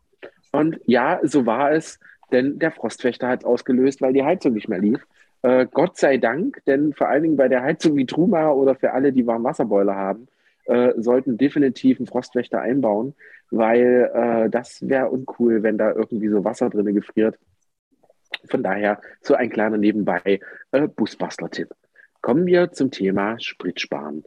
Und 0.52 0.80
ja, 0.86 1.20
so 1.24 1.46
war 1.46 1.72
es, 1.72 2.00
denn 2.32 2.60
der 2.60 2.72
Frostwächter 2.72 3.28
hat 3.28 3.42
es 3.42 3.46
ausgelöst, 3.46 4.02
weil 4.02 4.14
die 4.14 4.24
Heizung 4.24 4.54
nicht 4.54 4.70
mehr 4.70 4.80
lief. 4.80 5.06
Äh, 5.42 5.68
Gott 5.72 5.98
sei 5.98 6.18
Dank, 6.18 6.62
denn 6.66 6.94
vor 6.94 7.08
allen 7.08 7.24
Dingen 7.24 7.38
bei 7.38 7.48
der 7.48 7.64
Heizung 7.64 7.96
wie 7.96 8.06
Truma 8.06 8.52
oder 8.52 8.76
für 8.76 8.92
alle, 8.92 9.14
die 9.14 9.26
Warmwasserboiler 9.26 9.96
haben, 9.96 10.28
äh, 10.70 10.94
sollten 10.98 11.38
definitiv 11.38 12.00
einen 12.00 12.08
Frostwächter 12.08 12.62
einbauen, 12.62 13.16
weil 13.50 14.12
äh, 14.14 14.50
das 14.50 14.88
wäre 14.88 15.10
uncool, 15.10 15.64
wenn 15.64 15.78
da 15.78 15.92
irgendwie 15.92 16.30
so 16.30 16.44
Wasser 16.44 16.70
drin 16.70 16.94
gefriert. 16.94 17.38
Von 18.46 18.64
daher 18.64 19.02
so 19.22 19.34
ein 19.34 19.50
kleiner 19.50 19.78
nebenbei 19.78 20.40
äh, 20.72 20.88
Busbastler-Tipp. 20.88 21.70
Kommen 22.22 22.46
wir 22.46 22.72
zum 22.72 22.92
Thema 22.92 23.40
Spritsparen. 23.40 24.24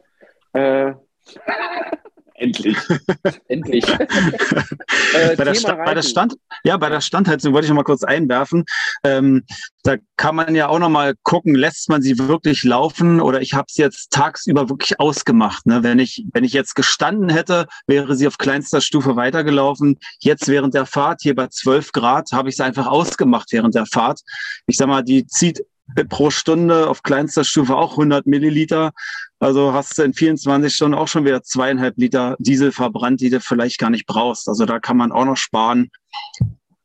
Äh, 0.51 0.93
Endlich. 2.43 2.77
Endlich. 3.47 3.87
äh, 5.13 5.35
bei, 5.37 5.45
der 5.45 5.75
bei, 5.85 5.93
der 5.93 6.01
Stand, 6.01 6.35
ja, 6.65 6.75
bei 6.75 6.89
der 6.89 6.99
Standheizung 6.99 7.53
wollte 7.53 7.65
ich 7.65 7.69
noch 7.69 7.77
mal 7.77 7.83
kurz 7.83 8.03
einwerfen. 8.03 8.65
Ähm, 9.05 9.43
da 9.83 9.95
kann 10.17 10.35
man 10.35 10.53
ja 10.53 10.67
auch 10.67 10.79
noch 10.79 10.89
mal 10.89 11.13
gucken, 11.23 11.55
lässt 11.55 11.87
man 11.87 12.01
sie 12.01 12.17
wirklich 12.17 12.65
laufen 12.65 13.21
oder 13.21 13.41
ich 13.41 13.53
habe 13.53 13.67
sie 13.69 13.81
jetzt 13.81 14.11
tagsüber 14.11 14.67
wirklich 14.67 14.99
ausgemacht. 14.99 15.65
Ne? 15.65 15.83
Wenn 15.83 15.99
ich 15.99 16.25
wenn 16.33 16.43
ich 16.43 16.51
jetzt 16.51 16.75
gestanden 16.75 17.29
hätte, 17.29 17.67
wäre 17.87 18.13
sie 18.17 18.27
auf 18.27 18.37
kleinster 18.37 18.81
Stufe 18.81 19.15
weitergelaufen. 19.15 19.97
Jetzt 20.19 20.49
während 20.49 20.73
der 20.73 20.85
Fahrt 20.85 21.21
hier 21.21 21.35
bei 21.35 21.47
12 21.47 21.93
Grad 21.93 22.33
habe 22.33 22.49
ich 22.49 22.57
sie 22.57 22.65
einfach 22.65 22.87
ausgemacht 22.87 23.53
während 23.53 23.73
der 23.73 23.85
Fahrt. 23.85 24.19
Ich 24.67 24.75
sag 24.75 24.87
mal, 24.87 25.01
die 25.01 25.25
zieht 25.27 25.63
pro 26.09 26.29
Stunde 26.29 26.87
auf 26.87 27.03
kleinster 27.03 27.43
Stufe 27.43 27.75
auch 27.75 27.91
100 27.91 28.25
Milliliter. 28.25 28.91
Also 29.39 29.73
hast 29.73 29.97
du 29.97 30.03
in 30.03 30.13
24 30.13 30.73
Stunden 30.73 30.97
auch 30.97 31.07
schon 31.07 31.25
wieder 31.25 31.43
zweieinhalb 31.43 31.97
Liter 31.97 32.35
Diesel 32.39 32.71
verbrannt, 32.71 33.21
die 33.21 33.29
du 33.29 33.39
vielleicht 33.39 33.79
gar 33.79 33.89
nicht 33.89 34.05
brauchst. 34.05 34.47
Also 34.47 34.65
da 34.65 34.79
kann 34.79 34.97
man 34.97 35.11
auch 35.11 35.25
noch 35.25 35.37
sparen, 35.37 35.91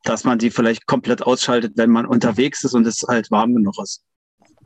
dass 0.05 0.24
man 0.24 0.38
die 0.38 0.51
vielleicht 0.51 0.86
komplett 0.86 1.22
ausschaltet, 1.22 1.74
wenn 1.76 1.90
man 1.90 2.07
unterwegs 2.07 2.64
ist 2.64 2.74
und 2.74 2.86
es 2.86 3.05
halt 3.07 3.30
warm 3.30 3.55
genug 3.55 3.74
ist. 3.82 4.03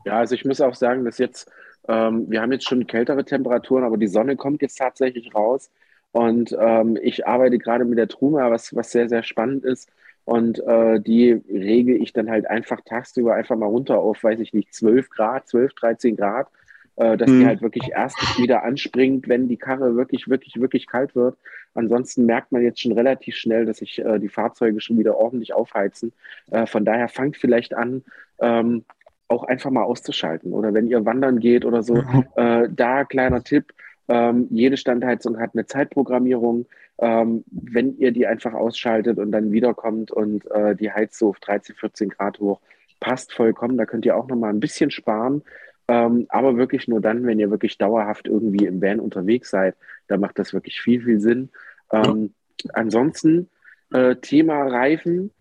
Ja, 0.05 0.19
also 0.19 0.35
ich 0.35 0.45
muss 0.45 0.61
auch 0.61 0.75
sagen, 0.75 1.05
dass 1.05 1.17
jetzt, 1.17 1.49
ähm, 1.87 2.29
wir 2.29 2.41
haben 2.41 2.51
jetzt 2.51 2.67
schon 2.67 2.87
kältere 2.87 3.23
Temperaturen, 3.23 3.83
aber 3.83 3.97
die 3.97 4.07
Sonne 4.07 4.35
kommt 4.35 4.61
jetzt 4.61 4.77
tatsächlich 4.77 5.33
raus. 5.33 5.69
Und 6.11 6.55
ähm, 6.59 6.97
ich 7.01 7.25
arbeite 7.25 7.57
gerade 7.57 7.85
mit 7.85 7.97
der 7.97 8.07
Truma, 8.07 8.51
was, 8.51 8.75
was 8.75 8.91
sehr, 8.91 9.09
sehr 9.09 9.23
spannend 9.23 9.65
ist. 9.65 9.89
Und 10.25 10.59
äh, 10.65 10.99
die 10.99 11.31
regel 11.49 12.01
ich 12.01 12.13
dann 12.13 12.29
halt 12.29 12.49
einfach 12.49 12.81
tagsüber 12.85 13.35
einfach 13.35 13.57
mal 13.57 13.65
runter 13.65 13.99
auf, 13.99 14.23
weiß 14.23 14.39
ich 14.39 14.53
nicht, 14.53 14.73
12 14.73 15.09
Grad, 15.09 15.47
12, 15.49 15.73
13 15.73 16.15
Grad, 16.15 16.47
äh, 16.95 17.17
dass 17.17 17.29
mhm. 17.29 17.39
die 17.39 17.45
halt 17.45 17.61
wirklich 17.61 17.89
erst 17.91 18.17
wieder 18.37 18.63
anspringt, 18.63 19.27
wenn 19.27 19.47
die 19.47 19.57
Karre 19.57 19.95
wirklich, 19.95 20.29
wirklich, 20.29 20.59
wirklich 20.59 20.87
kalt 20.87 21.15
wird. 21.15 21.37
Ansonsten 21.73 22.25
merkt 22.25 22.51
man 22.51 22.61
jetzt 22.61 22.79
schon 22.79 22.93
relativ 22.93 23.35
schnell, 23.35 23.65
dass 23.65 23.77
sich 23.77 23.99
äh, 23.99 24.19
die 24.19 24.29
Fahrzeuge 24.29 24.79
schon 24.79 24.97
wieder 24.97 25.17
ordentlich 25.17 25.53
aufheizen. 25.53 26.13
Äh, 26.51 26.67
von 26.67 26.85
daher 26.85 27.09
fangt 27.09 27.35
vielleicht 27.35 27.73
an, 27.73 28.03
ähm, 28.39 28.85
auch 29.27 29.43
einfach 29.43 29.71
mal 29.71 29.83
auszuschalten. 29.83 30.53
Oder 30.53 30.73
wenn 30.73 30.87
ihr 30.87 31.05
wandern 31.05 31.39
geht 31.39 31.65
oder 31.65 31.83
so, 31.83 31.95
mhm. 31.95 32.25
äh, 32.35 32.69
da 32.69 33.03
kleiner 33.03 33.43
Tipp, 33.43 33.73
Ähm, 34.07 34.47
jede 34.51 34.77
Standheizung 34.77 35.39
hat 35.39 35.51
eine 35.53 35.65
Zeitprogrammierung. 35.65 36.67
Ähm, 36.99 37.43
wenn 37.51 37.97
ihr 37.97 38.11
die 38.11 38.27
einfach 38.27 38.53
ausschaltet 38.53 39.17
und 39.17 39.31
dann 39.31 39.51
wiederkommt 39.51 40.11
und 40.11 40.49
äh, 40.51 40.75
die 40.75 40.91
heizt 40.91 41.17
so 41.17 41.29
auf 41.29 41.39
13, 41.39 41.75
14 41.75 42.09
Grad 42.09 42.39
hoch, 42.39 42.61
passt 42.99 43.33
vollkommen. 43.33 43.77
Da 43.77 43.85
könnt 43.85 44.05
ihr 44.05 44.15
auch 44.15 44.27
nochmal 44.27 44.51
ein 44.51 44.59
bisschen 44.59 44.91
sparen. 44.91 45.43
Ähm, 45.87 46.27
aber 46.29 46.55
wirklich 46.57 46.87
nur 46.87 47.01
dann, 47.01 47.25
wenn 47.25 47.39
ihr 47.39 47.51
wirklich 47.51 47.77
dauerhaft 47.77 48.27
irgendwie 48.27 48.65
im 48.65 48.81
Van 48.81 48.99
unterwegs 48.99 49.49
seid. 49.49 49.75
Da 50.07 50.17
macht 50.17 50.39
das 50.39 50.53
wirklich 50.53 50.79
viel, 50.79 51.01
viel 51.01 51.19
Sinn. 51.19 51.49
Ähm, 51.91 52.33
ansonsten, 52.73 53.49
äh, 53.93 54.15
Thema 54.15 54.63
Reifen 54.63 55.31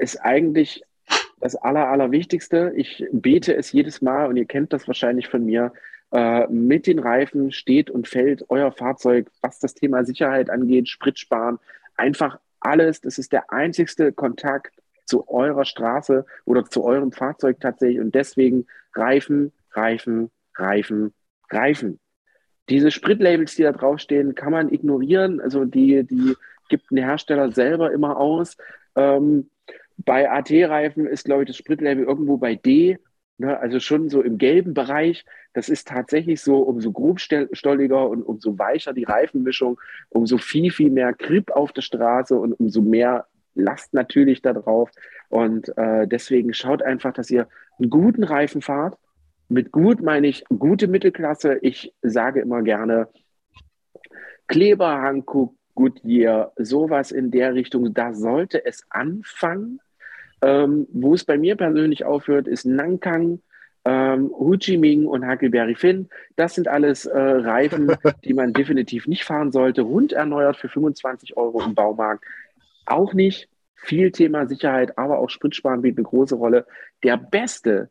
ist 0.00 0.16
eigentlich 0.16 0.82
das 1.40 1.56
Aller, 1.56 1.88
Allerwichtigste. 1.88 2.72
Ich 2.76 3.04
bete 3.12 3.54
es 3.54 3.72
jedes 3.72 4.00
Mal 4.00 4.26
und 4.26 4.36
ihr 4.36 4.46
kennt 4.46 4.72
das 4.72 4.86
wahrscheinlich 4.86 5.28
von 5.28 5.44
mir. 5.44 5.72
Äh, 6.12 6.46
mit 6.48 6.86
den 6.86 6.98
Reifen 6.98 7.52
steht 7.52 7.88
und 7.88 8.06
fällt 8.06 8.44
euer 8.50 8.70
Fahrzeug, 8.70 9.30
was 9.40 9.58
das 9.60 9.72
Thema 9.72 10.04
Sicherheit 10.04 10.50
angeht, 10.50 10.90
Spritsparen, 10.90 11.58
einfach 11.96 12.38
alles. 12.60 13.00
Das 13.00 13.16
ist 13.16 13.32
der 13.32 13.50
einzigste 13.50 14.12
Kontakt 14.12 14.74
zu 15.06 15.26
eurer 15.28 15.64
Straße 15.64 16.26
oder 16.44 16.64
zu 16.64 16.84
eurem 16.84 17.12
Fahrzeug 17.12 17.60
tatsächlich. 17.60 18.00
Und 18.00 18.14
deswegen 18.14 18.66
Reifen, 18.94 19.52
Reifen, 19.72 20.30
Reifen, 20.54 21.14
Reifen. 21.50 21.98
Diese 22.68 22.90
Spritlabels, 22.90 23.56
die 23.56 23.62
da 23.62 23.72
draufstehen, 23.72 24.34
kann 24.34 24.52
man 24.52 24.70
ignorieren. 24.70 25.40
Also 25.40 25.64
die, 25.64 26.04
die 26.04 26.34
gibt 26.68 26.90
ein 26.90 26.98
Hersteller 26.98 27.52
selber 27.52 27.90
immer 27.90 28.18
aus. 28.18 28.58
Ähm, 28.96 29.48
bei 29.96 30.30
AT-Reifen 30.30 31.06
ist, 31.06 31.24
glaube 31.24 31.44
ich, 31.44 31.48
das 31.48 31.56
Spritlabel 31.56 32.04
irgendwo 32.04 32.36
bei 32.36 32.54
D, 32.54 32.98
ne, 33.38 33.58
also 33.58 33.80
schon 33.80 34.08
so 34.08 34.22
im 34.22 34.38
gelben 34.38 34.74
Bereich. 34.74 35.24
Das 35.52 35.68
ist 35.68 35.88
tatsächlich 35.88 36.40
so, 36.40 36.58
umso 36.58 36.92
grobstolliger 36.92 38.08
und 38.08 38.22
umso 38.22 38.58
weicher 38.58 38.92
die 38.92 39.04
Reifenmischung, 39.04 39.78
umso 40.08 40.38
viel, 40.38 40.70
viel 40.70 40.90
mehr 40.90 41.12
Grip 41.12 41.50
auf 41.50 41.72
der 41.72 41.82
Straße 41.82 42.38
und 42.38 42.54
umso 42.54 42.80
mehr 42.80 43.26
Last 43.54 43.92
natürlich 43.92 44.40
da 44.40 44.52
drauf. 44.54 44.90
Und 45.28 45.76
äh, 45.76 46.06
deswegen 46.06 46.54
schaut 46.54 46.82
einfach, 46.82 47.12
dass 47.12 47.30
ihr 47.30 47.48
einen 47.78 47.90
guten 47.90 48.24
Reifen 48.24 48.62
fahrt. 48.62 48.98
Mit 49.48 49.72
gut 49.72 50.00
meine 50.00 50.26
ich 50.26 50.44
gute 50.46 50.88
Mittelklasse. 50.88 51.58
Ich 51.60 51.92
sage 52.00 52.40
immer 52.40 52.62
gerne 52.62 53.08
Kleber, 54.46 55.00
Hankook, 55.00 55.54
Goodyear, 55.74 56.52
sowas 56.56 57.12
in 57.12 57.30
der 57.30 57.54
Richtung. 57.54 57.92
Da 57.94 58.14
sollte 58.14 58.64
es 58.64 58.84
anfangen. 58.90 59.80
Ähm, 60.42 60.88
wo 60.92 61.14
es 61.14 61.24
bei 61.24 61.38
mir 61.38 61.56
persönlich 61.56 62.04
aufhört, 62.04 62.48
ist 62.48 62.66
Nankang, 62.66 63.40
ähm, 63.84 64.30
Ho 64.30 64.56
Chi 64.56 64.76
Minh 64.76 65.06
und 65.06 65.28
Huckleberry 65.28 65.74
Finn. 65.74 66.08
Das 66.36 66.54
sind 66.54 66.68
alles 66.68 67.06
äh, 67.06 67.18
Reifen, 67.18 67.92
die 68.24 68.34
man 68.34 68.52
definitiv 68.52 69.06
nicht 69.06 69.24
fahren 69.24 69.52
sollte. 69.52 69.82
Rund 69.82 70.12
erneuert 70.12 70.56
für 70.56 70.68
25 70.68 71.36
Euro 71.36 71.62
im 71.62 71.74
Baumarkt. 71.74 72.24
Auch 72.86 73.14
nicht. 73.14 73.48
Viel 73.74 74.12
Thema 74.12 74.46
Sicherheit, 74.46 74.96
aber 74.96 75.18
auch 75.18 75.28
Spritsparen 75.28 75.80
spielt 75.80 75.98
eine 75.98 76.06
große 76.06 76.36
Rolle. 76.36 76.66
Der 77.02 77.16
beste, 77.16 77.90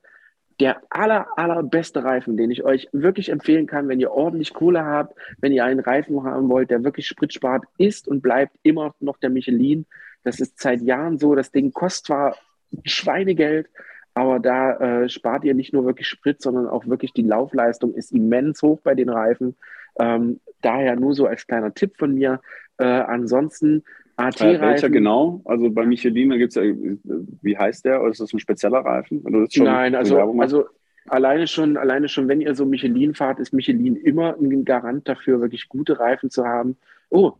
der 0.61 0.81
aller, 0.89 1.27
allerbeste 1.37 2.01
Reifen, 2.01 2.37
den 2.37 2.49
ich 2.49 2.63
euch 2.63 2.87
wirklich 2.93 3.27
empfehlen 3.27 3.67
kann, 3.67 3.89
wenn 3.89 3.99
ihr 3.99 4.11
ordentlich 4.11 4.53
Kohle 4.53 4.85
habt, 4.85 5.17
wenn 5.39 5.51
ihr 5.51 5.65
einen 5.65 5.81
Reifen 5.81 6.23
haben 6.23 6.47
wollt, 6.47 6.71
der 6.71 6.85
wirklich 6.85 7.07
Sprit 7.07 7.33
spart, 7.33 7.65
ist 7.77 8.07
und 8.07 8.21
bleibt 8.21 8.55
immer 8.63 8.95
noch 9.01 9.17
der 9.17 9.31
Michelin. 9.31 9.85
Das 10.23 10.39
ist 10.39 10.59
seit 10.59 10.81
Jahren 10.81 11.17
so. 11.17 11.35
Das 11.35 11.51
Ding 11.51 11.71
kostet 11.71 12.05
zwar 12.07 12.35
Schweinegeld, 12.83 13.69
aber 14.13 14.39
da 14.39 14.77
äh, 14.77 15.09
spart 15.09 15.43
ihr 15.43 15.53
nicht 15.53 15.73
nur 15.73 15.85
wirklich 15.85 16.07
Sprit, 16.07 16.41
sondern 16.41 16.67
auch 16.67 16.85
wirklich 16.87 17.13
die 17.13 17.23
Laufleistung 17.23 17.93
ist 17.93 18.11
immens 18.11 18.61
hoch 18.61 18.79
bei 18.83 18.95
den 18.95 19.09
Reifen. 19.09 19.55
Ähm, 19.99 20.39
daher 20.61 20.95
nur 20.95 21.13
so 21.13 21.25
als 21.25 21.47
kleiner 21.47 21.73
Tipp 21.73 21.97
von 21.97 22.13
mir. 22.13 22.41
Äh, 22.77 22.85
ansonsten 22.85 23.83
AT-Reifen. 24.15 24.55
Äh, 24.55 24.61
welcher 24.61 24.89
genau? 24.89 25.41
Also 25.45 25.69
bei 25.69 25.85
Michelin, 25.85 26.29
da 26.29 26.37
gibt 26.37 26.55
es 26.55 26.55
ja, 26.55 26.63
wie 27.41 27.57
heißt 27.57 27.85
der? 27.85 28.01
Oder 28.01 28.11
ist 28.11 28.21
das 28.21 28.33
ein 28.33 28.39
spezieller 28.39 28.79
Reifen? 28.79 29.23
Nein, 29.57 29.95
also, 29.95 30.19
also 30.19 30.65
alleine 31.07 31.47
schon, 31.47 31.77
alleine 31.77 32.07
schon, 32.07 32.27
wenn 32.27 32.41
ihr 32.41 32.55
so 32.55 32.65
Michelin 32.65 33.13
fahrt, 33.13 33.39
ist 33.39 33.53
Michelin 33.53 33.95
immer 33.95 34.35
ein 34.35 34.65
Garant 34.65 35.07
dafür, 35.07 35.41
wirklich 35.41 35.69
gute 35.69 35.99
Reifen 35.99 36.29
zu 36.29 36.45
haben. 36.45 36.77
Oh, 37.09 37.33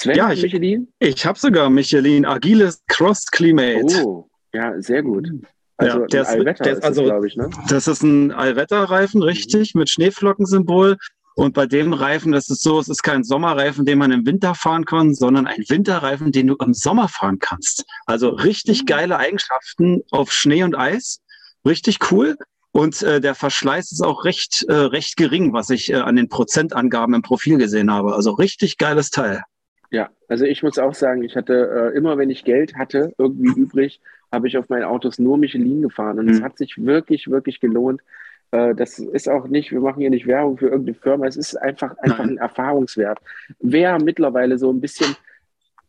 Sven, 0.00 0.16
ja, 0.16 0.32
ich, 0.32 0.42
Michelin? 0.42 0.88
Ich 1.00 1.26
habe 1.26 1.38
sogar 1.38 1.68
Michelin 1.70 2.24
Agiles 2.24 2.82
Cross 2.86 3.26
Climate. 3.26 4.04
Oh, 4.04 4.28
ja, 4.52 4.80
sehr 4.80 5.02
gut. 5.02 5.28
Also 5.76 6.00
ja, 6.00 6.06
der 6.06 6.22
ist, 6.22 6.28
Allwetter 6.28 6.64
der 6.64 6.72
ist, 6.74 6.84
also, 6.84 7.04
glaube 7.04 7.26
ich, 7.26 7.36
ne? 7.36 7.50
Das 7.68 7.88
ist 7.88 8.02
ein 8.02 8.30
Allwetterreifen, 8.30 9.22
richtig, 9.22 9.74
mhm. 9.74 9.80
mit 9.80 9.90
Schneeflockensymbol. 9.90 10.98
Und 11.34 11.54
bei 11.54 11.66
dem 11.66 11.92
Reifen, 11.92 12.32
das 12.32 12.48
ist 12.48 12.62
so, 12.62 12.80
es 12.80 12.88
ist 12.88 13.02
kein 13.02 13.22
Sommerreifen, 13.22 13.84
den 13.84 13.98
man 13.98 14.10
im 14.10 14.26
Winter 14.26 14.54
fahren 14.54 14.84
kann, 14.84 15.14
sondern 15.14 15.46
ein 15.46 15.64
Winterreifen, 15.68 16.32
den 16.32 16.48
du 16.48 16.56
im 16.56 16.74
Sommer 16.74 17.08
fahren 17.08 17.38
kannst. 17.38 17.84
Also 18.06 18.30
richtig 18.30 18.82
mhm. 18.82 18.86
geile 18.86 19.18
Eigenschaften 19.18 20.02
auf 20.10 20.32
Schnee 20.32 20.62
und 20.62 20.76
Eis. 20.76 21.20
Richtig 21.64 21.98
cool. 22.10 22.36
Und 22.70 23.02
äh, 23.02 23.20
der 23.20 23.34
Verschleiß 23.34 23.90
ist 23.90 24.02
auch 24.02 24.24
recht, 24.24 24.64
äh, 24.68 24.74
recht 24.74 25.16
gering, 25.16 25.52
was 25.52 25.70
ich 25.70 25.90
äh, 25.90 25.96
an 25.96 26.14
den 26.16 26.28
Prozentangaben 26.28 27.14
im 27.14 27.22
Profil 27.22 27.58
gesehen 27.58 27.92
habe. 27.92 28.14
Also 28.14 28.32
richtig 28.32 28.78
geiles 28.78 29.10
Teil. 29.10 29.42
Ja, 29.90 30.10
also 30.28 30.44
ich 30.44 30.62
muss 30.62 30.78
auch 30.78 30.94
sagen, 30.94 31.22
ich 31.22 31.36
hatte 31.36 31.92
äh, 31.94 31.96
immer, 31.96 32.18
wenn 32.18 32.30
ich 32.30 32.44
Geld 32.44 32.76
hatte, 32.76 33.14
irgendwie 33.16 33.58
übrig, 33.58 34.00
habe 34.30 34.46
ich 34.46 34.58
auf 34.58 34.68
meinen 34.68 34.84
Autos 34.84 35.18
nur 35.18 35.38
Michelin 35.38 35.82
gefahren. 35.82 36.18
Und 36.18 36.28
es 36.28 36.40
mhm. 36.40 36.44
hat 36.44 36.58
sich 36.58 36.76
wirklich, 36.84 37.30
wirklich 37.30 37.60
gelohnt. 37.60 38.02
Äh, 38.50 38.74
das 38.74 38.98
ist 38.98 39.28
auch 39.28 39.46
nicht, 39.48 39.72
wir 39.72 39.80
machen 39.80 40.00
hier 40.00 40.10
nicht 40.10 40.26
Werbung 40.26 40.58
für 40.58 40.68
irgendeine 40.68 40.94
Firma, 40.94 41.26
es 41.26 41.36
ist 41.36 41.56
einfach, 41.56 41.96
einfach 41.98 42.20
ein 42.20 42.36
Erfahrungswert. 42.38 43.18
Wer 43.60 44.02
mittlerweile 44.02 44.58
so 44.58 44.70
ein 44.70 44.80
bisschen 44.80 45.16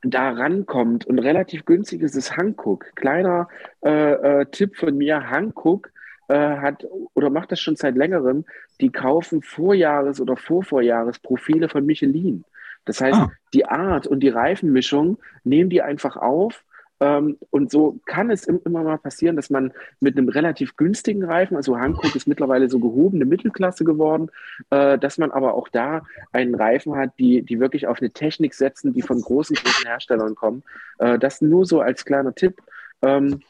da 0.02 0.30
rankommt 0.30 1.06
und 1.06 1.20
relativ 1.20 1.66
günstig 1.66 2.02
ist, 2.02 2.16
ist 2.16 2.38
Hankook. 2.38 2.96
Kleiner 2.96 3.50
äh, 3.84 4.42
äh, 4.42 4.46
Tipp 4.46 4.78
von 4.78 4.98
mir, 4.98 5.30
Hankook 5.30 5.92
äh, 6.30 6.36
hat 6.36 6.88
oder 7.16 7.30
macht 7.30 7.52
das 7.52 7.60
schon 7.60 7.76
seit 7.76 7.96
längerem, 7.96 8.46
die 8.80 8.92
kaufen 8.92 9.42
Vorjahres- 9.42 10.22
oder 10.22 10.38
Vorvorjahres 10.38 11.20
Profile 11.20 11.68
von 11.68 11.86
Michelin. 11.86 12.46
Das 12.90 13.02
heißt, 13.02 13.18
ah. 13.20 13.32
die 13.54 13.66
Art 13.66 14.08
und 14.08 14.22
die 14.22 14.30
Reifenmischung 14.30 15.18
nehmen 15.44 15.70
die 15.70 15.82
einfach 15.82 16.18
auf 16.18 16.64
ähm, 17.00 17.38
und 17.50 17.72
so 17.72 18.00
kann 18.06 18.30
es 18.30 18.46
immer 18.46 18.84
mal 18.84 18.98
passieren, 18.98 19.36
dass 19.36 19.50
man 19.50 19.72
mit 20.00 20.18
einem 20.18 20.28
relativ 20.28 20.76
günstigen 20.76 21.24
Reifen, 21.24 21.56
also 21.56 21.78
Hankook 21.78 22.16
ist 22.16 22.28
mittlerweile 22.28 22.70
so 22.70 22.80
gehobene 22.80 23.26
Mittelklasse 23.26 23.86
geworden, 23.86 24.30
äh, 24.70 24.98
dass 24.98 25.18
man 25.18 25.32
aber 25.32 25.54
auch 25.54 25.70
da 25.70 26.04
einen 26.32 26.56
Reifen 26.56 26.96
hat, 26.96 27.12
die, 27.18 27.42
die 27.42 27.60
wirklich 27.60 27.88
auf 27.88 28.00
eine 28.00 28.12
Technik 28.12 28.54
setzen, 28.54 28.94
die 28.94 29.02
von 29.02 29.22
großen, 29.22 29.56
großen 29.56 29.88
Herstellern 29.88 30.36
kommen. 30.36 30.64
Äh, 30.98 31.18
das 31.18 31.42
nur 31.42 31.66
so 31.66 31.80
als 31.80 32.04
kleiner 32.04 32.36
Tipp. 32.36 32.62
Ähm, 33.02 33.42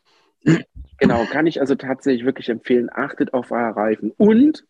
genau, 1.00 1.26
kann 1.26 1.48
ich 1.48 1.60
also 1.60 1.74
tatsächlich 1.76 2.26
wirklich 2.26 2.50
empfehlen, 2.50 2.90
achtet 2.92 3.34
auf 3.34 3.52
euer 3.52 3.76
Reifen. 3.76 4.12
Und 4.18 4.64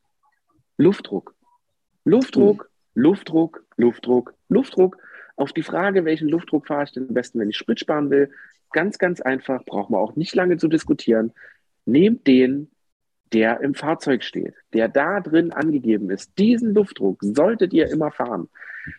Luftdruck. 0.77 1.35
Luftdruck, 2.05 2.68
Luftdruck, 2.99 3.63
Luftdruck, 3.77 4.33
Luftdruck. 4.49 4.97
Auf 5.37 5.53
die 5.53 5.63
Frage, 5.63 6.03
welchen 6.03 6.27
Luftdruck 6.27 6.67
fahre 6.67 6.83
ich 6.83 6.91
denn 6.91 7.07
am 7.07 7.13
besten, 7.13 7.39
wenn 7.39 7.49
ich 7.49 7.57
Sprit 7.57 7.79
sparen 7.79 8.09
will, 8.09 8.29
ganz, 8.71 8.97
ganz 8.97 9.21
einfach, 9.21 9.63
braucht 9.63 9.89
man 9.89 10.01
auch 10.01 10.17
nicht 10.17 10.35
lange 10.35 10.57
zu 10.57 10.67
diskutieren. 10.67 11.31
Nehmt 11.85 12.27
den, 12.27 12.69
der 13.31 13.61
im 13.61 13.73
Fahrzeug 13.73 14.23
steht, 14.23 14.53
der 14.73 14.89
da 14.89 15.21
drin 15.21 15.53
angegeben 15.53 16.09
ist. 16.09 16.37
Diesen 16.37 16.73
Luftdruck 16.73 17.19
solltet 17.21 17.71
ihr 17.73 17.89
immer 17.89 18.11
fahren. 18.11 18.49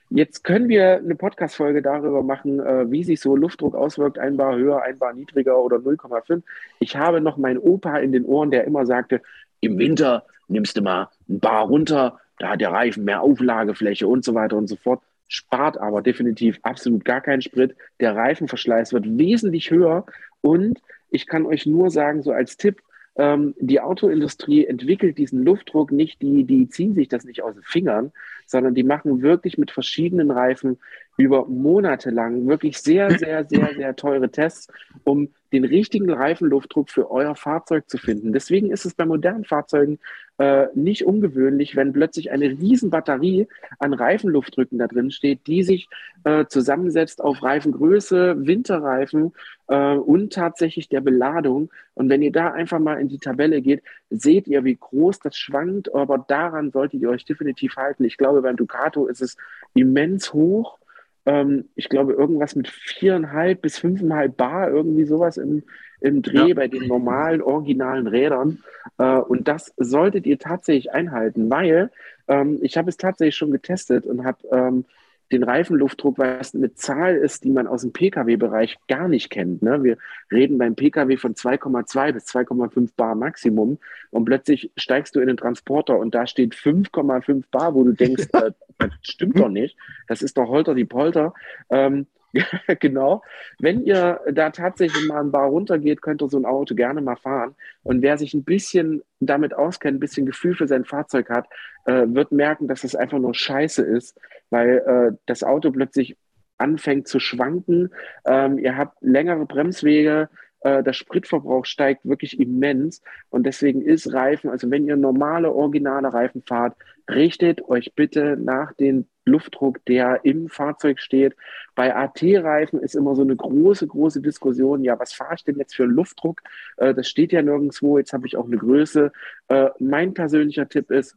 Jetzt 0.08 0.44
können 0.44 0.68
wir 0.68 0.96
eine 0.96 1.14
Podcast-Folge 1.14 1.82
darüber 1.82 2.22
machen, 2.22 2.60
äh, 2.60 2.90
wie 2.90 3.04
sich 3.04 3.20
so 3.20 3.36
Luftdruck 3.36 3.74
auswirkt, 3.74 4.18
ein 4.18 4.36
Bar 4.36 4.56
höher, 4.56 4.82
ein 4.82 4.98
Bar 4.98 5.12
niedriger 5.12 5.58
oder 5.58 5.78
0,5. 5.78 6.42
Ich 6.78 6.96
habe 6.96 7.20
noch 7.20 7.36
meinen 7.36 7.58
Opa 7.58 7.98
in 7.98 8.12
den 8.12 8.24
Ohren, 8.24 8.50
der 8.50 8.64
immer 8.64 8.86
sagte, 8.86 9.20
im 9.60 9.78
Winter 9.78 10.24
nimmst 10.48 10.76
du 10.76 10.82
mal 10.82 11.08
ein 11.28 11.40
Bar 11.40 11.66
runter, 11.66 12.18
da 12.40 12.48
hat 12.48 12.60
der 12.60 12.72
Reifen 12.72 13.04
mehr 13.04 13.20
Auflagefläche 13.20 14.08
und 14.08 14.24
so 14.24 14.34
weiter 14.34 14.56
und 14.56 14.66
so 14.66 14.76
fort 14.76 15.02
spart 15.28 15.78
aber 15.78 16.02
definitiv 16.02 16.58
absolut 16.62 17.04
gar 17.04 17.20
keinen 17.20 17.42
Sprit. 17.42 17.76
Der 18.00 18.16
Reifenverschleiß 18.16 18.92
wird 18.92 19.18
wesentlich 19.18 19.70
höher 19.70 20.06
und 20.40 20.80
ich 21.10 21.26
kann 21.26 21.46
euch 21.46 21.66
nur 21.66 21.90
sagen, 21.90 22.22
so 22.22 22.32
als 22.32 22.56
Tipp, 22.56 22.82
ähm, 23.16 23.54
die 23.58 23.80
Autoindustrie 23.80 24.66
entwickelt 24.66 25.18
diesen 25.18 25.44
Luftdruck 25.44 25.90
nicht, 25.92 26.22
die, 26.22 26.44
die 26.44 26.68
ziehen 26.68 26.94
sich 26.94 27.08
das 27.08 27.24
nicht 27.24 27.42
aus 27.42 27.54
den 27.54 27.64
Fingern, 27.64 28.12
sondern 28.46 28.74
die 28.74 28.84
machen 28.84 29.22
wirklich 29.22 29.58
mit 29.58 29.70
verschiedenen 29.70 30.30
Reifen 30.30 30.78
über 31.16 31.46
Monate 31.46 32.10
lang 32.10 32.46
wirklich 32.46 32.78
sehr, 32.78 33.10
sehr, 33.10 33.44
sehr, 33.44 33.74
sehr 33.74 33.96
teure 33.96 34.30
Tests, 34.30 34.68
um 35.04 35.28
den 35.52 35.64
richtigen 35.64 36.10
Reifenluftdruck 36.10 36.88
für 36.88 37.10
euer 37.10 37.34
Fahrzeug 37.34 37.90
zu 37.90 37.98
finden. 37.98 38.32
Deswegen 38.32 38.70
ist 38.70 38.86
es 38.86 38.94
bei 38.94 39.04
modernen 39.04 39.44
Fahrzeugen 39.44 39.98
äh, 40.38 40.68
nicht 40.74 41.04
ungewöhnlich, 41.04 41.76
wenn 41.76 41.92
plötzlich 41.92 42.30
eine 42.30 42.46
riesen 42.46 42.88
Batterie 42.88 43.48
an 43.78 43.92
Reifenluftdrücken 43.92 44.78
da 44.78 44.86
drin 44.86 45.10
steht, 45.10 45.46
die 45.46 45.62
sich 45.62 45.88
äh, 46.24 46.46
zusammensetzt 46.46 47.20
auf 47.20 47.42
Reifengröße, 47.42 48.46
Winterreifen, 48.46 49.32
äh, 49.70 49.94
und 49.94 50.32
tatsächlich 50.32 50.88
der 50.88 51.00
Beladung. 51.00 51.70
Und 51.94 52.10
wenn 52.10 52.22
ihr 52.22 52.32
da 52.32 52.50
einfach 52.50 52.80
mal 52.80 53.00
in 53.00 53.08
die 53.08 53.18
Tabelle 53.18 53.62
geht, 53.62 53.82
seht 54.10 54.48
ihr, 54.48 54.64
wie 54.64 54.76
groß 54.76 55.20
das 55.20 55.36
schwankt, 55.36 55.94
aber 55.94 56.18
daran 56.18 56.72
solltet 56.72 57.00
ihr 57.00 57.08
euch 57.08 57.24
definitiv 57.24 57.76
halten. 57.76 58.04
Ich 58.04 58.16
glaube, 58.16 58.42
beim 58.42 58.56
Ducato 58.56 59.06
ist 59.06 59.22
es 59.22 59.36
immens 59.74 60.34
hoch. 60.34 60.78
Ähm, 61.24 61.68
ich 61.76 61.88
glaube, 61.88 62.14
irgendwas 62.14 62.56
mit 62.56 62.66
viereinhalb 62.66 63.62
bis 63.62 63.78
fünfeinhalb 63.78 64.36
Bar, 64.36 64.70
irgendwie 64.70 65.04
sowas 65.04 65.36
im, 65.36 65.62
im 66.00 66.22
Dreh 66.22 66.48
ja. 66.48 66.54
bei 66.54 66.66
den 66.66 66.88
normalen, 66.88 67.40
originalen 67.40 68.08
Rädern. 68.08 68.64
Äh, 68.98 69.18
und 69.18 69.46
das 69.46 69.72
solltet 69.76 70.26
ihr 70.26 70.40
tatsächlich 70.40 70.90
einhalten, 70.90 71.48
weil 71.48 71.92
ähm, 72.26 72.58
ich 72.62 72.76
habe 72.76 72.88
es 72.88 72.96
tatsächlich 72.96 73.36
schon 73.36 73.52
getestet 73.52 74.04
und 74.04 74.24
habe 74.24 74.38
ähm, 74.50 74.84
den 75.32 75.42
Reifenluftdruck, 75.42 76.18
was 76.18 76.54
eine 76.54 76.74
Zahl 76.74 77.16
ist, 77.16 77.44
die 77.44 77.50
man 77.50 77.66
aus 77.66 77.82
dem 77.82 77.92
Pkw-Bereich 77.92 78.78
gar 78.88 79.08
nicht 79.08 79.30
kennt. 79.30 79.62
Ne? 79.62 79.82
Wir 79.82 79.96
reden 80.30 80.58
beim 80.58 80.74
Pkw 80.74 81.16
von 81.16 81.34
2,2 81.34 82.12
bis 82.12 82.26
2,5 82.26 82.90
Bar 82.96 83.14
Maximum 83.14 83.78
und 84.10 84.24
plötzlich 84.24 84.70
steigst 84.76 85.14
du 85.14 85.20
in 85.20 85.28
den 85.28 85.36
Transporter 85.36 85.98
und 85.98 86.14
da 86.14 86.26
steht 86.26 86.54
5,5 86.54 87.44
Bar, 87.50 87.74
wo 87.74 87.84
du 87.84 87.92
denkst, 87.92 88.28
äh, 88.32 88.52
das 88.78 88.90
stimmt 89.02 89.38
doch 89.38 89.48
nicht, 89.48 89.76
das 90.08 90.22
ist 90.22 90.36
doch 90.36 90.48
Holter 90.48 90.74
die 90.74 90.84
Polter. 90.84 91.34
Ähm, 91.68 92.06
genau. 92.80 93.22
Wenn 93.58 93.84
ihr 93.84 94.20
da 94.32 94.50
tatsächlich 94.50 95.08
mal 95.08 95.20
ein 95.20 95.32
Bar 95.32 95.48
runtergeht, 95.48 96.02
könnt 96.02 96.22
ihr 96.22 96.28
so 96.28 96.38
ein 96.38 96.44
Auto 96.44 96.74
gerne 96.74 97.00
mal 97.00 97.16
fahren. 97.16 97.54
Und 97.82 98.02
wer 98.02 98.18
sich 98.18 98.34
ein 98.34 98.44
bisschen 98.44 99.02
damit 99.20 99.54
auskennt, 99.54 99.96
ein 99.96 100.00
bisschen 100.00 100.26
Gefühl 100.26 100.54
für 100.54 100.68
sein 100.68 100.84
Fahrzeug 100.84 101.28
hat, 101.30 101.46
äh, 101.86 102.06
wird 102.06 102.32
merken, 102.32 102.68
dass 102.68 102.84
es 102.84 102.94
einfach 102.94 103.18
nur 103.18 103.34
Scheiße 103.34 103.82
ist, 103.82 104.18
weil 104.50 104.78
äh, 104.78 105.16
das 105.26 105.42
Auto 105.42 105.70
plötzlich 105.70 106.16
anfängt 106.58 107.08
zu 107.08 107.18
schwanken. 107.20 107.90
Ähm, 108.24 108.58
ihr 108.58 108.76
habt 108.76 108.98
längere 109.00 109.46
Bremswege, 109.46 110.28
äh, 110.60 110.82
der 110.82 110.92
Spritverbrauch 110.92 111.64
steigt 111.64 112.06
wirklich 112.06 112.38
immens 112.38 113.02
und 113.30 113.44
deswegen 113.44 113.82
ist 113.82 114.12
Reifen, 114.12 114.50
also 114.50 114.70
wenn 114.70 114.86
ihr 114.86 114.96
normale, 114.96 115.50
originale 115.52 116.12
Reifen 116.12 116.42
fahrt, 116.46 116.76
richtet 117.08 117.62
euch 117.68 117.94
bitte 117.94 118.36
nach 118.38 118.74
dem 118.74 119.06
Luftdruck, 119.24 119.84
der 119.84 120.24
im 120.24 120.48
Fahrzeug 120.48 120.98
steht. 120.98 121.36
Bei 121.74 121.94
AT-Reifen 121.94 122.80
ist 122.80 122.94
immer 122.94 123.14
so 123.14 123.22
eine 123.22 123.36
große, 123.36 123.86
große 123.86 124.20
Diskussion, 124.20 124.82
ja, 124.82 124.98
was 124.98 125.12
fahre 125.12 125.34
ich 125.34 125.44
denn 125.44 125.58
jetzt 125.58 125.74
für 125.74 125.84
Luftdruck? 125.84 126.42
Äh, 126.76 126.94
das 126.94 127.08
steht 127.08 127.32
ja 127.32 127.42
nirgendwo, 127.42 127.98
jetzt 127.98 128.12
habe 128.12 128.26
ich 128.26 128.36
auch 128.36 128.46
eine 128.46 128.56
Größe. 128.56 129.12
Äh, 129.48 129.70
mein 129.78 130.14
persönlicher 130.14 130.68
Tipp 130.68 130.90
ist, 130.90 131.16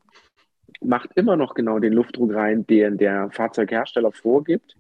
macht 0.82 1.12
immer 1.16 1.36
noch 1.36 1.54
genau 1.54 1.80
den 1.80 1.94
Luftdruck 1.94 2.34
rein, 2.34 2.66
den 2.68 2.98
der 2.98 3.30
Fahrzeughersteller 3.32 4.12
vorgibt. 4.12 4.76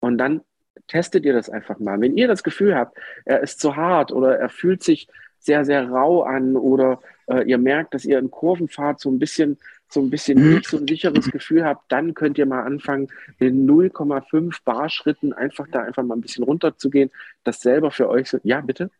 Und 0.00 0.18
dann 0.18 0.42
testet 0.86 1.24
ihr 1.24 1.32
das 1.32 1.50
einfach 1.50 1.78
mal. 1.78 2.00
Wenn 2.00 2.16
ihr 2.16 2.28
das 2.28 2.42
Gefühl 2.42 2.74
habt, 2.74 2.98
er 3.24 3.40
ist 3.40 3.60
zu 3.60 3.76
hart 3.76 4.12
oder 4.12 4.38
er 4.38 4.48
fühlt 4.48 4.82
sich 4.82 5.08
sehr, 5.38 5.64
sehr 5.64 5.88
rau 5.88 6.22
an 6.22 6.56
oder 6.56 7.00
äh, 7.26 7.42
ihr 7.48 7.58
merkt, 7.58 7.94
dass 7.94 8.04
ihr 8.04 8.18
in 8.18 8.30
Kurven 8.30 8.68
fahrt, 8.68 9.00
so 9.00 9.10
ein 9.10 9.18
bisschen, 9.18 9.58
so 9.92 10.00
ein 10.00 10.10
bisschen 10.10 10.42
mhm. 10.42 10.54
nicht 10.54 10.68
so 10.68 10.76
ein 10.76 10.86
sicheres 10.86 11.30
Gefühl 11.30 11.64
habt, 11.64 11.90
dann 11.90 12.14
könnt 12.14 12.38
ihr 12.38 12.46
mal 12.46 12.62
anfangen, 12.62 13.08
in 13.38 13.68
0,5 13.68 14.56
Bar 14.64 14.88
Schritten 14.90 15.32
einfach 15.32 15.66
da 15.70 15.82
einfach 15.82 16.02
mal 16.02 16.16
ein 16.16 16.20
bisschen 16.20 16.44
runterzugehen, 16.44 17.10
das 17.44 17.60
selber 17.60 17.90
für 17.90 18.08
euch 18.08 18.28
so, 18.28 18.38
ja, 18.42 18.60
bitte? 18.60 18.90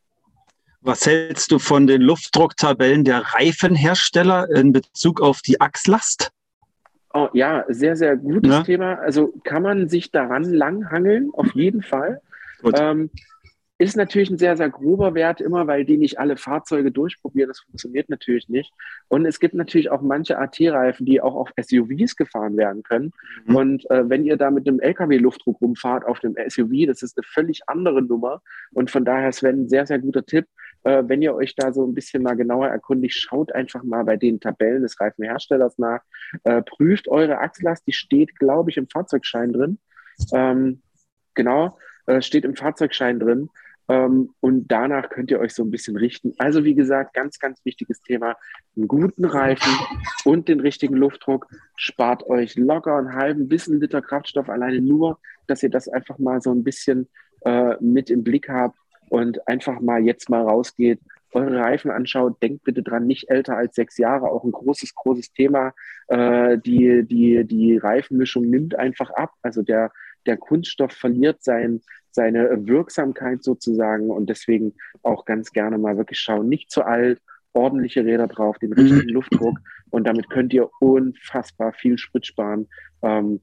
Was 0.80 1.06
hältst 1.06 1.50
du 1.50 1.58
von 1.58 1.86
den 1.86 2.00
Luftdrucktabellen 2.00 3.04
der 3.04 3.20
Reifenhersteller 3.20 4.48
in 4.50 4.72
Bezug 4.72 5.20
auf 5.20 5.42
die 5.42 5.60
Achslast? 5.60 6.30
Oh, 7.12 7.28
ja, 7.32 7.64
sehr, 7.68 7.96
sehr 7.96 8.16
gutes 8.16 8.52
ja. 8.52 8.62
Thema. 8.62 8.94
Also 8.94 9.32
kann 9.42 9.62
man 9.62 9.88
sich 9.88 10.10
daran 10.12 10.44
langhangeln, 10.44 11.30
auf 11.32 11.52
jeden 11.54 11.82
Fall. 11.82 12.20
Ähm, 12.74 13.10
ist 13.78 13.96
natürlich 13.96 14.28
ein 14.28 14.38
sehr, 14.38 14.56
sehr 14.56 14.70
grober 14.70 15.14
Wert 15.14 15.40
immer, 15.40 15.68
weil 15.68 15.84
die 15.84 15.98
nicht 15.98 16.18
alle 16.18 16.36
Fahrzeuge 16.36 16.90
durchprobieren. 16.90 17.48
Das 17.48 17.60
funktioniert 17.60 18.08
natürlich 18.08 18.48
nicht. 18.48 18.72
Und 19.06 19.24
es 19.24 19.38
gibt 19.38 19.54
natürlich 19.54 19.90
auch 19.90 20.02
manche 20.02 20.36
AT-Reifen, 20.36 21.06
die 21.06 21.20
auch 21.20 21.36
auf 21.36 21.50
SUVs 21.60 22.16
gefahren 22.16 22.56
werden 22.56 22.82
können. 22.82 23.12
Mhm. 23.46 23.56
Und 23.56 23.90
äh, 23.90 24.08
wenn 24.08 24.24
ihr 24.24 24.36
da 24.36 24.50
mit 24.50 24.66
einem 24.66 24.80
LKW-Luftdruck 24.80 25.60
rumfahrt 25.60 26.04
auf 26.04 26.18
dem 26.18 26.34
SUV, 26.48 26.86
das 26.88 27.02
ist 27.02 27.16
eine 27.16 27.24
völlig 27.24 27.62
andere 27.68 28.02
Nummer. 28.02 28.42
Und 28.72 28.90
von 28.90 29.04
daher 29.04 29.28
ist 29.28 29.44
ein 29.44 29.68
sehr, 29.68 29.86
sehr 29.86 30.00
guter 30.00 30.26
Tipp. 30.26 30.46
Äh, 30.82 31.04
wenn 31.06 31.22
ihr 31.22 31.36
euch 31.36 31.54
da 31.54 31.72
so 31.72 31.86
ein 31.86 31.94
bisschen 31.94 32.24
mal 32.24 32.34
genauer 32.34 32.66
erkundigt, 32.66 33.14
schaut 33.14 33.54
einfach 33.54 33.84
mal 33.84 34.04
bei 34.04 34.16
den 34.16 34.40
Tabellen 34.40 34.82
des 34.82 35.00
Reifenherstellers 35.00 35.78
nach. 35.78 36.00
Äh, 36.42 36.62
prüft 36.62 37.06
eure 37.06 37.38
Achslast, 37.38 37.86
die 37.86 37.92
steht, 37.92 38.36
glaube 38.40 38.70
ich, 38.70 38.76
im 38.76 38.88
Fahrzeugschein 38.88 39.52
drin. 39.52 39.78
Ähm, 40.32 40.82
genau, 41.34 41.78
äh, 42.06 42.22
steht 42.22 42.44
im 42.44 42.56
Fahrzeugschein 42.56 43.20
drin. 43.20 43.50
Ähm, 43.88 44.34
und 44.40 44.68
danach 44.68 45.08
könnt 45.08 45.30
ihr 45.30 45.40
euch 45.40 45.54
so 45.54 45.62
ein 45.62 45.70
bisschen 45.70 45.96
richten. 45.96 46.34
Also 46.38 46.64
wie 46.64 46.74
gesagt, 46.74 47.14
ganz, 47.14 47.38
ganz 47.38 47.64
wichtiges 47.64 48.02
Thema. 48.02 48.36
Einen 48.76 48.88
guten 48.88 49.24
Reifen 49.24 49.72
und 50.24 50.48
den 50.48 50.60
richtigen 50.60 50.94
Luftdruck 50.94 51.46
spart 51.76 52.24
euch 52.24 52.56
locker 52.56 52.96
einen 52.96 53.14
halben 53.14 53.48
bis 53.48 53.68
einen 53.68 53.80
Liter 53.80 54.02
Kraftstoff 54.02 54.48
alleine 54.48 54.80
nur, 54.80 55.18
dass 55.46 55.62
ihr 55.62 55.70
das 55.70 55.88
einfach 55.88 56.18
mal 56.18 56.40
so 56.42 56.52
ein 56.52 56.64
bisschen 56.64 57.08
äh, 57.42 57.76
mit 57.80 58.10
im 58.10 58.24
Blick 58.24 58.48
habt 58.48 58.78
und 59.08 59.46
einfach 59.48 59.80
mal 59.80 60.04
jetzt 60.04 60.28
mal 60.28 60.42
rausgeht, 60.42 61.00
eure 61.32 61.58
Reifen 61.58 61.90
anschaut, 61.90 62.42
denkt 62.42 62.64
bitte 62.64 62.82
dran, 62.82 63.06
nicht 63.06 63.30
älter 63.30 63.56
als 63.56 63.74
sechs 63.74 63.98
Jahre, 63.98 64.30
auch 64.30 64.44
ein 64.44 64.52
großes, 64.52 64.94
großes 64.94 65.32
Thema. 65.32 65.74
Äh, 66.08 66.58
die, 66.58 67.04
die, 67.06 67.44
die 67.44 67.76
Reifenmischung 67.76 68.48
nimmt 68.48 68.78
einfach 68.78 69.10
ab. 69.10 69.32
Also 69.42 69.62
der, 69.62 69.92
der 70.26 70.36
Kunststoff 70.36 70.92
verliert 70.92 71.42
sein, 71.42 71.80
seine 72.18 72.66
Wirksamkeit 72.66 73.44
sozusagen 73.44 74.10
und 74.10 74.28
deswegen 74.28 74.74
auch 75.04 75.24
ganz 75.24 75.52
gerne 75.52 75.78
mal 75.78 75.96
wirklich 75.96 76.18
schauen, 76.18 76.48
nicht 76.48 76.68
zu 76.68 76.82
alt, 76.82 77.20
ordentliche 77.52 78.04
Räder 78.04 78.26
drauf, 78.26 78.58
den 78.58 78.72
richtigen 78.72 79.06
mhm. 79.06 79.14
Luftdruck 79.14 79.58
und 79.90 80.04
damit 80.04 80.28
könnt 80.28 80.52
ihr 80.52 80.68
unfassbar 80.80 81.72
viel 81.72 81.96
Sprit 81.96 82.26
sparen. 82.26 82.66
Ähm, 83.02 83.40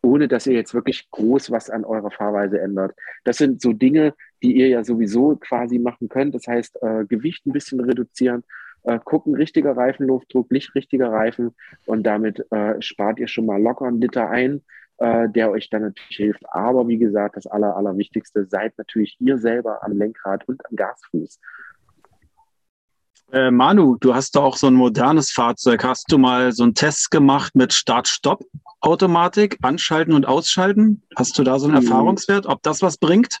ohne 0.00 0.26
dass 0.28 0.46
ihr 0.46 0.54
jetzt 0.54 0.74
wirklich 0.74 1.10
groß 1.10 1.50
was 1.50 1.70
an 1.70 1.84
eurer 1.84 2.10
Fahrweise 2.10 2.60
ändert. 2.60 2.92
Das 3.24 3.38
sind 3.38 3.60
so 3.62 3.72
Dinge, 3.72 4.14
die 4.42 4.54
ihr 4.56 4.68
ja 4.68 4.84
sowieso 4.84 5.36
quasi 5.36 5.78
machen 5.78 6.08
könnt. 6.08 6.34
Das 6.34 6.46
heißt, 6.46 6.78
äh, 6.82 7.04
Gewicht 7.06 7.46
ein 7.46 7.52
bisschen 7.52 7.80
reduzieren, 7.80 8.42
äh, 8.84 8.98
gucken, 9.02 9.34
richtiger 9.34 9.76
Reifenluftdruck, 9.76 10.50
nicht 10.50 10.74
richtiger 10.74 11.10
Reifen 11.10 11.54
und 11.86 12.02
damit 12.02 12.44
äh, 12.50 12.80
spart 12.80 13.18
ihr 13.18 13.28
schon 13.28 13.46
mal 13.46 13.60
locker 13.60 13.86
einen 13.86 14.00
Liter 14.00 14.28
ein, 14.28 14.62
äh, 14.98 15.28
der 15.28 15.50
euch 15.50 15.70
dann 15.70 15.82
natürlich 15.82 16.16
hilft. 16.16 16.42
Aber 16.48 16.86
wie 16.88 16.98
gesagt, 16.98 17.36
das 17.36 17.46
Aller, 17.46 17.76
Allerwichtigste, 17.76 18.46
seid 18.46 18.76
natürlich 18.78 19.16
ihr 19.20 19.38
selber 19.38 19.82
am 19.82 19.92
Lenkrad 19.92 20.46
und 20.48 20.64
am 20.66 20.76
Gasfuß. 20.76 21.38
Äh, 23.32 23.50
Manu, 23.50 23.96
du 23.96 24.14
hast 24.14 24.36
doch 24.36 24.44
auch 24.44 24.56
so 24.56 24.68
ein 24.68 24.74
modernes 24.74 25.32
Fahrzeug. 25.32 25.82
Hast 25.82 26.12
du 26.12 26.18
mal 26.18 26.52
so 26.52 26.62
einen 26.62 26.74
Test 26.74 27.10
gemacht 27.10 27.56
mit 27.56 27.72
Start-Stopp-Automatik, 27.72 29.58
anschalten 29.62 30.14
und 30.14 30.26
ausschalten? 30.26 31.02
Hast 31.16 31.38
du 31.38 31.42
da 31.42 31.58
so 31.58 31.66
einen 31.66 31.76
mhm. 31.76 31.86
Erfahrungswert, 31.86 32.46
ob 32.46 32.62
das 32.62 32.82
was 32.82 32.98
bringt? 32.98 33.40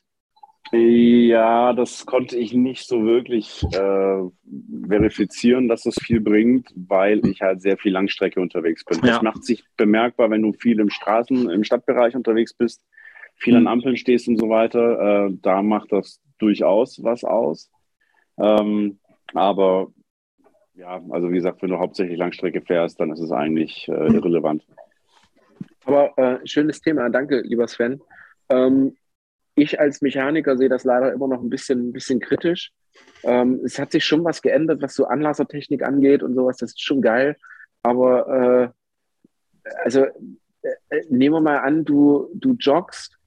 Ja, 0.72 1.72
das 1.72 2.06
konnte 2.06 2.36
ich 2.36 2.52
nicht 2.54 2.88
so 2.88 3.04
wirklich 3.04 3.62
äh, 3.72 4.88
verifizieren, 4.88 5.68
dass 5.68 5.86
es 5.86 5.96
viel 6.00 6.20
bringt, 6.20 6.72
weil 6.74 7.24
ich 7.26 7.42
halt 7.42 7.60
sehr 7.60 7.76
viel 7.76 7.92
Langstrecke 7.92 8.40
unterwegs 8.40 8.84
bin. 8.84 8.98
Ja. 9.00 9.14
Das 9.14 9.22
macht 9.22 9.44
sich 9.44 9.64
bemerkbar, 9.76 10.30
wenn 10.30 10.42
du 10.42 10.52
viel 10.52 10.80
im 10.80 10.90
Straßen, 10.90 11.50
im 11.50 11.64
Stadtbereich 11.64 12.16
unterwegs 12.16 12.54
bist, 12.54 12.82
viel 13.36 13.56
an 13.56 13.62
mhm. 13.62 13.68
Ampeln 13.68 13.96
stehst 13.96 14.26
und 14.26 14.38
so 14.38 14.48
weiter. 14.48 15.26
Äh, 15.26 15.36
da 15.42 15.62
macht 15.62 15.92
das 15.92 16.20
durchaus 16.38 17.02
was 17.02 17.24
aus. 17.24 17.70
Ähm, 18.38 18.98
aber 19.32 19.88
ja, 20.74 21.00
also 21.10 21.30
wie 21.30 21.36
gesagt, 21.36 21.62
wenn 21.62 21.70
du 21.70 21.78
hauptsächlich 21.78 22.18
Langstrecke 22.18 22.60
fährst, 22.62 22.98
dann 22.98 23.12
ist 23.12 23.20
es 23.20 23.30
eigentlich 23.30 23.86
äh, 23.88 24.12
irrelevant. 24.12 24.66
Aber 25.84 26.16
äh, 26.18 26.38
schönes 26.46 26.80
Thema, 26.80 27.08
danke, 27.10 27.42
lieber 27.42 27.68
Sven. 27.68 28.00
Ähm, 28.48 28.96
ich 29.54 29.80
als 29.80 30.02
Mechaniker 30.02 30.56
sehe 30.56 30.68
das 30.68 30.84
leider 30.84 31.12
immer 31.12 31.28
noch 31.28 31.42
ein 31.42 31.50
bisschen, 31.50 31.88
ein 31.88 31.92
bisschen 31.92 32.20
kritisch. 32.20 32.72
Ähm, 33.22 33.60
es 33.64 33.78
hat 33.78 33.92
sich 33.92 34.04
schon 34.04 34.24
was 34.24 34.42
geändert, 34.42 34.82
was 34.82 34.94
so 34.94 35.06
Anlassertechnik 35.06 35.82
angeht 35.82 36.22
und 36.22 36.34
sowas. 36.34 36.56
Das 36.56 36.70
ist 36.70 36.82
schon 36.82 37.02
geil. 37.02 37.36
Aber 37.82 38.72
äh, 39.64 39.70
also 39.82 40.04
äh, 40.04 41.02
nehmen 41.08 41.36
wir 41.36 41.40
mal 41.40 41.58
an, 41.58 41.84
du, 41.84 42.30
du 42.34 42.54
joggst, 42.54 43.18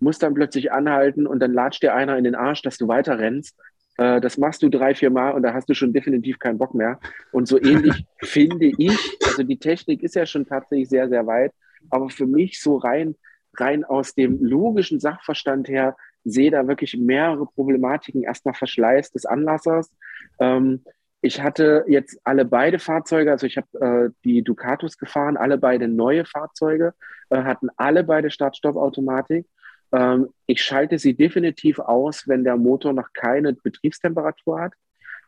musst 0.00 0.22
dann 0.22 0.34
plötzlich 0.34 0.72
anhalten 0.72 1.26
und 1.26 1.40
dann 1.40 1.52
latscht 1.52 1.82
dir 1.82 1.94
einer 1.94 2.16
in 2.18 2.24
den 2.24 2.34
Arsch, 2.34 2.62
dass 2.62 2.78
du 2.78 2.88
weiter 2.88 3.18
rennst. 3.18 3.58
Äh, 3.96 4.20
das 4.20 4.38
machst 4.38 4.62
du 4.62 4.68
drei, 4.68 4.94
vier 4.94 5.10
Mal 5.10 5.30
und 5.30 5.42
da 5.42 5.54
hast 5.54 5.68
du 5.68 5.74
schon 5.74 5.92
definitiv 5.92 6.38
keinen 6.38 6.58
Bock 6.58 6.74
mehr. 6.74 6.98
Und 7.32 7.46
so 7.48 7.60
ähnlich 7.60 8.04
finde 8.22 8.72
ich, 8.76 9.18
also 9.24 9.42
die 9.42 9.58
Technik 9.58 10.02
ist 10.02 10.14
ja 10.14 10.26
schon 10.26 10.46
tatsächlich 10.46 10.88
sehr, 10.88 11.08
sehr 11.08 11.26
weit, 11.26 11.52
aber 11.90 12.10
für 12.10 12.26
mich 12.26 12.60
so 12.60 12.76
rein, 12.76 13.16
rein 13.60 13.84
aus 13.84 14.14
dem 14.14 14.42
logischen 14.42 15.00
Sachverstand 15.00 15.68
her, 15.68 15.96
sehe 16.24 16.50
da 16.50 16.66
wirklich 16.66 16.96
mehrere 16.96 17.46
Problematiken. 17.46 18.22
Erstmal 18.22 18.54
Verschleiß 18.54 19.12
des 19.12 19.26
Anlassers. 19.26 19.90
Ähm, 20.38 20.84
ich 21.20 21.40
hatte 21.40 21.84
jetzt 21.88 22.20
alle 22.24 22.44
beide 22.44 22.78
Fahrzeuge, 22.78 23.30
also 23.30 23.46
ich 23.46 23.56
habe 23.56 23.80
äh, 23.80 24.10
die 24.24 24.42
Ducatos 24.42 24.98
gefahren, 24.98 25.38
alle 25.38 25.56
beide 25.56 25.88
neue 25.88 26.26
Fahrzeuge, 26.26 26.92
äh, 27.30 27.42
hatten 27.42 27.68
alle 27.78 28.04
beide 28.04 28.30
Start-Stopp-Automatik. 28.30 29.46
Ähm, 29.92 30.28
ich 30.46 30.62
schalte 30.62 30.98
sie 30.98 31.14
definitiv 31.14 31.78
aus, 31.78 32.28
wenn 32.28 32.44
der 32.44 32.58
Motor 32.58 32.92
noch 32.92 33.12
keine 33.14 33.54
Betriebstemperatur 33.54 34.60
hat. 34.60 34.72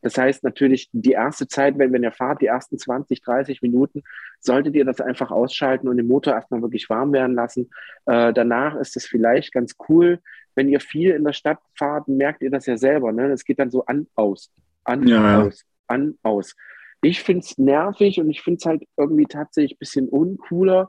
Das 0.07 0.17
heißt 0.17 0.45
natürlich, 0.45 0.89
die 0.93 1.11
erste 1.11 1.49
Zeit, 1.49 1.79
wenn, 1.79 2.01
ihr 2.01 2.13
fahrt, 2.13 2.41
die 2.41 2.47
ersten 2.47 2.79
20, 2.79 3.23
30 3.23 3.61
Minuten, 3.61 4.05
solltet 4.39 4.77
ihr 4.77 4.85
das 4.85 5.01
einfach 5.01 5.33
ausschalten 5.33 5.89
und 5.89 5.97
den 5.97 6.07
Motor 6.07 6.35
erstmal 6.35 6.63
wirklich 6.63 6.89
warm 6.89 7.13
werden 7.13 7.35
lassen. 7.35 7.71
Äh, 8.05 8.33
danach 8.33 8.77
ist 8.77 8.97
es 8.97 9.05
vielleicht 9.05 9.53
ganz 9.53 9.75
cool, 9.89 10.21
wenn 10.55 10.69
ihr 10.69 10.79
viel 10.79 11.11
in 11.11 11.25
der 11.25 11.33
Stadt 11.33 11.59
fahrt, 11.75 12.07
merkt 12.07 12.41
ihr 12.43 12.53
das 12.53 12.67
ja 12.67 12.77
selber. 12.77 13.11
Ne? 13.11 13.33
Es 13.33 13.45
geht 13.45 13.59
dann 13.59 13.73
so 13.73 13.85
an, 13.87 14.07
aus, 14.15 14.53
an, 14.85 15.09
ja, 15.09 15.43
aus, 15.43 15.65
an, 15.89 16.17
aus. 16.23 16.55
Ich 17.03 17.25
finde 17.25 17.41
es 17.41 17.59
nervig 17.59 18.21
und 18.21 18.31
ich 18.31 18.43
finde 18.43 18.59
es 18.59 18.65
halt 18.65 18.85
irgendwie 18.97 19.27
tatsächlich 19.27 19.73
ein 19.73 19.81
bisschen 19.81 20.09
uncooler. 20.09 20.89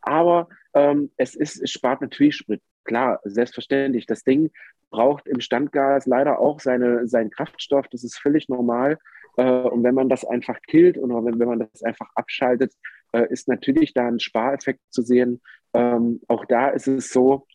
Aber 0.00 0.48
ähm, 0.72 1.10
es 1.18 1.34
ist, 1.34 1.60
es 1.62 1.70
spart 1.70 2.00
natürlich 2.00 2.36
Sprit. 2.36 2.62
Klar, 2.84 3.20
selbstverständlich. 3.24 4.06
Das 4.06 4.24
Ding 4.24 4.50
braucht 4.90 5.26
im 5.26 5.40
Standgas 5.40 6.06
leider 6.06 6.40
auch 6.40 6.60
seine, 6.60 7.06
seinen 7.06 7.30
Kraftstoff. 7.30 7.86
Das 7.88 8.04
ist 8.04 8.18
völlig 8.18 8.48
normal. 8.48 8.98
Äh, 9.36 9.44
und 9.44 9.82
wenn 9.84 9.94
man 9.94 10.08
das 10.08 10.24
einfach 10.24 10.60
killt 10.66 10.98
oder 10.98 11.24
wenn, 11.24 11.38
wenn 11.38 11.48
man 11.48 11.60
das 11.60 11.82
einfach 11.82 12.10
abschaltet, 12.14 12.72
äh, 13.12 13.26
ist 13.30 13.48
natürlich 13.48 13.94
da 13.94 14.06
ein 14.06 14.20
Spareffekt 14.20 14.80
zu 14.90 15.02
sehen. 15.02 15.40
Ähm, 15.74 16.20
auch 16.28 16.44
da 16.44 16.68
ist 16.70 16.88
es 16.88 17.12
so, 17.12 17.46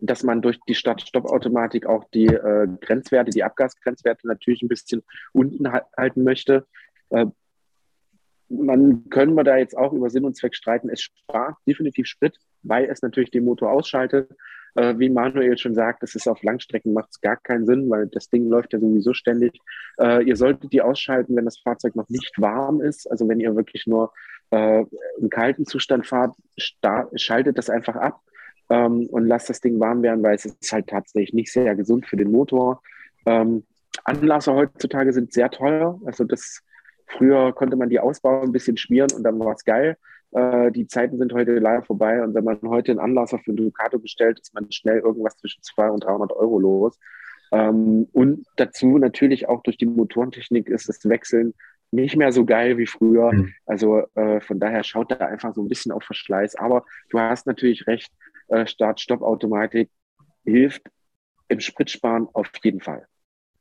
dass 0.00 0.22
man 0.22 0.42
durch 0.42 0.58
die 0.68 0.74
Start-Stopp-Automatik 0.74 1.86
auch 1.86 2.04
die 2.14 2.26
äh, 2.26 2.68
Grenzwerte, 2.80 3.30
die 3.30 3.42
Abgasgrenzwerte 3.42 4.26
natürlich 4.26 4.62
ein 4.62 4.68
bisschen 4.68 5.02
unten 5.32 5.72
halten 5.72 6.22
möchte. 6.22 6.66
Äh, 7.10 7.26
man 8.48 9.08
können 9.10 9.34
wir 9.34 9.44
da 9.44 9.56
jetzt 9.56 9.76
auch 9.76 9.92
über 9.92 10.10
Sinn 10.10 10.24
und 10.24 10.36
Zweck 10.36 10.54
streiten. 10.54 10.88
Es 10.88 11.02
spart 11.02 11.56
definitiv 11.66 12.06
Sprit, 12.06 12.36
weil 12.62 12.86
es 12.86 13.02
natürlich 13.02 13.30
den 13.30 13.44
Motor 13.44 13.70
ausschaltet. 13.70 14.30
Äh, 14.74 14.98
wie 14.98 15.10
Manuel 15.10 15.58
schon 15.58 15.74
sagt, 15.74 16.02
es 16.02 16.14
ist 16.14 16.28
auf 16.28 16.42
Langstrecken 16.42 16.92
macht 16.92 17.10
es 17.10 17.20
gar 17.20 17.36
keinen 17.36 17.66
Sinn, 17.66 17.90
weil 17.90 18.06
das 18.06 18.28
Ding 18.28 18.48
läuft 18.48 18.72
ja 18.72 18.78
sowieso 18.78 19.14
ständig. 19.14 19.58
Äh, 19.98 20.24
ihr 20.24 20.36
solltet 20.36 20.72
die 20.72 20.82
ausschalten, 20.82 21.36
wenn 21.36 21.44
das 21.44 21.58
Fahrzeug 21.58 21.96
noch 21.96 22.08
nicht 22.08 22.32
warm 22.38 22.80
ist. 22.80 23.10
Also 23.10 23.28
wenn 23.28 23.40
ihr 23.40 23.56
wirklich 23.56 23.86
nur 23.86 24.12
äh, 24.50 24.84
im 25.18 25.28
kalten 25.30 25.66
Zustand 25.66 26.06
fahrt, 26.06 26.34
schaltet 27.16 27.58
das 27.58 27.70
einfach 27.70 27.96
ab 27.96 28.20
ähm, 28.68 29.06
und 29.10 29.26
lasst 29.26 29.50
das 29.50 29.60
Ding 29.60 29.80
warm 29.80 30.02
werden, 30.02 30.22
weil 30.22 30.36
es 30.36 30.44
ist 30.44 30.72
halt 30.72 30.86
tatsächlich 30.88 31.34
nicht 31.34 31.52
sehr 31.52 31.74
gesund 31.74 32.06
für 32.06 32.16
den 32.16 32.30
Motor. 32.30 32.82
Ähm, 33.26 33.64
Anlasser 34.04 34.54
heutzutage 34.54 35.12
sind 35.12 35.32
sehr 35.32 35.50
teuer. 35.50 36.00
Also 36.04 36.24
das 36.24 36.62
Früher 37.06 37.52
konnte 37.52 37.76
man 37.76 37.90
die 37.90 37.98
ausbauen, 37.98 38.48
ein 38.48 38.52
bisschen 38.52 38.76
schmieren 38.76 39.10
und 39.12 39.24
dann 39.24 39.38
war 39.40 39.54
es 39.54 39.64
geil. 39.64 39.96
Äh, 40.32 40.70
die 40.72 40.86
Zeiten 40.86 41.18
sind 41.18 41.32
heute 41.32 41.58
leider 41.58 41.82
vorbei 41.82 42.22
und 42.22 42.34
wenn 42.34 42.44
man 42.44 42.60
heute 42.62 42.92
einen 42.92 43.00
Anlasser 43.00 43.38
für 43.38 43.52
Ducato 43.52 43.98
bestellt, 43.98 44.40
ist 44.40 44.54
man 44.54 44.70
schnell 44.70 44.98
irgendwas 44.98 45.36
zwischen 45.36 45.62
200 45.62 45.94
und 45.94 46.04
300 46.04 46.32
Euro 46.32 46.58
los. 46.58 46.98
Ähm, 47.52 48.08
und 48.12 48.46
dazu 48.56 48.98
natürlich 48.98 49.48
auch 49.48 49.62
durch 49.62 49.76
die 49.76 49.86
Motorentechnik 49.86 50.68
ist 50.68 50.88
das 50.88 51.08
Wechseln 51.08 51.54
nicht 51.90 52.16
mehr 52.16 52.32
so 52.32 52.44
geil 52.44 52.78
wie 52.78 52.86
früher. 52.86 53.32
Mhm. 53.32 53.52
Also 53.66 54.02
äh, 54.14 54.40
von 54.40 54.60
daher 54.60 54.84
schaut 54.84 55.10
da 55.10 55.16
einfach 55.16 55.54
so 55.54 55.62
ein 55.62 55.68
bisschen 55.68 55.92
auf 55.92 56.04
Verschleiß. 56.04 56.56
Aber 56.56 56.84
du 57.10 57.18
hast 57.18 57.46
natürlich 57.46 57.86
recht, 57.86 58.12
äh, 58.48 58.66
Start-Stopp-Automatik 58.66 59.90
hilft 60.44 60.82
im 61.48 61.60
Spritsparen 61.60 62.28
auf 62.32 62.50
jeden 62.62 62.80
Fall. 62.80 63.06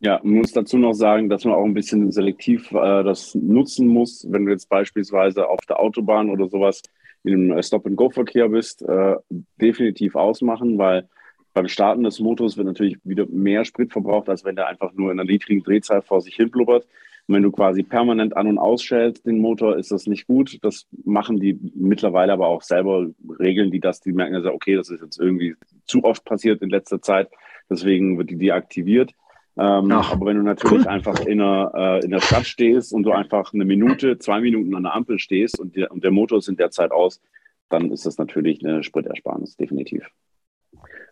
Ja, 0.01 0.21
man 0.23 0.35
muss 0.35 0.53
dazu 0.53 0.77
noch 0.77 0.93
sagen, 0.93 1.27
dass 1.27 1.43
man 1.43 1.55
auch 1.55 1.65
ein 1.65 1.73
bisschen 1.73 2.11
selektiv 2.11 2.71
äh, 2.71 3.03
das 3.03 3.35
nutzen 3.35 3.87
muss. 3.87 4.25
Wenn 4.29 4.45
du 4.45 4.51
jetzt 4.51 4.69
beispielsweise 4.69 5.47
auf 5.49 5.59
der 5.67 5.79
Autobahn 5.79 6.29
oder 6.29 6.47
sowas 6.47 6.81
im 7.23 7.51
äh, 7.51 7.61
Stop-and-Go-Verkehr 7.61 8.47
bist, 8.47 8.81
äh, 8.81 9.15
definitiv 9.59 10.15
ausmachen, 10.15 10.77
weil 10.77 11.09
beim 11.53 11.67
Starten 11.67 12.03
des 12.03 12.19
Motors 12.21 12.55
wird 12.55 12.67
natürlich 12.67 12.97
wieder 13.03 13.25
mehr 13.27 13.65
Sprit 13.65 13.91
verbraucht, 13.91 14.29
als 14.29 14.45
wenn 14.45 14.55
der 14.55 14.67
einfach 14.67 14.93
nur 14.93 15.11
in 15.11 15.19
einer 15.19 15.29
niedrigen 15.29 15.63
Drehzahl 15.63 16.01
vor 16.01 16.21
sich 16.21 16.35
hin 16.35 16.49
blubbert. 16.49 16.87
Und 17.27 17.35
wenn 17.35 17.43
du 17.43 17.51
quasi 17.51 17.83
permanent 17.83 18.37
an- 18.37 18.47
und 18.47 18.57
ausschältst 18.57 19.25
den 19.25 19.39
Motor, 19.39 19.75
ist 19.75 19.91
das 19.91 20.07
nicht 20.07 20.27
gut. 20.27 20.59
Das 20.61 20.87
machen 21.03 21.41
die 21.41 21.59
mittlerweile 21.75 22.31
aber 22.31 22.47
auch 22.47 22.61
selber, 22.61 23.07
regeln 23.37 23.69
die 23.69 23.81
das. 23.81 23.99
Die 23.99 24.13
merken 24.13 24.35
also, 24.35 24.53
okay, 24.53 24.75
das 24.75 24.89
ist 24.89 25.01
jetzt 25.01 25.19
irgendwie 25.19 25.55
zu 25.85 26.05
oft 26.05 26.23
passiert 26.23 26.61
in 26.61 26.69
letzter 26.69 27.01
Zeit. 27.01 27.27
Deswegen 27.69 28.17
wird 28.17 28.29
die 28.29 28.37
deaktiviert. 28.37 29.13
Ähm, 29.59 29.91
aber 29.91 30.27
wenn 30.27 30.37
du 30.37 30.43
natürlich 30.43 30.85
cool. 30.85 30.87
einfach 30.87 31.19
in 31.19 31.39
der, 31.39 31.71
äh, 31.75 32.05
in 32.05 32.11
der 32.11 32.21
Stadt 32.21 32.45
stehst 32.45 32.93
und 32.93 33.03
du 33.03 33.11
einfach 33.11 33.53
eine 33.53 33.65
Minute, 33.65 34.17
zwei 34.17 34.39
Minuten 34.39 34.73
an 34.73 34.83
der 34.83 34.95
Ampel 34.95 35.19
stehst 35.19 35.59
und, 35.59 35.75
die, 35.75 35.83
und 35.83 36.01
der 36.01 36.11
Motor 36.11 36.37
ist 36.37 36.47
in 36.47 36.55
der 36.55 36.71
Zeit 36.71 36.91
aus, 36.91 37.21
dann 37.67 37.91
ist 37.91 38.05
das 38.05 38.17
natürlich 38.17 38.63
eine 38.63 38.83
Spritersparnis, 38.83 39.57
definitiv. 39.57 40.07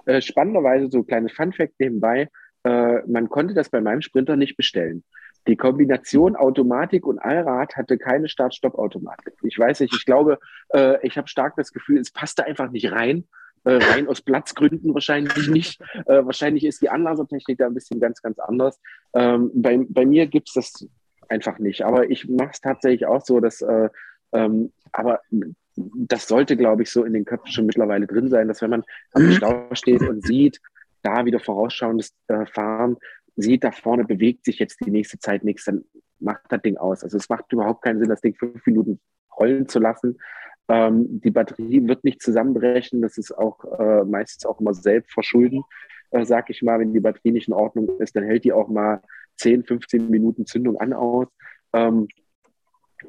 Äh, 0.05 0.21
spannenderweise, 0.21 0.89
so 0.89 0.99
ein 0.99 1.07
kleines 1.07 1.33
Funfact 1.33 1.73
nebenbei, 1.77 2.29
äh, 2.63 3.01
man 3.05 3.27
konnte 3.27 3.53
das 3.53 3.69
bei 3.69 3.81
meinem 3.81 4.01
Sprinter 4.01 4.37
nicht 4.37 4.55
bestellen. 4.55 5.03
Die 5.47 5.57
Kombination 5.57 6.37
Automatik 6.37 7.05
und 7.05 7.19
Allrad 7.19 7.75
hatte 7.75 7.97
keine 7.97 8.29
Start-Stopp-Automatik. 8.29 9.33
Ich 9.43 9.59
weiß 9.59 9.81
nicht, 9.81 9.93
ich 9.93 10.05
glaube, 10.05 10.39
äh, 10.69 11.05
ich 11.05 11.17
habe 11.17 11.27
stark 11.27 11.55
das 11.57 11.73
Gefühl, 11.73 11.99
es 11.99 12.11
passte 12.11 12.45
einfach 12.45 12.71
nicht 12.71 12.93
rein 12.93 13.25
äh, 13.63 13.75
rein 13.75 14.07
aus 14.07 14.21
Platzgründen 14.21 14.93
wahrscheinlich 14.93 15.47
nicht. 15.49 15.81
Äh, 16.05 16.25
wahrscheinlich 16.25 16.65
ist 16.65 16.81
die 16.81 16.89
Anlasertechnik 16.89 17.57
da 17.57 17.67
ein 17.67 17.73
bisschen 17.73 17.99
ganz, 17.99 18.21
ganz 18.21 18.39
anders. 18.39 18.79
Ähm, 19.13 19.51
bei, 19.53 19.85
bei 19.89 20.05
mir 20.05 20.27
gibt 20.27 20.49
es 20.49 20.53
das 20.53 20.87
einfach 21.29 21.59
nicht. 21.59 21.83
Aber 21.83 22.09
ich 22.09 22.27
mache 22.27 22.51
es 22.53 22.61
tatsächlich 22.61 23.05
auch 23.05 23.23
so, 23.25 23.39
dass, 23.39 23.61
äh, 23.61 23.89
ähm, 24.31 24.71
aber 24.91 25.21
das 25.75 26.27
sollte, 26.27 26.57
glaube 26.57 26.83
ich, 26.83 26.91
so 26.91 27.03
in 27.03 27.13
den 27.13 27.25
Köpfen 27.25 27.51
schon 27.51 27.65
mittlerweile 27.65 28.07
drin 28.07 28.29
sein, 28.29 28.47
dass 28.47 28.61
wenn 28.61 28.71
man 28.71 28.83
am 29.13 29.31
Stau 29.31 29.67
steht 29.73 30.01
und 30.01 30.25
sieht, 30.25 30.59
da 31.03 31.25
wieder 31.25 31.39
vorausschauendes 31.39 32.13
äh, 32.27 32.45
Fahren, 32.47 32.97
sieht, 33.35 33.63
da 33.63 33.71
vorne 33.71 34.03
bewegt 34.03 34.45
sich 34.45 34.59
jetzt 34.59 34.79
die 34.83 34.91
nächste 34.91 35.19
Zeit 35.19 35.43
nichts, 35.43 35.65
dann 35.65 35.85
macht 36.19 36.41
das 36.49 36.61
Ding 36.61 36.77
aus. 36.77 37.03
Also 37.03 37.17
es 37.17 37.29
macht 37.29 37.51
überhaupt 37.53 37.83
keinen 37.83 37.99
Sinn, 37.99 38.09
das 38.09 38.21
Ding 38.21 38.35
fünf 38.35 38.65
Minuten 38.65 38.99
rollen 39.37 39.67
zu 39.67 39.79
lassen. 39.79 40.17
Ähm, 40.69 41.21
die 41.21 41.31
Batterie 41.31 41.87
wird 41.87 42.03
nicht 42.03 42.21
zusammenbrechen. 42.21 43.01
Das 43.01 43.17
ist 43.17 43.31
auch 43.31 43.63
äh, 43.79 44.03
meistens 44.03 44.45
auch 44.45 44.59
immer 44.59 44.73
selbst 44.73 45.13
verschulden, 45.13 45.63
äh, 46.11 46.25
sag 46.25 46.49
ich 46.49 46.61
mal. 46.61 46.79
Wenn 46.79 46.93
die 46.93 46.99
Batterie 46.99 47.31
nicht 47.31 47.47
in 47.47 47.53
Ordnung 47.53 47.89
ist, 47.99 48.15
dann 48.15 48.23
hält 48.23 48.43
die 48.43 48.53
auch 48.53 48.67
mal 48.67 49.01
10, 49.37 49.63
15 49.63 50.09
Minuten 50.09 50.45
Zündung 50.45 50.77
an 50.77 50.93
aus. 50.93 51.27
Ähm, 51.73 52.07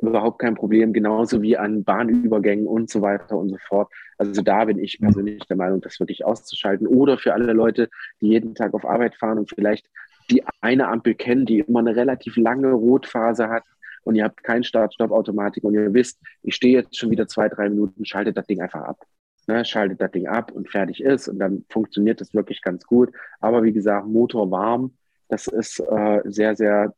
überhaupt 0.02 0.38
kein 0.38 0.54
Problem, 0.54 0.92
genauso 0.92 1.42
wie 1.42 1.56
an 1.56 1.82
Bahnübergängen 1.82 2.66
und 2.66 2.90
so 2.90 3.00
weiter 3.00 3.36
und 3.36 3.48
so 3.48 3.56
fort. 3.66 3.92
Also 4.18 4.42
da 4.42 4.64
bin 4.66 4.78
ich 4.78 5.00
persönlich 5.00 5.46
der 5.46 5.56
Meinung, 5.56 5.80
das 5.80 5.98
wirklich 5.98 6.24
auszuschalten. 6.24 6.86
Oder 6.86 7.18
für 7.18 7.32
alle 7.32 7.52
Leute, 7.52 7.88
die 8.20 8.28
jeden 8.28 8.54
Tag 8.54 8.74
auf 8.74 8.84
Arbeit 8.84 9.16
fahren 9.16 9.38
und 9.38 9.50
vielleicht 9.50 9.86
die 10.30 10.44
eine 10.60 10.88
Ampel 10.88 11.14
kennen, 11.14 11.46
die 11.46 11.60
immer 11.60 11.78
eine 11.78 11.96
relativ 11.96 12.36
lange 12.36 12.72
Rotphase 12.72 13.48
hat, 13.48 13.64
und 14.08 14.14
ihr 14.14 14.24
habt 14.24 14.42
kein 14.42 14.64
Start-Stopp-Automatik 14.64 15.64
und 15.64 15.74
ihr 15.74 15.92
wisst, 15.92 16.18
ich 16.42 16.54
stehe 16.54 16.78
jetzt 16.78 16.96
schon 16.96 17.10
wieder 17.10 17.28
zwei, 17.28 17.50
drei 17.50 17.68
Minuten, 17.68 18.06
schaltet 18.06 18.38
das 18.38 18.46
Ding 18.46 18.62
einfach 18.62 18.80
ab. 18.80 19.04
Ne, 19.46 19.66
schaltet 19.66 20.00
das 20.00 20.10
Ding 20.12 20.26
ab 20.26 20.50
und 20.50 20.70
fertig 20.70 21.02
ist 21.02 21.28
und 21.28 21.38
dann 21.38 21.66
funktioniert 21.68 22.22
das 22.22 22.32
wirklich 22.32 22.62
ganz 22.62 22.86
gut. 22.86 23.12
Aber 23.38 23.62
wie 23.64 23.72
gesagt, 23.72 24.06
Motor 24.06 24.50
warm, 24.50 24.96
das 25.28 25.46
ist 25.46 25.80
äh, 25.80 26.22
sehr, 26.24 26.56
sehr, 26.56 26.94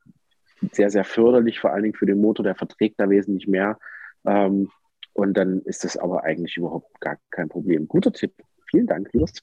sehr, 0.70 0.90
sehr 0.90 1.02
förderlich, 1.02 1.58
vor 1.58 1.72
allen 1.72 1.82
Dingen 1.82 1.96
für 1.96 2.06
den 2.06 2.20
Motor, 2.20 2.44
der 2.44 2.54
verträgt 2.54 3.00
da 3.00 3.10
wesentlich 3.10 3.48
mehr. 3.48 3.76
Ähm, 4.24 4.70
und 5.12 5.34
dann 5.34 5.62
ist 5.62 5.82
das 5.82 5.96
aber 5.96 6.22
eigentlich 6.22 6.56
überhaupt 6.58 7.00
gar 7.00 7.18
kein 7.30 7.48
Problem. 7.48 7.88
Guter 7.88 8.12
Tipp. 8.12 8.34
Vielen 8.70 8.86
Dank, 8.86 9.12
Lust. 9.14 9.42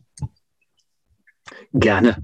Gerne. 1.73 2.15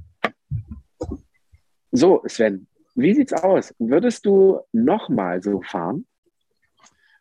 So, 1.91 2.23
Sven, 2.27 2.65
wie 2.95 3.13
sieht's 3.13 3.33
aus? 3.33 3.73
Würdest 3.79 4.25
du 4.25 4.59
nochmal 4.71 5.41
so 5.41 5.61
fahren? 5.61 6.05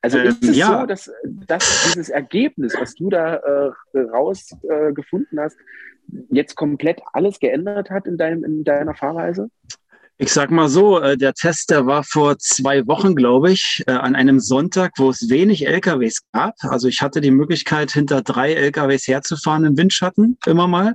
Also 0.01 0.19
ähm, 0.19 0.27
ist 0.27 0.45
es 0.45 0.57
ja. 0.57 0.81
so, 0.81 0.87
dass, 0.87 1.13
dass 1.47 1.85
dieses 1.87 2.09
Ergebnis, 2.09 2.75
was 2.79 2.95
du 2.95 3.09
da 3.09 3.37
äh, 3.37 3.71
rausgefunden 3.99 5.39
äh, 5.39 5.43
hast, 5.43 5.57
jetzt 6.31 6.57
komplett 6.57 7.01
alles 7.13 7.39
geändert 7.39 7.91
hat 7.91 8.07
in, 8.07 8.19
deinem, 8.19 8.45
in 8.45 8.65
deiner 8.65 8.95
Fahrweise? 8.95 9.49
Ich 10.19 10.33
sag 10.33 10.51
mal 10.51 10.69
so, 10.69 11.01
äh, 11.01 11.17
der 11.17 11.33
Test, 11.33 11.71
der 11.71 11.87
war 11.87 12.05
vor 12.05 12.39
zwei 12.39 12.87
Wochen, 12.87 13.17
glaube 13.17 13.51
ich, 13.51 13.83
äh, 13.87 13.93
an 13.93 14.15
einem 14.15 14.41
Sonntag, 14.41 14.93
wo 14.99 15.11
es 15.11 15.31
wenig 15.31 15.67
LKWs 15.67 16.21
gab. 16.33 16.55
Also 16.61 16.87
ich 16.87 17.01
hatte 17.01 17.21
die 17.21 17.31
Möglichkeit, 17.31 17.91
hinter 17.91 18.23
drei 18.23 18.53
LKWs 18.53 19.09
herzufahren 19.09 19.65
im 19.65 19.77
Windschatten, 19.77 20.39
immer 20.47 20.69
mal. 20.69 20.95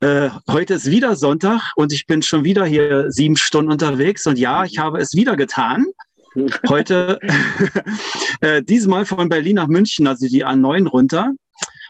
Äh, 0.00 0.30
heute 0.48 0.74
ist 0.74 0.90
wieder 0.90 1.14
Sonntag 1.14 1.72
und 1.76 1.92
ich 1.92 2.06
bin 2.06 2.22
schon 2.22 2.42
wieder 2.42 2.64
hier 2.64 3.12
sieben 3.12 3.36
Stunden 3.36 3.70
unterwegs. 3.70 4.26
Und 4.26 4.38
ja, 4.38 4.64
ich 4.64 4.78
habe 4.78 4.98
es 4.98 5.14
wieder 5.14 5.36
getan. 5.36 5.86
Heute, 6.68 7.18
diesmal 8.68 9.06
von 9.06 9.28
Berlin 9.28 9.56
nach 9.56 9.66
München, 9.66 10.06
also 10.06 10.26
die 10.28 10.44
A9 10.44 10.86
runter. 10.86 11.32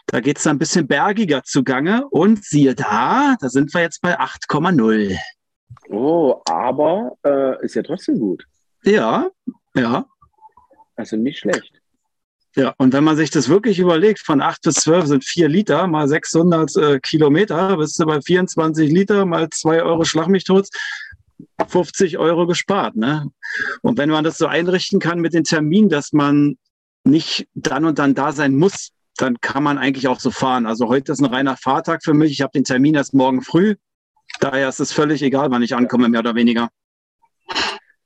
Da 0.07 0.21
geht 0.21 0.39
es 0.39 0.47
ein 0.47 0.57
bisschen 0.57 0.87
bergiger 0.87 1.43
zugange 1.43 2.07
und 2.09 2.43
siehe 2.43 2.73
da, 2.73 3.35
da 3.39 3.49
sind 3.49 3.71
wir 3.75 3.81
jetzt 3.81 4.01
bei 4.01 4.19
8,0. 4.19 5.17
Oh, 5.89 6.41
aber 6.45 7.17
äh, 7.25 7.65
ist 7.65 7.75
ja 7.75 7.83
trotzdem 7.83 8.19
gut. 8.19 8.45
Ja, 8.83 9.29
ja. 9.75 10.05
Also 10.95 11.15
nicht 11.15 11.39
schlecht. 11.39 11.79
Ja, 12.55 12.73
und 12.77 12.93
wenn 12.93 13.03
man 13.03 13.15
sich 13.15 13.29
das 13.29 13.47
wirklich 13.47 13.79
überlegt, 13.79 14.19
von 14.19 14.41
8 14.41 14.61
bis 14.63 14.75
12 14.75 15.05
sind 15.05 15.25
4 15.25 15.47
Liter 15.47 15.87
mal 15.87 16.07
600 16.07 16.75
äh, 16.75 16.99
Kilometer, 16.99 17.77
bist 17.77 17.99
du 17.99 18.05
bei 18.05 18.21
24 18.21 18.91
Liter 18.91 19.25
mal 19.25 19.49
2 19.49 19.83
Euro 19.83 20.03
Schlag 20.03 20.27
mich 20.27 20.43
tot, 20.43 20.67
50 21.67 22.17
Euro 22.17 22.47
gespart. 22.47 22.95
Ne? 22.95 23.27
Und 23.81 23.97
wenn 23.97 24.09
man 24.09 24.23
das 24.23 24.37
so 24.37 24.47
einrichten 24.47 24.99
kann 24.99 25.19
mit 25.19 25.33
den 25.33 25.43
Terminen, 25.43 25.89
dass 25.89 26.11
man 26.11 26.57
nicht 27.03 27.47
dann 27.53 27.85
und 27.85 27.99
dann 27.99 28.15
da 28.15 28.31
sein 28.31 28.55
muss, 28.55 28.89
dann 29.15 29.39
kann 29.41 29.63
man 29.63 29.77
eigentlich 29.77 30.07
auch 30.07 30.19
so 30.19 30.31
fahren. 30.31 30.65
Also 30.65 30.87
heute 30.87 31.11
ist 31.11 31.19
ein 31.19 31.25
reiner 31.25 31.57
Fahrtag 31.57 32.03
für 32.03 32.13
mich. 32.13 32.31
Ich 32.31 32.41
habe 32.41 32.51
den 32.53 32.63
Termin 32.63 32.95
erst 32.95 33.13
morgen 33.13 33.41
früh. 33.41 33.75
Daher 34.39 34.69
ist 34.69 34.79
es 34.79 34.93
völlig 34.93 35.21
egal, 35.21 35.51
wann 35.51 35.63
ich 35.63 35.75
ankomme, 35.75 36.09
mehr 36.09 36.21
oder 36.21 36.35
weniger. 36.35 36.69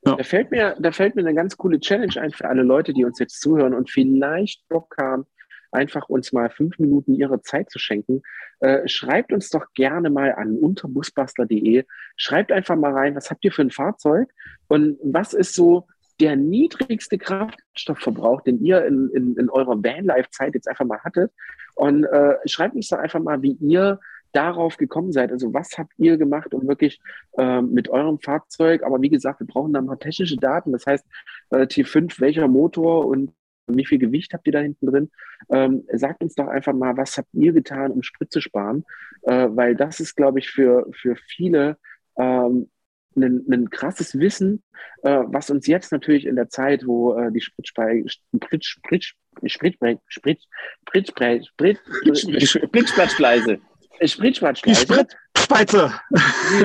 Ja. 0.04 0.16
Da, 0.16 0.24
fällt 0.24 0.50
mir, 0.50 0.76
da 0.78 0.92
fällt 0.92 1.14
mir 1.14 1.22
eine 1.22 1.34
ganz 1.34 1.56
coole 1.56 1.80
Challenge 1.80 2.20
ein 2.20 2.30
für 2.30 2.46
alle 2.46 2.62
Leute, 2.62 2.92
die 2.92 3.04
uns 3.04 3.18
jetzt 3.18 3.40
zuhören 3.40 3.72
und 3.72 3.90
vielleicht 3.90 4.66
Bock 4.68 4.94
haben, 4.98 5.26
einfach 5.70 6.08
uns 6.08 6.32
mal 6.32 6.50
fünf 6.50 6.78
Minuten 6.78 7.14
ihre 7.14 7.40
Zeit 7.42 7.70
zu 7.70 7.78
schenken. 7.78 8.22
Äh, 8.60 8.86
schreibt 8.86 9.32
uns 9.32 9.50
doch 9.50 9.66
gerne 9.74 10.10
mal 10.10 10.34
an 10.34 10.58
unterbusbastler.de. 10.58 11.84
Schreibt 12.16 12.52
einfach 12.52 12.76
mal 12.76 12.92
rein, 12.92 13.16
was 13.16 13.30
habt 13.30 13.44
ihr 13.44 13.52
für 13.52 13.62
ein 13.62 13.70
Fahrzeug 13.70 14.28
und 14.68 14.98
was 15.02 15.32
ist 15.32 15.54
so 15.54 15.86
der 16.20 16.36
niedrigste 16.36 17.18
Kraftstoffverbrauch, 17.18 18.42
den 18.42 18.62
ihr 18.62 18.84
in, 18.84 19.10
in, 19.10 19.36
in 19.36 19.50
eurer 19.50 19.82
Vanlife-Zeit 19.82 20.54
jetzt 20.54 20.68
einfach 20.68 20.84
mal 20.84 21.00
hattet. 21.00 21.32
Und 21.74 22.04
äh, 22.04 22.36
schreibt 22.46 22.76
uns 22.76 22.88
doch 22.88 22.98
einfach 22.98 23.20
mal, 23.20 23.42
wie 23.42 23.56
ihr 23.60 23.98
darauf 24.34 24.76
gekommen 24.76 25.12
seid. 25.12 25.32
Also 25.32 25.54
was 25.54 25.78
habt 25.78 25.92
ihr 25.96 26.16
gemacht, 26.16 26.52
um 26.54 26.66
wirklich 26.68 27.00
äh, 27.38 27.62
mit 27.62 27.88
eurem 27.88 28.18
Fahrzeug, 28.18 28.82
aber 28.82 29.00
wie 29.00 29.08
gesagt, 29.08 29.40
wir 29.40 29.46
brauchen 29.46 29.72
dann 29.72 29.86
noch 29.86 29.96
technische 29.96 30.36
Daten, 30.36 30.72
das 30.72 30.86
heißt 30.86 31.06
äh, 31.50 31.62
T5, 31.62 32.20
welcher 32.20 32.48
Motor 32.48 33.06
und 33.06 33.32
wie 33.66 33.86
viel 33.86 33.98
Gewicht 33.98 34.34
habt 34.34 34.46
ihr 34.46 34.52
da 34.52 34.58
hinten 34.58 34.86
drin? 34.86 35.10
Ähm, 35.48 35.84
sagt 35.92 36.22
uns 36.22 36.34
doch 36.34 36.48
einfach 36.48 36.74
mal, 36.74 36.96
was 36.96 37.16
habt 37.16 37.28
ihr 37.32 37.52
getan, 37.52 37.92
um 37.92 38.02
Sprit 38.02 38.30
zu 38.30 38.40
sparen? 38.40 38.84
Äh, 39.22 39.48
weil 39.50 39.74
das 39.74 40.00
ist, 40.00 40.16
glaube 40.16 40.38
ich, 40.38 40.50
für, 40.50 40.86
für 40.92 41.16
viele 41.16 41.78
ähm, 42.18 42.68
ein, 43.16 43.44
ein 43.50 43.70
krasses 43.70 44.18
Wissen, 44.18 44.62
äh, 45.02 45.22
was 45.26 45.50
uns 45.50 45.66
jetzt 45.66 45.92
natürlich 45.92 46.26
in 46.26 46.36
der 46.36 46.48
Zeit, 46.48 46.86
wo 46.86 47.14
äh, 47.14 47.32
die 47.32 47.40
Spritspreise, 47.40 48.08
Sprit, 48.08 48.64
Sprit, 48.64 49.04
Sprit, 49.46 49.76
Sprit, 50.06 50.42
Sprit, 50.86 51.46
Sprit, 51.46 51.78
Sprit, 52.18 52.48
Spritzplatzgleise, 52.48 53.60
Spritspreise, 54.02 54.62
die 54.64 54.74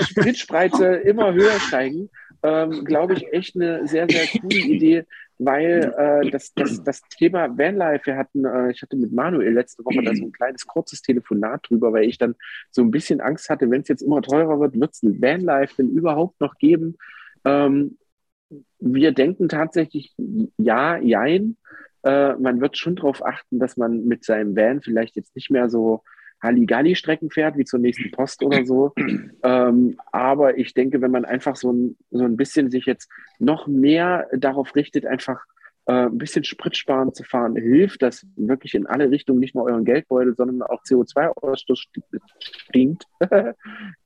Spritspreise 0.01 0.95
immer 0.95 1.33
höher 1.33 1.59
steigen, 1.59 2.09
ähm, 2.43 2.85
glaube 2.85 3.13
ich, 3.13 3.31
echt 3.33 3.55
eine 3.55 3.87
sehr, 3.87 4.07
sehr 4.09 4.25
coole 4.39 4.57
Idee, 4.57 5.05
weil 5.37 5.93
äh, 5.97 6.29
das, 6.31 6.53
das, 6.53 6.83
das 6.83 7.01
Thema 7.17 7.57
Vanlife, 7.57 8.07
wir 8.07 8.17
hatten, 8.17 8.45
äh, 8.45 8.71
ich 8.71 8.81
hatte 8.81 8.97
mit 8.97 9.11
Manuel 9.11 9.53
letzte 9.53 9.83
Woche 9.85 10.03
da 10.03 10.13
so 10.13 10.25
ein 10.25 10.31
kleines 10.31 10.67
kurzes 10.67 11.01
Telefonat 11.01 11.69
drüber, 11.69 11.93
weil 11.93 12.03
ich 12.03 12.17
dann 12.17 12.35
so 12.71 12.81
ein 12.81 12.91
bisschen 12.91 13.21
Angst 13.21 13.49
hatte, 13.49 13.69
wenn 13.69 13.81
es 13.81 13.87
jetzt 13.87 14.01
immer 14.01 14.21
teurer 14.21 14.59
wird, 14.59 14.79
wird 14.79 14.93
es 14.93 15.03
ein 15.03 15.21
Vanlife 15.21 15.75
denn 15.77 15.89
überhaupt 15.89 16.39
noch 16.41 16.57
geben? 16.57 16.97
Ähm, 17.45 17.97
wir 18.79 19.11
denken 19.11 19.47
tatsächlich 19.47 20.13
ja, 20.57 20.97
jein. 20.97 21.57
Äh, 22.03 22.33
man 22.35 22.61
wird 22.61 22.77
schon 22.77 22.95
darauf 22.95 23.25
achten, 23.25 23.59
dass 23.59 23.77
man 23.77 24.05
mit 24.05 24.25
seinem 24.25 24.55
Van 24.55 24.81
vielleicht 24.81 25.15
jetzt 25.15 25.35
nicht 25.35 25.51
mehr 25.51 25.69
so 25.69 26.03
Halligalli-Strecken 26.41 27.29
fährt, 27.29 27.57
wie 27.57 27.65
zur 27.65 27.79
nächsten 27.79 28.11
Post 28.11 28.43
oder 28.43 28.65
so. 28.65 28.93
Ähm, 29.41 29.97
aber 30.11 30.57
ich 30.57 30.73
denke, 30.73 31.01
wenn 31.01 31.11
man 31.11 31.23
einfach 31.23 31.55
so 31.55 31.71
ein, 31.71 31.97
so 32.11 32.25
ein 32.25 32.35
bisschen 32.35 32.69
sich 32.69 32.85
jetzt 32.85 33.09
noch 33.39 33.67
mehr 33.67 34.27
darauf 34.33 34.75
richtet, 34.75 35.05
einfach 35.05 35.39
äh, 35.89 36.05
ein 36.05 36.17
bisschen 36.17 36.43
spritsparend 36.43 37.15
zu 37.15 37.23
fahren, 37.23 37.55
hilft 37.55 38.03
das 38.03 38.27
wirklich 38.35 38.75
in 38.75 38.85
alle 38.85 39.09
Richtungen, 39.09 39.39
nicht 39.39 39.55
nur 39.55 39.63
euren 39.63 39.85
Geldbeutel, 39.85 40.35
sondern 40.35 40.61
auch 40.61 40.83
CO2-Ausstoß 40.83 41.87
stinkt. 42.39 43.05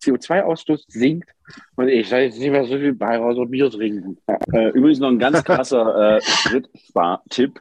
CO2-Ausstoß 0.01 0.85
sinkt. 0.87 1.29
Und 1.75 1.89
ich 1.89 2.07
sage 2.07 2.23
jetzt 2.23 2.39
nicht 2.39 2.51
mehr 2.51 2.63
so 2.63 2.77
viel 2.77 2.93
Bayraus 2.93 3.37
und 3.37 3.51
Bier 3.51 3.69
trinken. 3.69 4.17
Äh, 4.53 4.69
übrigens 4.69 4.99
noch 4.99 5.09
ein 5.09 5.19
ganz 5.19 5.43
krasser 5.43 6.17
äh, 6.17 6.21
Spritspar-Tipp. 6.21 7.59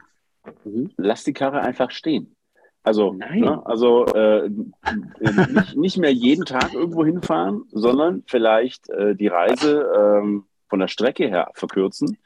Mhm. 0.63 0.91
Lass 0.95 1.23
die 1.23 1.33
Karre 1.33 1.61
einfach 1.61 1.91
stehen. 1.91 2.35
Also, 2.83 3.13
ne, 3.13 3.61
also 3.65 4.05
äh, 4.07 4.49
nicht, 4.49 5.77
nicht, 5.77 5.97
mehr 5.97 6.13
jeden 6.13 6.43
Tag 6.43 6.73
irgendwo 6.73 7.05
hinfahren, 7.05 7.63
sondern 7.71 8.23
vielleicht 8.27 8.89
äh, 8.89 9.15
die 9.15 9.27
Reise 9.27 9.89
ähm, 9.97 10.43
von 10.67 10.79
der 10.79 10.89
Strecke 10.89 11.27
her 11.29 11.49
verkürzen 11.53 12.17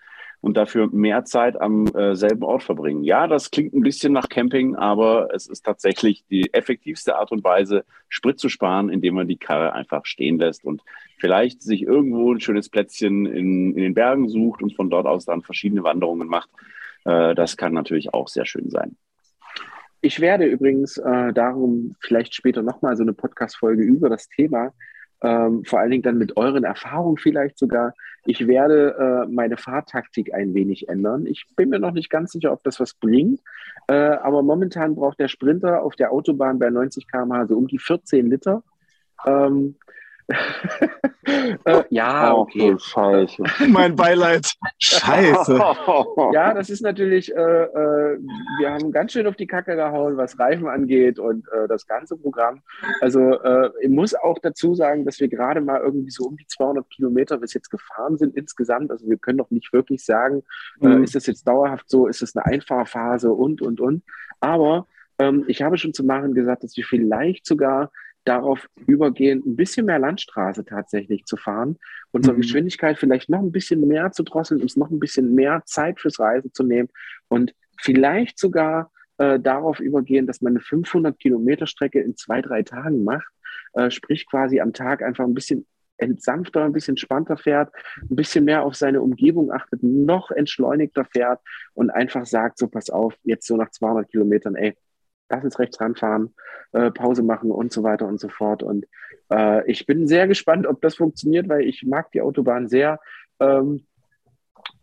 und 0.42 0.58
dafür 0.58 0.88
mehr 0.92 1.26
Zeit 1.26 1.60
am 1.60 1.88
äh, 1.88 2.16
selben 2.16 2.44
Ort 2.44 2.64
verbringen. 2.64 3.04
Ja, 3.04 3.28
das 3.28 3.52
klingt 3.52 3.74
ein 3.74 3.82
bisschen 3.82 4.14
nach 4.14 4.30
Camping, 4.30 4.76
aber 4.76 5.30
es 5.34 5.48
ist 5.48 5.64
tatsächlich 5.64 6.26
die 6.30 6.54
effektivste 6.54 7.18
Art 7.18 7.32
und 7.32 7.44
Weise, 7.44 7.86
Sprit 8.10 8.40
zu 8.40 8.50
sparen, 8.50 8.90
indem 8.90 9.16
man 9.16 9.28
die 9.28 9.38
Karre 9.38 9.74
einfach 9.74 10.06
stehen 10.06 10.40
lässt 10.40 10.64
und 10.66 10.82
vielleicht 11.18 11.62
sich 11.62 11.84
irgendwo 11.84 12.34
ein 12.34 12.40
schönes 12.40 12.70
Plätzchen 12.70 13.26
in, 13.26 13.76
in 13.76 13.84
den 13.84 13.94
Bergen 13.94 14.30
sucht 14.30 14.64
und 14.64 14.76
von 14.76 14.90
dort 14.90 15.06
aus 15.06 15.26
dann 15.26 15.42
verschiedene 15.42 15.84
Wanderungen 15.84 16.28
macht. 16.28 16.50
Äh, 17.06 17.36
das 17.36 17.58
kann 17.58 17.74
natürlich 17.74 18.14
auch 18.14 18.28
sehr 18.28 18.46
schön 18.46 18.70
sein. 18.70 18.96
Ich 20.08 20.22
werde 20.22 20.46
übrigens 20.46 20.98
äh, 20.98 21.34
darum 21.34 21.98
vielleicht 22.00 22.34
später 22.34 22.64
nochmal 22.64 22.96
so 22.96 23.04
eine 23.04 23.12
Podcast-Folge 23.12 23.84
über 23.84 24.08
das 24.08 24.30
Thema, 24.30 24.72
ähm, 25.22 25.66
vor 25.66 25.82
allen 25.82 25.92
Dingen 25.92 26.04
dann 26.04 26.18
mit 26.18 26.38
euren 26.38 26.64
Erfahrungen 26.64 27.18
vielleicht 27.18 27.60
sogar. 27.60 27.94
Ich 28.26 28.48
werde 28.48 28.96
äh, 28.98 29.30
meine 29.30 29.58
Fahrtaktik 29.58 30.34
ein 30.34 30.54
wenig 30.54 30.88
ändern. 30.88 31.26
Ich 31.26 31.46
bin 31.58 31.68
mir 31.68 31.80
noch 31.80 31.92
nicht 31.92 32.10
ganz 32.10 32.32
sicher, 32.32 32.54
ob 32.54 32.64
das 32.64 32.80
was 32.80 32.94
bringt, 32.94 33.42
äh, 33.90 33.96
aber 33.96 34.44
momentan 34.44 34.96
braucht 34.96 35.20
der 35.20 35.28
Sprinter 35.28 35.84
auf 35.84 35.98
der 35.98 36.14
Autobahn 36.14 36.58
bei 36.58 36.70
90 36.70 37.12
km/h 37.12 37.48
so 37.48 37.58
um 37.58 37.68
die 37.68 37.80
14 37.80 38.30
Liter. 38.30 38.64
Ähm, 39.26 39.76
äh, 40.28 41.84
ja, 41.90 42.34
okay. 42.36 42.74
Oh, 42.74 42.78
Scheiße. 42.78 43.44
mein 43.70 43.96
Beileid. 43.96 44.52
Scheiße. 44.80 45.56
ja, 46.34 46.54
das 46.54 46.70
ist 46.70 46.82
natürlich, 46.82 47.34
äh, 47.34 47.40
äh, 47.40 48.20
wir 48.60 48.72
haben 48.72 48.92
ganz 48.92 49.14
schön 49.14 49.28
auf 49.28 49.36
die 49.36 49.48
Kacke 49.48 49.76
gehauen, 49.76 50.18
was 50.18 50.38
Reifen 50.38 50.68
angeht 50.68 51.20
und 51.20 51.48
äh, 51.52 51.68
das 51.68 51.88
ganze 51.88 52.18
Programm. 52.18 52.62
Also 53.02 53.20
äh, 53.42 53.70
ich 53.82 53.90
muss 53.90 54.14
auch 54.16 54.40
dazu 54.40 54.76
sagen, 54.76 55.06
dass 55.06 55.20
wir 55.20 55.30
gerade 55.30 55.62
mal 55.62 55.80
irgendwie 55.80 56.12
so 56.12 56.26
um 56.26 56.38
die 56.38 56.48
200 56.48 56.90
Kilometer 56.90 57.38
bis 57.38 57.54
jetzt 57.54 57.70
gefahren 57.70 58.18
sind 58.18 58.36
insgesamt. 58.36 58.92
Also 58.92 59.08
wir 59.08 59.18
können 59.18 59.38
noch 59.38 59.52
nicht 59.52 59.72
wirklich 59.72 60.04
sagen, 60.04 60.44
äh, 60.82 60.88
mhm. 60.88 61.04
ist 61.04 61.16
das 61.16 61.26
jetzt 61.26 61.48
dauerhaft 61.48 61.90
so, 61.90 62.08
ist 62.08 62.22
das 62.22 62.36
eine 62.36 62.46
Einfahrphase 62.46 63.32
und, 63.32 63.62
und, 63.62 63.80
und. 63.80 64.04
Aber 64.42 64.88
ähm, 65.20 65.46
ich 65.48 65.62
habe 65.62 65.78
schon 65.78 65.94
zu 65.94 66.04
Maren 66.04 66.34
gesagt, 66.34 66.64
dass 66.64 66.78
wir 66.78 66.84
vielleicht 66.84 67.46
sogar 67.46 67.92
darauf 68.28 68.68
übergehen, 68.86 69.42
ein 69.46 69.56
bisschen 69.56 69.86
mehr 69.86 70.00
Landstraße 70.00 70.66
tatsächlich 70.66 71.26
zu 71.26 71.38
fahren, 71.38 71.78
unsere 72.12 72.36
mhm. 72.36 72.42
Geschwindigkeit 72.42 72.98
vielleicht 72.98 73.30
noch 73.30 73.40
ein 73.40 73.52
bisschen 73.52 73.88
mehr 73.88 74.12
zu 74.12 74.24
drosseln, 74.24 74.62
uns 74.62 74.76
noch 74.76 74.90
ein 74.90 75.00
bisschen 75.00 75.34
mehr 75.34 75.64
Zeit 75.66 76.00
fürs 76.00 76.20
Reisen 76.20 76.54
zu 76.54 76.64
nehmen 76.64 76.90
und 77.28 77.54
vielleicht 77.80 78.40
sogar 78.40 78.92
äh, 79.18 79.40
darauf 79.40 79.80
übergehen, 79.80 80.28
dass 80.28 80.42
man 80.42 80.54
eine 80.54 80.60
500 80.60 81.18
Kilometer 81.20 81.68
Strecke 81.68 82.02
in 82.02 82.16
zwei, 82.18 82.42
drei 82.42 82.64
Tagen 82.64 83.04
macht, 83.04 83.28
äh, 83.74 83.90
sprich 83.90 84.28
quasi 84.28 84.60
am 84.60 84.74
Tag 84.74 85.02
einfach 85.02 85.24
ein 85.24 85.34
bisschen 85.34 85.66
entsanfter, 85.98 86.64
ein 86.64 86.74
bisschen 86.74 86.94
entspannter 86.94 87.38
fährt, 87.38 87.74
ein 88.10 88.16
bisschen 88.16 88.46
mehr 88.46 88.64
auf 88.64 88.76
seine 88.76 89.02
Umgebung 89.02 89.52
achtet, 89.52 89.82
noch 89.84 90.32
entschleunigter 90.32 91.06
fährt 91.06 91.40
und 91.74 91.90
einfach 91.90 92.26
sagt, 92.26 92.60
so 92.60 92.68
pass 92.68 92.90
auf, 92.90 93.16
jetzt 93.24 93.48
so 93.48 93.58
nach 93.58 93.72
200 93.72 94.10
Kilometern, 94.10 94.56
ey, 94.56 94.76
lass 95.30 95.44
uns 95.44 95.60
rechts 95.60 95.80
ranfahren, 95.80 96.34
äh, 96.72 96.92
Pause 96.92 97.24
machen 97.24 97.52
und 97.52 97.72
so 97.72 97.84
weiter 97.84 98.08
und 98.08 98.20
so 98.20 98.30
fort. 98.30 98.64
Und 98.64 98.86
äh, 99.32 99.70
ich 99.70 99.86
bin 99.86 100.08
sehr 100.08 100.28
gespannt, 100.28 100.68
ob 100.68 100.82
das 100.82 100.96
funktioniert, 100.96 101.50
weil 101.50 101.62
ich 101.62 101.84
mag 101.84 102.12
die 102.12 102.22
Autobahn 102.22 102.68
sehr. 102.68 103.00
Ähm, 103.40 103.86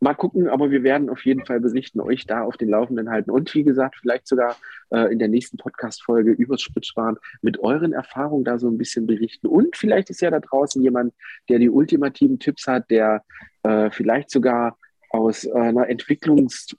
mal 0.00 0.14
gucken, 0.14 0.48
aber 0.48 0.70
wir 0.70 0.82
werden 0.82 1.08
auf 1.08 1.24
jeden 1.24 1.44
Fall 1.44 1.60
berichten, 1.60 2.00
euch 2.00 2.26
da 2.26 2.42
auf 2.42 2.56
den 2.56 2.68
Laufenden 2.68 3.10
halten. 3.10 3.30
Und 3.30 3.54
wie 3.54 3.64
gesagt, 3.64 3.96
vielleicht 4.00 4.26
sogar 4.26 4.56
äh, 4.90 5.12
in 5.12 5.18
der 5.18 5.28
nächsten 5.28 5.56
Podcast-Folge 5.56 6.32
übers 6.32 6.62
Spritsparen 6.62 7.16
mit 7.42 7.58
euren 7.60 7.92
Erfahrungen 7.92 8.44
da 8.44 8.58
so 8.58 8.68
ein 8.68 8.78
bisschen 8.78 9.06
berichten. 9.06 9.46
Und 9.46 9.76
vielleicht 9.76 10.10
ist 10.10 10.20
ja 10.20 10.30
da 10.30 10.40
draußen 10.40 10.82
jemand, 10.82 11.14
der 11.48 11.58
die 11.58 11.70
ultimativen 11.70 12.38
Tipps 12.38 12.66
hat, 12.66 12.90
der 12.90 13.24
äh, 13.62 13.90
vielleicht 13.90 14.30
sogar 14.30 14.78
aus 15.10 15.46
einer 15.48 15.88
Entwicklungs- 15.88 16.76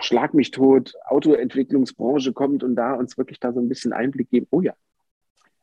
Schlag 0.00 0.34
mich 0.34 0.50
tot, 0.50 0.94
Autoentwicklungsbranche 1.06 2.32
kommt 2.32 2.62
und 2.62 2.76
da 2.76 2.94
uns 2.94 3.16
wirklich 3.16 3.40
da 3.40 3.52
so 3.52 3.60
ein 3.60 3.68
bisschen 3.68 3.92
Einblick 3.92 4.30
geben. 4.30 4.46
Oh 4.50 4.60
ja. 4.60 4.74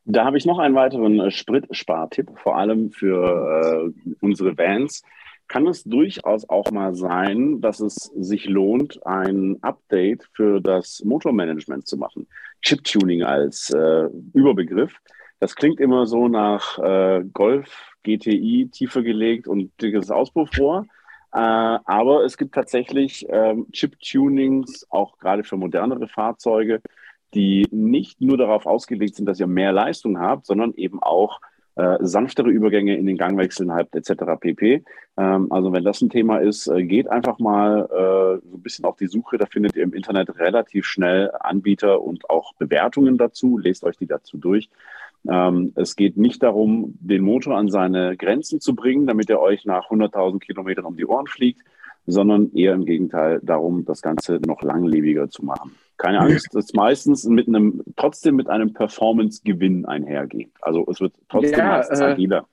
Da 0.05 0.25
habe 0.25 0.37
ich 0.37 0.45
noch 0.45 0.59
einen 0.59 0.75
weiteren 0.75 1.19
äh, 1.19 1.31
Spritspartipp, 1.31 2.31
vor 2.37 2.57
allem 2.57 2.91
für 2.91 3.93
äh, 3.95 4.15
unsere 4.19 4.57
Vans. 4.57 5.01
Kann 5.47 5.67
es 5.67 5.83
durchaus 5.83 6.49
auch 6.49 6.71
mal 6.71 6.95
sein, 6.95 7.61
dass 7.61 7.79
es 7.79 7.95
sich 8.15 8.45
lohnt, 8.45 9.05
ein 9.05 9.57
Update 9.61 10.27
für 10.33 10.59
das 10.61 11.03
Motormanagement 11.05 11.87
zu 11.87 11.97
machen. 11.97 12.27
Chip-Tuning 12.61 13.23
als 13.23 13.69
äh, 13.69 14.09
Überbegriff. 14.33 14.93
Das 15.39 15.55
klingt 15.55 15.79
immer 15.79 16.05
so 16.05 16.27
nach 16.27 16.79
äh, 16.79 17.23
Golf, 17.33 17.93
GTI, 18.03 18.69
tiefer 18.71 19.03
gelegt 19.03 19.47
und 19.47 19.71
dickes 19.81 20.09
Auspuffrohr. 20.09 20.85
Äh, 21.33 21.37
aber 21.37 22.23
es 22.23 22.37
gibt 22.37 22.53
tatsächlich 22.53 23.25
ähm, 23.29 23.67
Chip-Tunings, 23.71 24.85
auch 24.91 25.17
gerade 25.17 25.43
für 25.43 25.57
modernere 25.57 26.07
Fahrzeuge, 26.07 26.81
die 27.33 27.67
nicht 27.71 28.21
nur 28.21 28.37
darauf 28.37 28.67
ausgelegt 28.67 29.15
sind, 29.15 29.25
dass 29.25 29.39
ihr 29.39 29.47
mehr 29.47 29.71
Leistung 29.71 30.19
habt, 30.19 30.45
sondern 30.45 30.73
eben 30.75 31.01
auch 31.01 31.41
äh, 31.75 31.97
sanftere 32.01 32.49
Übergänge 32.49 32.95
in 32.97 33.05
den 33.05 33.17
Gangwechseln 33.17 33.73
habt, 33.73 33.95
etc. 33.95 34.23
pp. 34.39 34.83
Ähm, 35.17 35.51
also 35.51 35.71
wenn 35.73 35.83
das 35.83 36.01
ein 36.01 36.09
Thema 36.09 36.37
ist, 36.37 36.67
äh, 36.67 36.83
geht 36.83 37.07
einfach 37.07 37.39
mal 37.39 37.85
äh, 37.85 38.47
so 38.47 38.57
ein 38.57 38.61
bisschen 38.61 38.85
auf 38.85 38.97
die 38.97 39.07
Suche. 39.07 39.37
Da 39.37 39.45
findet 39.45 39.75
ihr 39.75 39.83
im 39.83 39.93
Internet 39.93 40.37
relativ 40.37 40.85
schnell 40.85 41.31
Anbieter 41.39 42.01
und 42.01 42.29
auch 42.29 42.53
Bewertungen 42.55 43.17
dazu. 43.17 43.57
Lest 43.57 43.83
euch 43.83 43.97
die 43.97 44.07
dazu 44.07 44.37
durch. 44.37 44.69
Ähm, 45.27 45.71
es 45.75 45.95
geht 45.95 46.17
nicht 46.17 46.43
darum, 46.43 46.97
den 46.99 47.23
Motor 47.23 47.57
an 47.57 47.69
seine 47.69 48.17
Grenzen 48.17 48.59
zu 48.59 48.75
bringen, 48.75 49.07
damit 49.07 49.29
er 49.29 49.39
euch 49.39 49.65
nach 49.65 49.89
100.000 49.89 50.39
Kilometern 50.39 50.85
um 50.85 50.97
die 50.97 51.05
Ohren 51.05 51.27
fliegt, 51.27 51.61
sondern 52.05 52.51
eher 52.53 52.73
im 52.73 52.85
Gegenteil 52.85 53.39
darum, 53.43 53.85
das 53.85 54.01
Ganze 54.01 54.39
noch 54.45 54.61
langlebiger 54.61 55.29
zu 55.29 55.45
machen. 55.45 55.75
Keine 55.97 56.19
Angst, 56.19 56.49
das 56.53 56.73
meistens 56.73 57.25
mit 57.25 57.47
einem, 57.47 57.81
trotzdem 57.95 58.35
mit 58.35 58.49
einem 58.49 58.73
Performance-Gewinn 58.73 59.85
einhergeht. 59.85 60.51
Also 60.61 60.85
es 60.89 60.99
wird 60.99 61.15
trotzdem 61.29 61.59
ja, 61.59 61.77
meistens 61.77 61.99
äh, 61.99 62.03
agiler. 62.03 62.47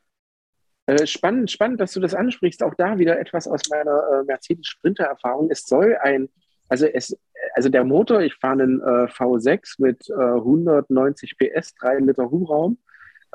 Äh, 0.86 1.06
spannend, 1.06 1.50
spannend, 1.50 1.80
dass 1.80 1.92
du 1.92 2.00
das 2.00 2.14
ansprichst. 2.14 2.62
Auch 2.62 2.74
da 2.74 2.98
wieder 2.98 3.18
etwas 3.18 3.48
aus 3.48 3.62
meiner 3.70 4.20
äh, 4.20 4.24
Mercedes 4.24 4.66
Sprinter-Erfahrung. 4.66 5.50
Es 5.50 5.66
soll 5.66 5.96
ein, 6.00 6.28
also 6.68 6.86
es, 6.86 7.16
also 7.54 7.68
der 7.68 7.84
Motor, 7.84 8.20
ich 8.20 8.34
fahre 8.34 8.62
einen 8.62 8.80
äh, 8.80 9.06
V6 9.06 9.76
mit 9.78 10.10
190 10.10 11.36
äh, 11.38 11.48
PS, 11.48 11.74
3 11.74 11.98
Liter 11.98 12.30
Hubraum. 12.30 12.78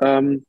Ähm, 0.00 0.44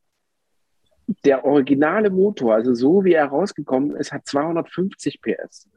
der 1.26 1.46
originale 1.46 2.10
Motor, 2.10 2.56
also 2.56 2.74
so 2.74 3.04
wie 3.04 3.14
er 3.14 3.26
rausgekommen 3.26 3.96
ist, 3.96 4.12
hat 4.12 4.26
250 4.28 5.22
PS. 5.22 5.68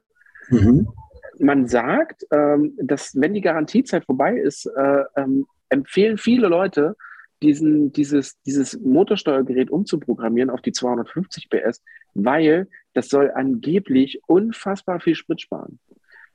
Mhm. 0.48 0.88
Man 1.38 1.66
sagt, 1.66 2.26
ähm, 2.30 2.76
dass 2.82 3.18
wenn 3.18 3.34
die 3.34 3.40
Garantiezeit 3.40 4.04
vorbei 4.04 4.36
ist, 4.36 4.66
äh, 4.66 5.04
ähm, 5.16 5.46
empfehlen 5.68 6.18
viele 6.18 6.48
Leute, 6.48 6.96
diesen, 7.42 7.92
dieses, 7.92 8.40
dieses 8.42 8.78
Motorsteuergerät 8.80 9.70
umzuprogrammieren 9.70 10.50
auf 10.50 10.60
die 10.60 10.72
250 10.72 11.48
PS, 11.48 11.82
weil 12.14 12.68
das 12.92 13.08
soll 13.08 13.30
angeblich 13.30 14.20
unfassbar 14.26 15.00
viel 15.00 15.14
Sprit 15.14 15.40
sparen. 15.40 15.78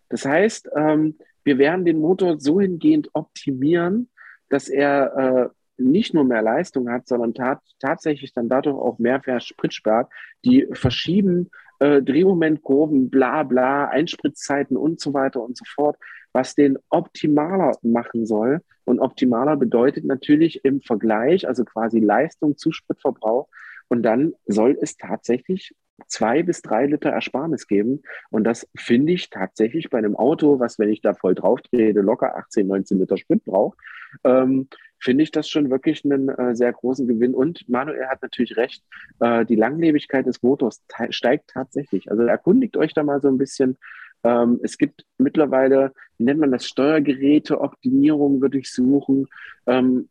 Das 0.09 0.25
heißt, 0.25 0.69
ähm, 0.75 1.15
wir 1.43 1.57
werden 1.57 1.85
den 1.85 1.99
Motor 1.99 2.39
so 2.39 2.59
hingehend 2.59 3.09
optimieren, 3.13 4.09
dass 4.49 4.67
er 4.67 5.15
äh, 5.15 5.49
nicht 5.77 6.13
nur 6.13 6.23
mehr 6.23 6.41
Leistung 6.41 6.89
hat, 6.89 7.07
sondern 7.07 7.33
tat, 7.33 7.59
tatsächlich 7.79 8.33
dann 8.33 8.49
dadurch 8.49 8.75
auch 8.77 8.99
mehr 8.99 9.21
Sprit 9.39 9.73
spart, 9.73 10.11
die 10.43 10.67
verschieben 10.73 11.49
äh, 11.79 12.01
Drehmomentkurven, 12.01 13.09
bla 13.09 13.43
bla, 13.43 13.89
Einspritzzeiten 13.89 14.77
und 14.77 14.99
so 14.99 15.13
weiter 15.13 15.41
und 15.41 15.57
so 15.57 15.65
fort, 15.65 15.97
was 16.33 16.55
den 16.55 16.77
optimaler 16.89 17.77
machen 17.81 18.25
soll. 18.25 18.61
Und 18.85 18.99
optimaler 18.99 19.57
bedeutet 19.57 20.05
natürlich 20.05 20.63
im 20.63 20.81
Vergleich, 20.81 21.47
also 21.47 21.65
quasi 21.65 21.99
Leistung 21.99 22.57
zu 22.57 22.71
Spritverbrauch. 22.71 23.47
Und 23.87 24.03
dann 24.03 24.33
soll 24.45 24.77
es 24.81 24.97
tatsächlich 24.97 25.73
zwei 26.07 26.43
bis 26.43 26.61
drei 26.61 26.85
Liter 26.85 27.09
Ersparnis 27.09 27.67
geben. 27.67 28.01
Und 28.29 28.43
das 28.43 28.67
finde 28.75 29.13
ich 29.13 29.29
tatsächlich 29.29 29.89
bei 29.89 29.97
einem 29.97 30.15
Auto, 30.15 30.59
was, 30.59 30.79
wenn 30.79 30.89
ich 30.89 31.01
da 31.01 31.13
voll 31.13 31.35
drauf 31.35 31.61
trete, 31.61 32.01
locker 32.01 32.35
18, 32.35 32.67
19 32.67 32.99
Liter 32.99 33.17
Sprit 33.17 33.43
braucht, 33.45 33.77
ähm, 34.23 34.67
finde 34.99 35.23
ich 35.23 35.31
das 35.31 35.49
schon 35.49 35.69
wirklich 35.69 36.03
einen 36.05 36.29
äh, 36.29 36.55
sehr 36.55 36.73
großen 36.73 37.07
Gewinn. 37.07 37.33
Und 37.33 37.67
Manuel 37.69 38.07
hat 38.07 38.21
natürlich 38.21 38.57
recht, 38.57 38.83
äh, 39.19 39.45
die 39.45 39.55
Langlebigkeit 39.55 40.25
des 40.25 40.41
Motors 40.41 40.83
steigt 41.09 41.51
tatsächlich. 41.51 42.09
Also 42.09 42.23
erkundigt 42.23 42.77
euch 42.77 42.93
da 42.93 43.03
mal 43.03 43.21
so 43.21 43.27
ein 43.27 43.37
bisschen. 43.37 43.77
Ähm, 44.23 44.59
es 44.63 44.77
gibt 44.77 45.05
mittlerweile, 45.17 45.93
wie 46.17 46.23
nennt 46.23 46.39
man 46.39 46.51
das, 46.51 46.65
Steuergeräte-Optimierung 46.65 48.41
würde 48.41 48.57
ich 48.57 48.71
suchen. 48.71 49.27
Ähm, 49.67 50.09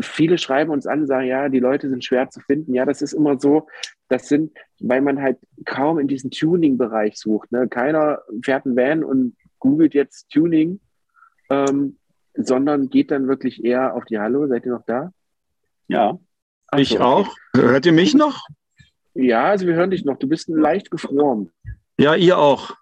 viele 0.00 0.38
schreiben 0.38 0.70
uns 0.70 0.86
an, 0.86 1.06
sagen, 1.06 1.26
ja, 1.26 1.48
die 1.48 1.60
Leute 1.60 1.88
sind 1.88 2.04
schwer 2.04 2.30
zu 2.30 2.40
finden. 2.40 2.74
Ja, 2.74 2.84
das 2.84 3.02
ist 3.02 3.12
immer 3.12 3.38
so, 3.38 3.68
das 4.08 4.28
sind, 4.28 4.52
weil 4.80 5.00
man 5.00 5.20
halt 5.20 5.38
kaum 5.64 5.98
in 5.98 6.08
diesen 6.08 6.30
Tuning-Bereich 6.30 7.18
sucht. 7.18 7.52
Ne? 7.52 7.68
Keiner 7.68 8.22
fährt 8.44 8.66
einen 8.66 8.76
Van 8.76 9.04
und 9.04 9.36
googelt 9.58 9.94
jetzt 9.94 10.30
Tuning. 10.30 10.80
Ähm, 11.50 11.98
sondern 12.34 12.88
geht 12.88 13.10
dann 13.10 13.28
wirklich 13.28 13.64
eher 13.64 13.94
auf 13.94 14.04
die 14.04 14.18
Hallo. 14.18 14.46
Seid 14.46 14.66
ihr 14.66 14.72
noch 14.72 14.86
da? 14.86 15.12
Ja. 15.88 16.18
Ach 16.68 16.78
ich 16.78 16.90
so. 16.90 17.00
auch. 17.00 17.28
Hört 17.54 17.86
ihr 17.86 17.92
mich 17.92 18.14
noch? 18.14 18.46
Ja, 19.14 19.44
also 19.44 19.66
wir 19.66 19.74
hören 19.74 19.90
dich 19.90 20.04
noch. 20.04 20.18
Du 20.18 20.28
bist 20.28 20.48
leicht 20.48 20.90
gefroren. 20.90 21.50
Ja, 21.98 22.14
ihr 22.14 22.38
auch. 22.38 22.74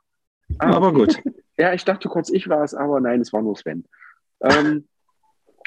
Ah. 0.59 0.77
Aber 0.77 0.93
gut. 0.93 1.21
ja, 1.59 1.75
ich 1.75 1.85
dachte 1.85 2.09
kurz, 2.09 2.31
ich 2.31 2.49
war 2.49 2.63
es, 2.63 2.75
aber 2.75 3.01
nein, 3.01 3.21
es 3.21 3.33
war 3.33 3.43
nur 3.43 3.57
Sven. 3.57 3.85
Ähm, 4.41 4.89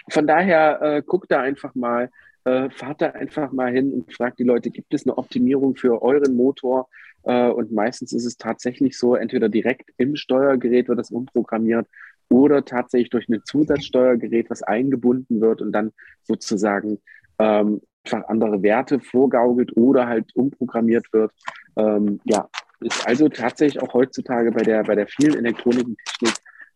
von 0.09 0.27
daher 0.27 0.81
äh, 0.81 1.01
guckt 1.01 1.31
da 1.31 1.41
einfach 1.41 1.75
mal, 1.75 2.09
äh, 2.45 2.69
fahrt 2.69 3.01
da 3.01 3.07
einfach 3.11 3.51
mal 3.51 3.71
hin 3.71 3.93
und 3.93 4.13
fragt 4.13 4.39
die 4.39 4.43
Leute, 4.43 4.69
gibt 4.69 4.93
es 4.93 5.05
eine 5.05 5.17
Optimierung 5.17 5.75
für 5.75 6.01
euren 6.01 6.35
Motor? 6.35 6.89
Äh, 7.23 7.49
und 7.49 7.71
meistens 7.71 8.13
ist 8.13 8.25
es 8.25 8.37
tatsächlich 8.37 8.97
so, 8.97 9.15
entweder 9.15 9.49
direkt 9.49 9.91
im 9.97 10.15
Steuergerät 10.15 10.87
wird 10.87 10.99
das 10.99 11.11
umprogrammiert 11.11 11.87
oder 12.29 12.65
tatsächlich 12.65 13.09
durch 13.09 13.29
ein 13.29 13.41
Zusatzsteuergerät, 13.45 14.49
was 14.49 14.63
eingebunden 14.63 15.39
wird 15.39 15.61
und 15.61 15.71
dann 15.71 15.91
sozusagen 16.23 16.99
ähm, 17.39 17.81
einfach 18.05 18.27
andere 18.27 18.61
Werte 18.61 18.99
vorgaukelt 18.99 19.75
oder 19.77 20.07
halt 20.07 20.35
umprogrammiert 20.35 21.05
wird. 21.13 21.31
Ähm, 21.77 22.19
ja, 22.25 22.49
ist 22.81 23.07
also 23.07 23.29
tatsächlich 23.29 23.81
auch 23.81 23.93
heutzutage 23.93 24.51
bei 24.51 24.63
der, 24.63 24.83
bei 24.83 24.95
der 24.95 25.07
vielen 25.07 25.37
Elektronikentechnik 25.37 26.33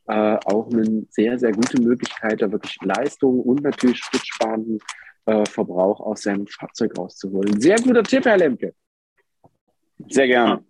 äh, 0.07 0.37
auch 0.45 0.69
eine 0.71 1.05
sehr, 1.09 1.37
sehr 1.37 1.51
gute 1.51 1.81
Möglichkeit, 1.81 2.41
da 2.41 2.51
wirklich 2.51 2.77
Leistung 2.81 3.41
und 3.41 3.61
natürlich 3.61 3.99
spritzsparenden 3.99 4.79
äh, 5.25 5.45
Verbrauch 5.45 5.99
aus 5.99 6.21
seinem 6.21 6.47
Fahrzeug 6.47 6.97
rauszuholen. 6.97 7.59
Sehr 7.59 7.77
guter 7.77 8.03
Tipp, 8.03 8.25
Herr 8.25 8.37
Lemke. 8.37 8.73
Sehr 10.09 10.27
gerne. 10.27 10.63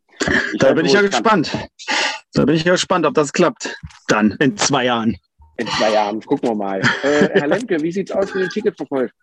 Ich 0.53 0.59
da 0.59 0.73
bin 0.73 0.85
ich 0.85 0.93
ja 0.93 1.01
gespannt. 1.01 1.51
Da 2.33 2.45
bin 2.45 2.55
ich 2.55 2.63
ja 2.63 2.71
gespannt, 2.71 3.05
ob 3.05 3.13
das 3.13 3.31
klappt. 3.33 3.77
Dann 4.07 4.31
in 4.39 4.57
zwei 4.57 4.85
Jahren. 4.85 5.17
In 5.57 5.67
zwei 5.67 5.93
Jahren, 5.93 6.21
gucken 6.21 6.49
wir 6.49 6.55
mal. 6.55 6.81
Äh, 7.03 7.39
Herr 7.39 7.47
Lemke, 7.47 7.81
wie 7.81 7.91
sieht 7.91 8.09
es 8.09 8.15
aus 8.15 8.33
mit 8.33 8.43
den 8.43 8.49
Ticketverkäufen? 8.49 9.15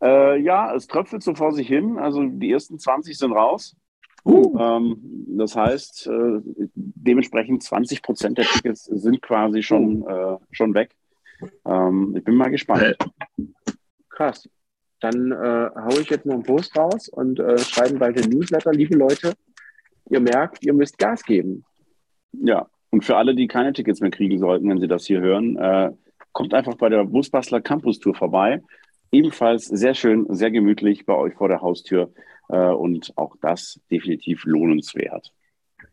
Äh, 0.00 0.40
ja, 0.40 0.74
es 0.74 0.86
tröpfelt 0.86 1.22
so 1.22 1.34
vor 1.34 1.52
sich 1.52 1.66
hin. 1.66 1.98
Also 1.98 2.24
die 2.24 2.52
ersten 2.52 2.78
20 2.78 3.18
sind 3.18 3.32
raus. 3.32 3.74
Uh. 4.28 4.58
Ähm, 4.58 4.96
das 5.38 5.56
heißt, 5.56 6.06
äh, 6.06 6.40
dementsprechend 6.74 7.62
20 7.62 8.02
Prozent 8.02 8.36
der 8.36 8.44
Tickets 8.44 8.84
sind 8.84 9.22
quasi 9.22 9.62
schon, 9.62 10.02
uh. 10.02 10.38
schon 10.50 10.74
weg. 10.74 10.90
Ähm, 11.64 12.14
ich 12.16 12.24
bin 12.24 12.34
mal 12.34 12.50
gespannt. 12.50 12.96
Krass. 14.10 14.48
Dann 15.00 15.30
äh, 15.32 15.70
haue 15.80 16.00
ich 16.00 16.10
jetzt 16.10 16.26
noch 16.26 16.34
einen 16.34 16.42
Post 16.42 16.76
raus 16.76 17.08
und 17.08 17.38
äh, 17.38 17.56
schreiben 17.58 17.98
bald 17.98 18.18
den 18.18 18.30
Newsletter. 18.30 18.72
Liebe 18.72 18.98
Leute, 18.98 19.32
ihr 20.10 20.20
merkt, 20.20 20.64
ihr 20.66 20.74
müsst 20.74 20.98
Gas 20.98 21.22
geben. 21.22 21.64
Ja, 22.32 22.66
und 22.90 23.04
für 23.04 23.16
alle, 23.16 23.34
die 23.34 23.46
keine 23.46 23.72
Tickets 23.72 24.00
mehr 24.00 24.10
kriegen 24.10 24.38
sollten, 24.38 24.68
wenn 24.68 24.80
sie 24.80 24.88
das 24.88 25.06
hier 25.06 25.20
hören, 25.20 25.56
äh, 25.56 25.92
kommt 26.32 26.52
einfach 26.52 26.74
bei 26.74 26.88
der 26.88 27.04
Busbastler 27.04 27.60
Campus 27.60 27.98
Tour 28.00 28.14
vorbei. 28.14 28.60
Ebenfalls 29.10 29.66
sehr 29.66 29.94
schön, 29.94 30.26
sehr 30.28 30.50
gemütlich 30.50 31.06
bei 31.06 31.14
euch 31.14 31.34
vor 31.34 31.48
der 31.48 31.62
Haustür 31.62 32.10
äh, 32.12 32.20
und 32.56 33.12
auch 33.16 33.36
das 33.40 33.80
definitiv 33.90 34.44
lohnenswert. 34.44 35.32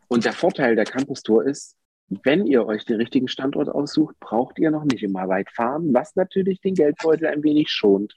Und 0.07 0.25
der 0.25 0.33
Vorteil 0.33 0.75
der 0.75 0.85
Campus 0.85 1.23
Tour 1.23 1.45
ist, 1.45 1.75
wenn 2.23 2.45
ihr 2.45 2.65
euch 2.65 2.85
den 2.85 2.97
richtigen 2.97 3.27
Standort 3.27 3.69
aussucht, 3.69 4.15
braucht 4.19 4.59
ihr 4.59 4.71
noch 4.71 4.83
nicht 4.85 5.03
immer 5.03 5.27
weit 5.27 5.49
fahren, 5.49 5.93
was 5.93 6.15
natürlich 6.15 6.61
den 6.61 6.75
Geldbeutel 6.75 7.27
ein 7.27 7.43
wenig 7.43 7.69
schont. 7.71 8.15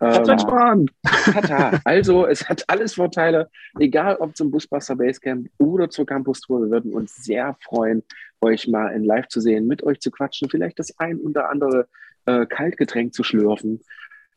Ähm, 0.00 0.38
sparen. 0.38 0.90
Tata. 1.04 1.80
Also, 1.84 2.26
es 2.26 2.48
hat 2.48 2.64
alles 2.66 2.94
Vorteile, 2.94 3.48
egal 3.78 4.16
ob 4.16 4.36
zum 4.36 4.50
Busbuster 4.50 4.96
Basecamp 4.96 5.48
oder 5.58 5.88
zur 5.90 6.06
Campus 6.06 6.40
Tour. 6.40 6.62
Wir 6.62 6.70
würden 6.70 6.92
uns 6.92 7.14
sehr 7.22 7.56
freuen, 7.62 8.02
euch 8.40 8.66
mal 8.66 8.88
in 8.88 9.04
live 9.04 9.28
zu 9.28 9.40
sehen, 9.40 9.68
mit 9.68 9.84
euch 9.84 10.00
zu 10.00 10.10
quatschen, 10.10 10.50
vielleicht 10.50 10.80
das 10.80 10.98
ein 10.98 11.18
oder 11.20 11.50
andere 11.50 11.86
äh, 12.26 12.46
Kaltgetränk 12.46 13.14
zu 13.14 13.22
schlürfen, 13.22 13.80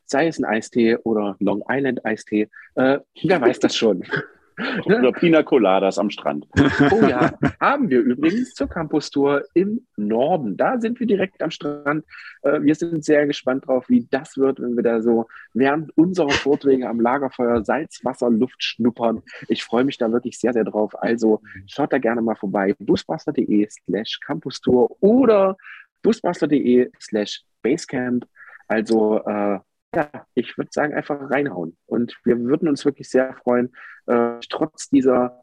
sei 0.06 0.28
es 0.28 0.38
ein 0.38 0.44
Eistee 0.44 0.96
oder 0.96 1.36
Long 1.40 1.62
Island 1.68 2.04
Eistee. 2.04 2.48
Äh, 2.74 2.98
wer 3.22 3.40
weiß 3.40 3.58
das 3.60 3.76
schon. 3.76 4.02
Oder 4.86 5.12
Pina 5.12 5.42
Coladas 5.42 5.98
am 5.98 6.10
Strand. 6.10 6.46
Oh 6.90 7.06
ja, 7.06 7.32
haben 7.60 7.90
wir 7.90 8.00
übrigens 8.00 8.54
zur 8.54 8.68
Campus 8.68 9.10
Tour 9.10 9.44
im 9.54 9.86
Norden. 9.96 10.56
Da 10.56 10.80
sind 10.80 11.00
wir 11.00 11.06
direkt 11.06 11.42
am 11.42 11.50
Strand. 11.50 12.04
Äh, 12.42 12.62
wir 12.62 12.74
sind 12.74 13.04
sehr 13.04 13.26
gespannt 13.26 13.66
drauf, 13.66 13.88
wie 13.88 14.06
das 14.10 14.36
wird, 14.36 14.60
wenn 14.60 14.76
wir 14.76 14.82
da 14.82 15.02
so 15.02 15.26
während 15.52 15.96
unserer 15.96 16.30
Vorträge 16.30 16.88
am 16.88 17.00
Lagerfeuer 17.00 17.64
Salzwasser, 17.64 18.30
Luft 18.30 18.62
schnuppern. 18.62 19.22
Ich 19.48 19.64
freue 19.64 19.84
mich 19.84 19.98
da 19.98 20.10
wirklich 20.12 20.38
sehr, 20.38 20.52
sehr 20.52 20.64
drauf. 20.64 20.92
Also 21.02 21.42
schaut 21.66 21.92
da 21.92 21.98
gerne 21.98 22.22
mal 22.22 22.36
vorbei. 22.36 22.74
busbuster.de 22.78 23.68
slash 23.68 24.20
Campus 24.20 24.60
Tour 24.60 24.96
oder 25.00 25.56
busbuster.de 26.02 26.90
slash 27.00 27.42
Basecamp. 27.62 28.26
Also 28.68 29.22
äh, 29.24 29.58
ja, 29.96 30.10
ich 30.34 30.58
würde 30.58 30.70
sagen, 30.72 30.94
einfach 30.94 31.18
reinhauen. 31.30 31.76
Und 31.86 32.16
wir 32.24 32.38
würden 32.38 32.68
uns 32.68 32.84
wirklich 32.84 33.08
sehr 33.08 33.34
freuen, 33.34 33.74
äh, 34.06 34.38
trotz 34.48 34.90
dieser 34.90 35.42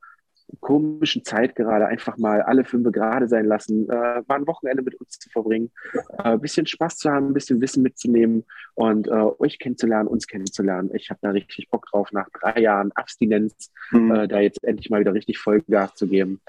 komischen 0.60 1.24
Zeit 1.24 1.56
gerade 1.56 1.88
einfach 1.88 2.18
mal 2.18 2.44
alle 2.44 2.64
fünf 2.64 2.92
gerade 2.92 3.28
sein 3.28 3.46
lassen, 3.46 3.90
äh, 3.90 4.22
mal 4.28 4.36
ein 4.36 4.46
Wochenende 4.46 4.84
mit 4.84 4.94
uns 4.96 5.18
zu 5.18 5.30
verbringen, 5.30 5.72
äh, 5.94 6.24
ein 6.24 6.42
bisschen 6.42 6.68
Spaß 6.68 6.98
zu 6.98 7.10
haben, 7.10 7.30
ein 7.30 7.34
bisschen 7.34 7.62
Wissen 7.62 7.82
mitzunehmen 7.82 8.46
und 8.76 9.08
äh, 9.08 9.12
euch 9.12 9.58
kennenzulernen, 9.58 10.08
uns 10.08 10.28
kennenzulernen. 10.28 10.92
Ich 10.94 11.10
habe 11.10 11.20
da 11.24 11.32
richtig 11.32 11.70
Bock 11.72 11.88
drauf, 11.88 12.12
nach 12.12 12.30
drei 12.30 12.62
Jahren 12.62 12.92
Abstinenz 12.92 13.72
mhm. 13.92 14.12
Äh, 14.12 14.28
da 14.28 14.40
jetzt 14.40 14.64
endlich 14.64 14.92
mal 14.92 15.00
wieder 15.00 15.14
richtig 15.14 15.40
Vollgas 15.40 15.96
zu 15.96 16.08
geben 16.08 16.42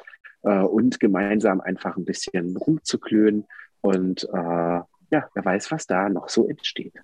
äh, 0.42 0.58
und 0.58 1.00
gemeinsam 1.00 1.62
einfach 1.62 1.96
ein 1.96 2.04
bisschen 2.04 2.56
rumzuklönen 2.56 3.46
und 3.80 4.24
äh, 4.24 4.36
ja, 5.10 5.28
wer 5.34 5.44
weiß, 5.44 5.70
was 5.70 5.86
da 5.86 6.08
noch 6.10 6.28
so 6.28 6.48
entsteht. 6.48 6.94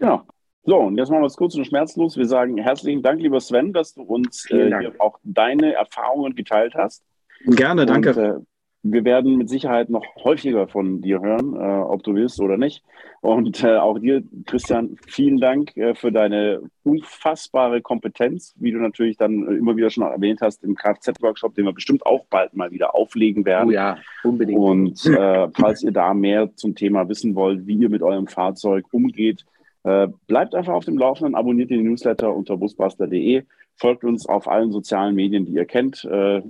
Ja, 0.00 0.24
so, 0.64 0.76
und 0.76 0.98
jetzt 0.98 1.10
machen 1.10 1.22
wir 1.22 1.26
es 1.26 1.36
kurz 1.36 1.54
und 1.54 1.66
schmerzlos. 1.66 2.16
Wir 2.16 2.26
sagen 2.26 2.58
herzlichen 2.58 3.02
Dank, 3.02 3.20
lieber 3.20 3.40
Sven, 3.40 3.72
dass 3.72 3.94
du 3.94 4.02
uns 4.02 4.50
äh, 4.50 4.66
hier 4.78 4.92
auch 4.98 5.18
deine 5.22 5.72
Erfahrungen 5.72 6.34
geteilt 6.34 6.74
hast. 6.74 7.04
Gerne, 7.46 7.86
danke. 7.86 8.10
Und, 8.10 8.18
äh, 8.18 8.44
wir 8.82 9.04
werden 9.04 9.36
mit 9.36 9.48
Sicherheit 9.48 9.90
noch 9.90 10.04
häufiger 10.22 10.68
von 10.68 11.00
dir 11.00 11.20
hören, 11.20 11.56
äh, 11.56 11.82
ob 11.82 12.02
du 12.02 12.14
willst 12.14 12.40
oder 12.40 12.56
nicht. 12.56 12.84
Und 13.20 13.64
äh, 13.64 13.76
auch 13.76 13.98
dir, 13.98 14.22
Christian, 14.46 14.96
vielen 15.06 15.38
Dank 15.38 15.76
äh, 15.76 15.94
für 15.94 16.12
deine 16.12 16.60
unfassbare 16.84 17.80
Kompetenz, 17.80 18.54
wie 18.56 18.70
du 18.70 18.78
natürlich 18.78 19.16
dann 19.16 19.48
immer 19.48 19.76
wieder 19.76 19.90
schon 19.90 20.04
erwähnt 20.04 20.40
hast, 20.42 20.62
im 20.62 20.76
Kfz-Workshop, 20.76 21.54
den 21.54 21.64
wir 21.64 21.72
bestimmt 21.72 22.06
auch 22.06 22.26
bald 22.30 22.54
mal 22.54 22.70
wieder 22.70 22.94
auflegen 22.94 23.44
werden. 23.44 23.70
Oh 23.70 23.72
ja, 23.72 23.98
unbedingt. 24.22 24.58
Und 24.58 25.06
äh, 25.06 25.48
falls 25.54 25.82
ihr 25.82 25.92
da 25.92 26.14
mehr 26.14 26.54
zum 26.54 26.74
Thema 26.74 27.08
wissen 27.08 27.34
wollt, 27.34 27.66
wie 27.66 27.74
ihr 27.74 27.88
mit 27.88 28.02
eurem 28.02 28.28
Fahrzeug 28.28 28.84
umgeht, 28.92 29.44
äh, 29.88 30.08
bleibt 30.26 30.54
einfach 30.54 30.74
auf 30.74 30.84
dem 30.84 30.98
Laufenden, 30.98 31.34
abonniert 31.34 31.70
den 31.70 31.82
Newsletter 31.82 32.34
unter 32.34 32.58
busbuster.de, 32.58 33.44
folgt 33.76 34.04
uns 34.04 34.26
auf 34.26 34.46
allen 34.46 34.70
sozialen 34.70 35.14
Medien, 35.14 35.46
die 35.46 35.52
ihr 35.52 35.64
kennt, 35.64 36.04
äh, 36.04 36.42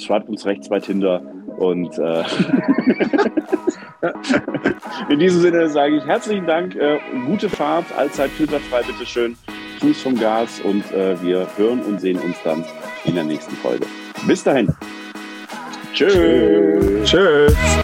schreibt 0.00 0.30
uns 0.30 0.46
rechts 0.46 0.70
bei 0.70 0.80
Tinder 0.80 1.20
und 1.58 1.98
äh, 1.98 2.24
in 5.10 5.18
diesem 5.18 5.42
Sinne 5.42 5.68
sage 5.68 5.98
ich 5.98 6.06
herzlichen 6.06 6.46
Dank, 6.46 6.74
äh, 6.74 6.98
gute 7.26 7.50
Fahrt, 7.50 7.84
allzeit 7.98 8.30
filterfrei, 8.30 8.82
bitteschön, 8.82 9.36
Fuß 9.80 10.00
vom 10.00 10.18
Gas 10.18 10.60
und 10.60 10.90
äh, 10.92 11.20
wir 11.22 11.46
hören 11.58 11.82
und 11.82 12.00
sehen 12.00 12.18
uns 12.18 12.36
dann 12.44 12.64
in 13.04 13.14
der 13.14 13.24
nächsten 13.24 13.54
Folge. 13.56 13.84
Bis 14.26 14.42
dahin. 14.42 14.68
Tschüss. 15.92 17.10
Tschüss. 17.10 17.82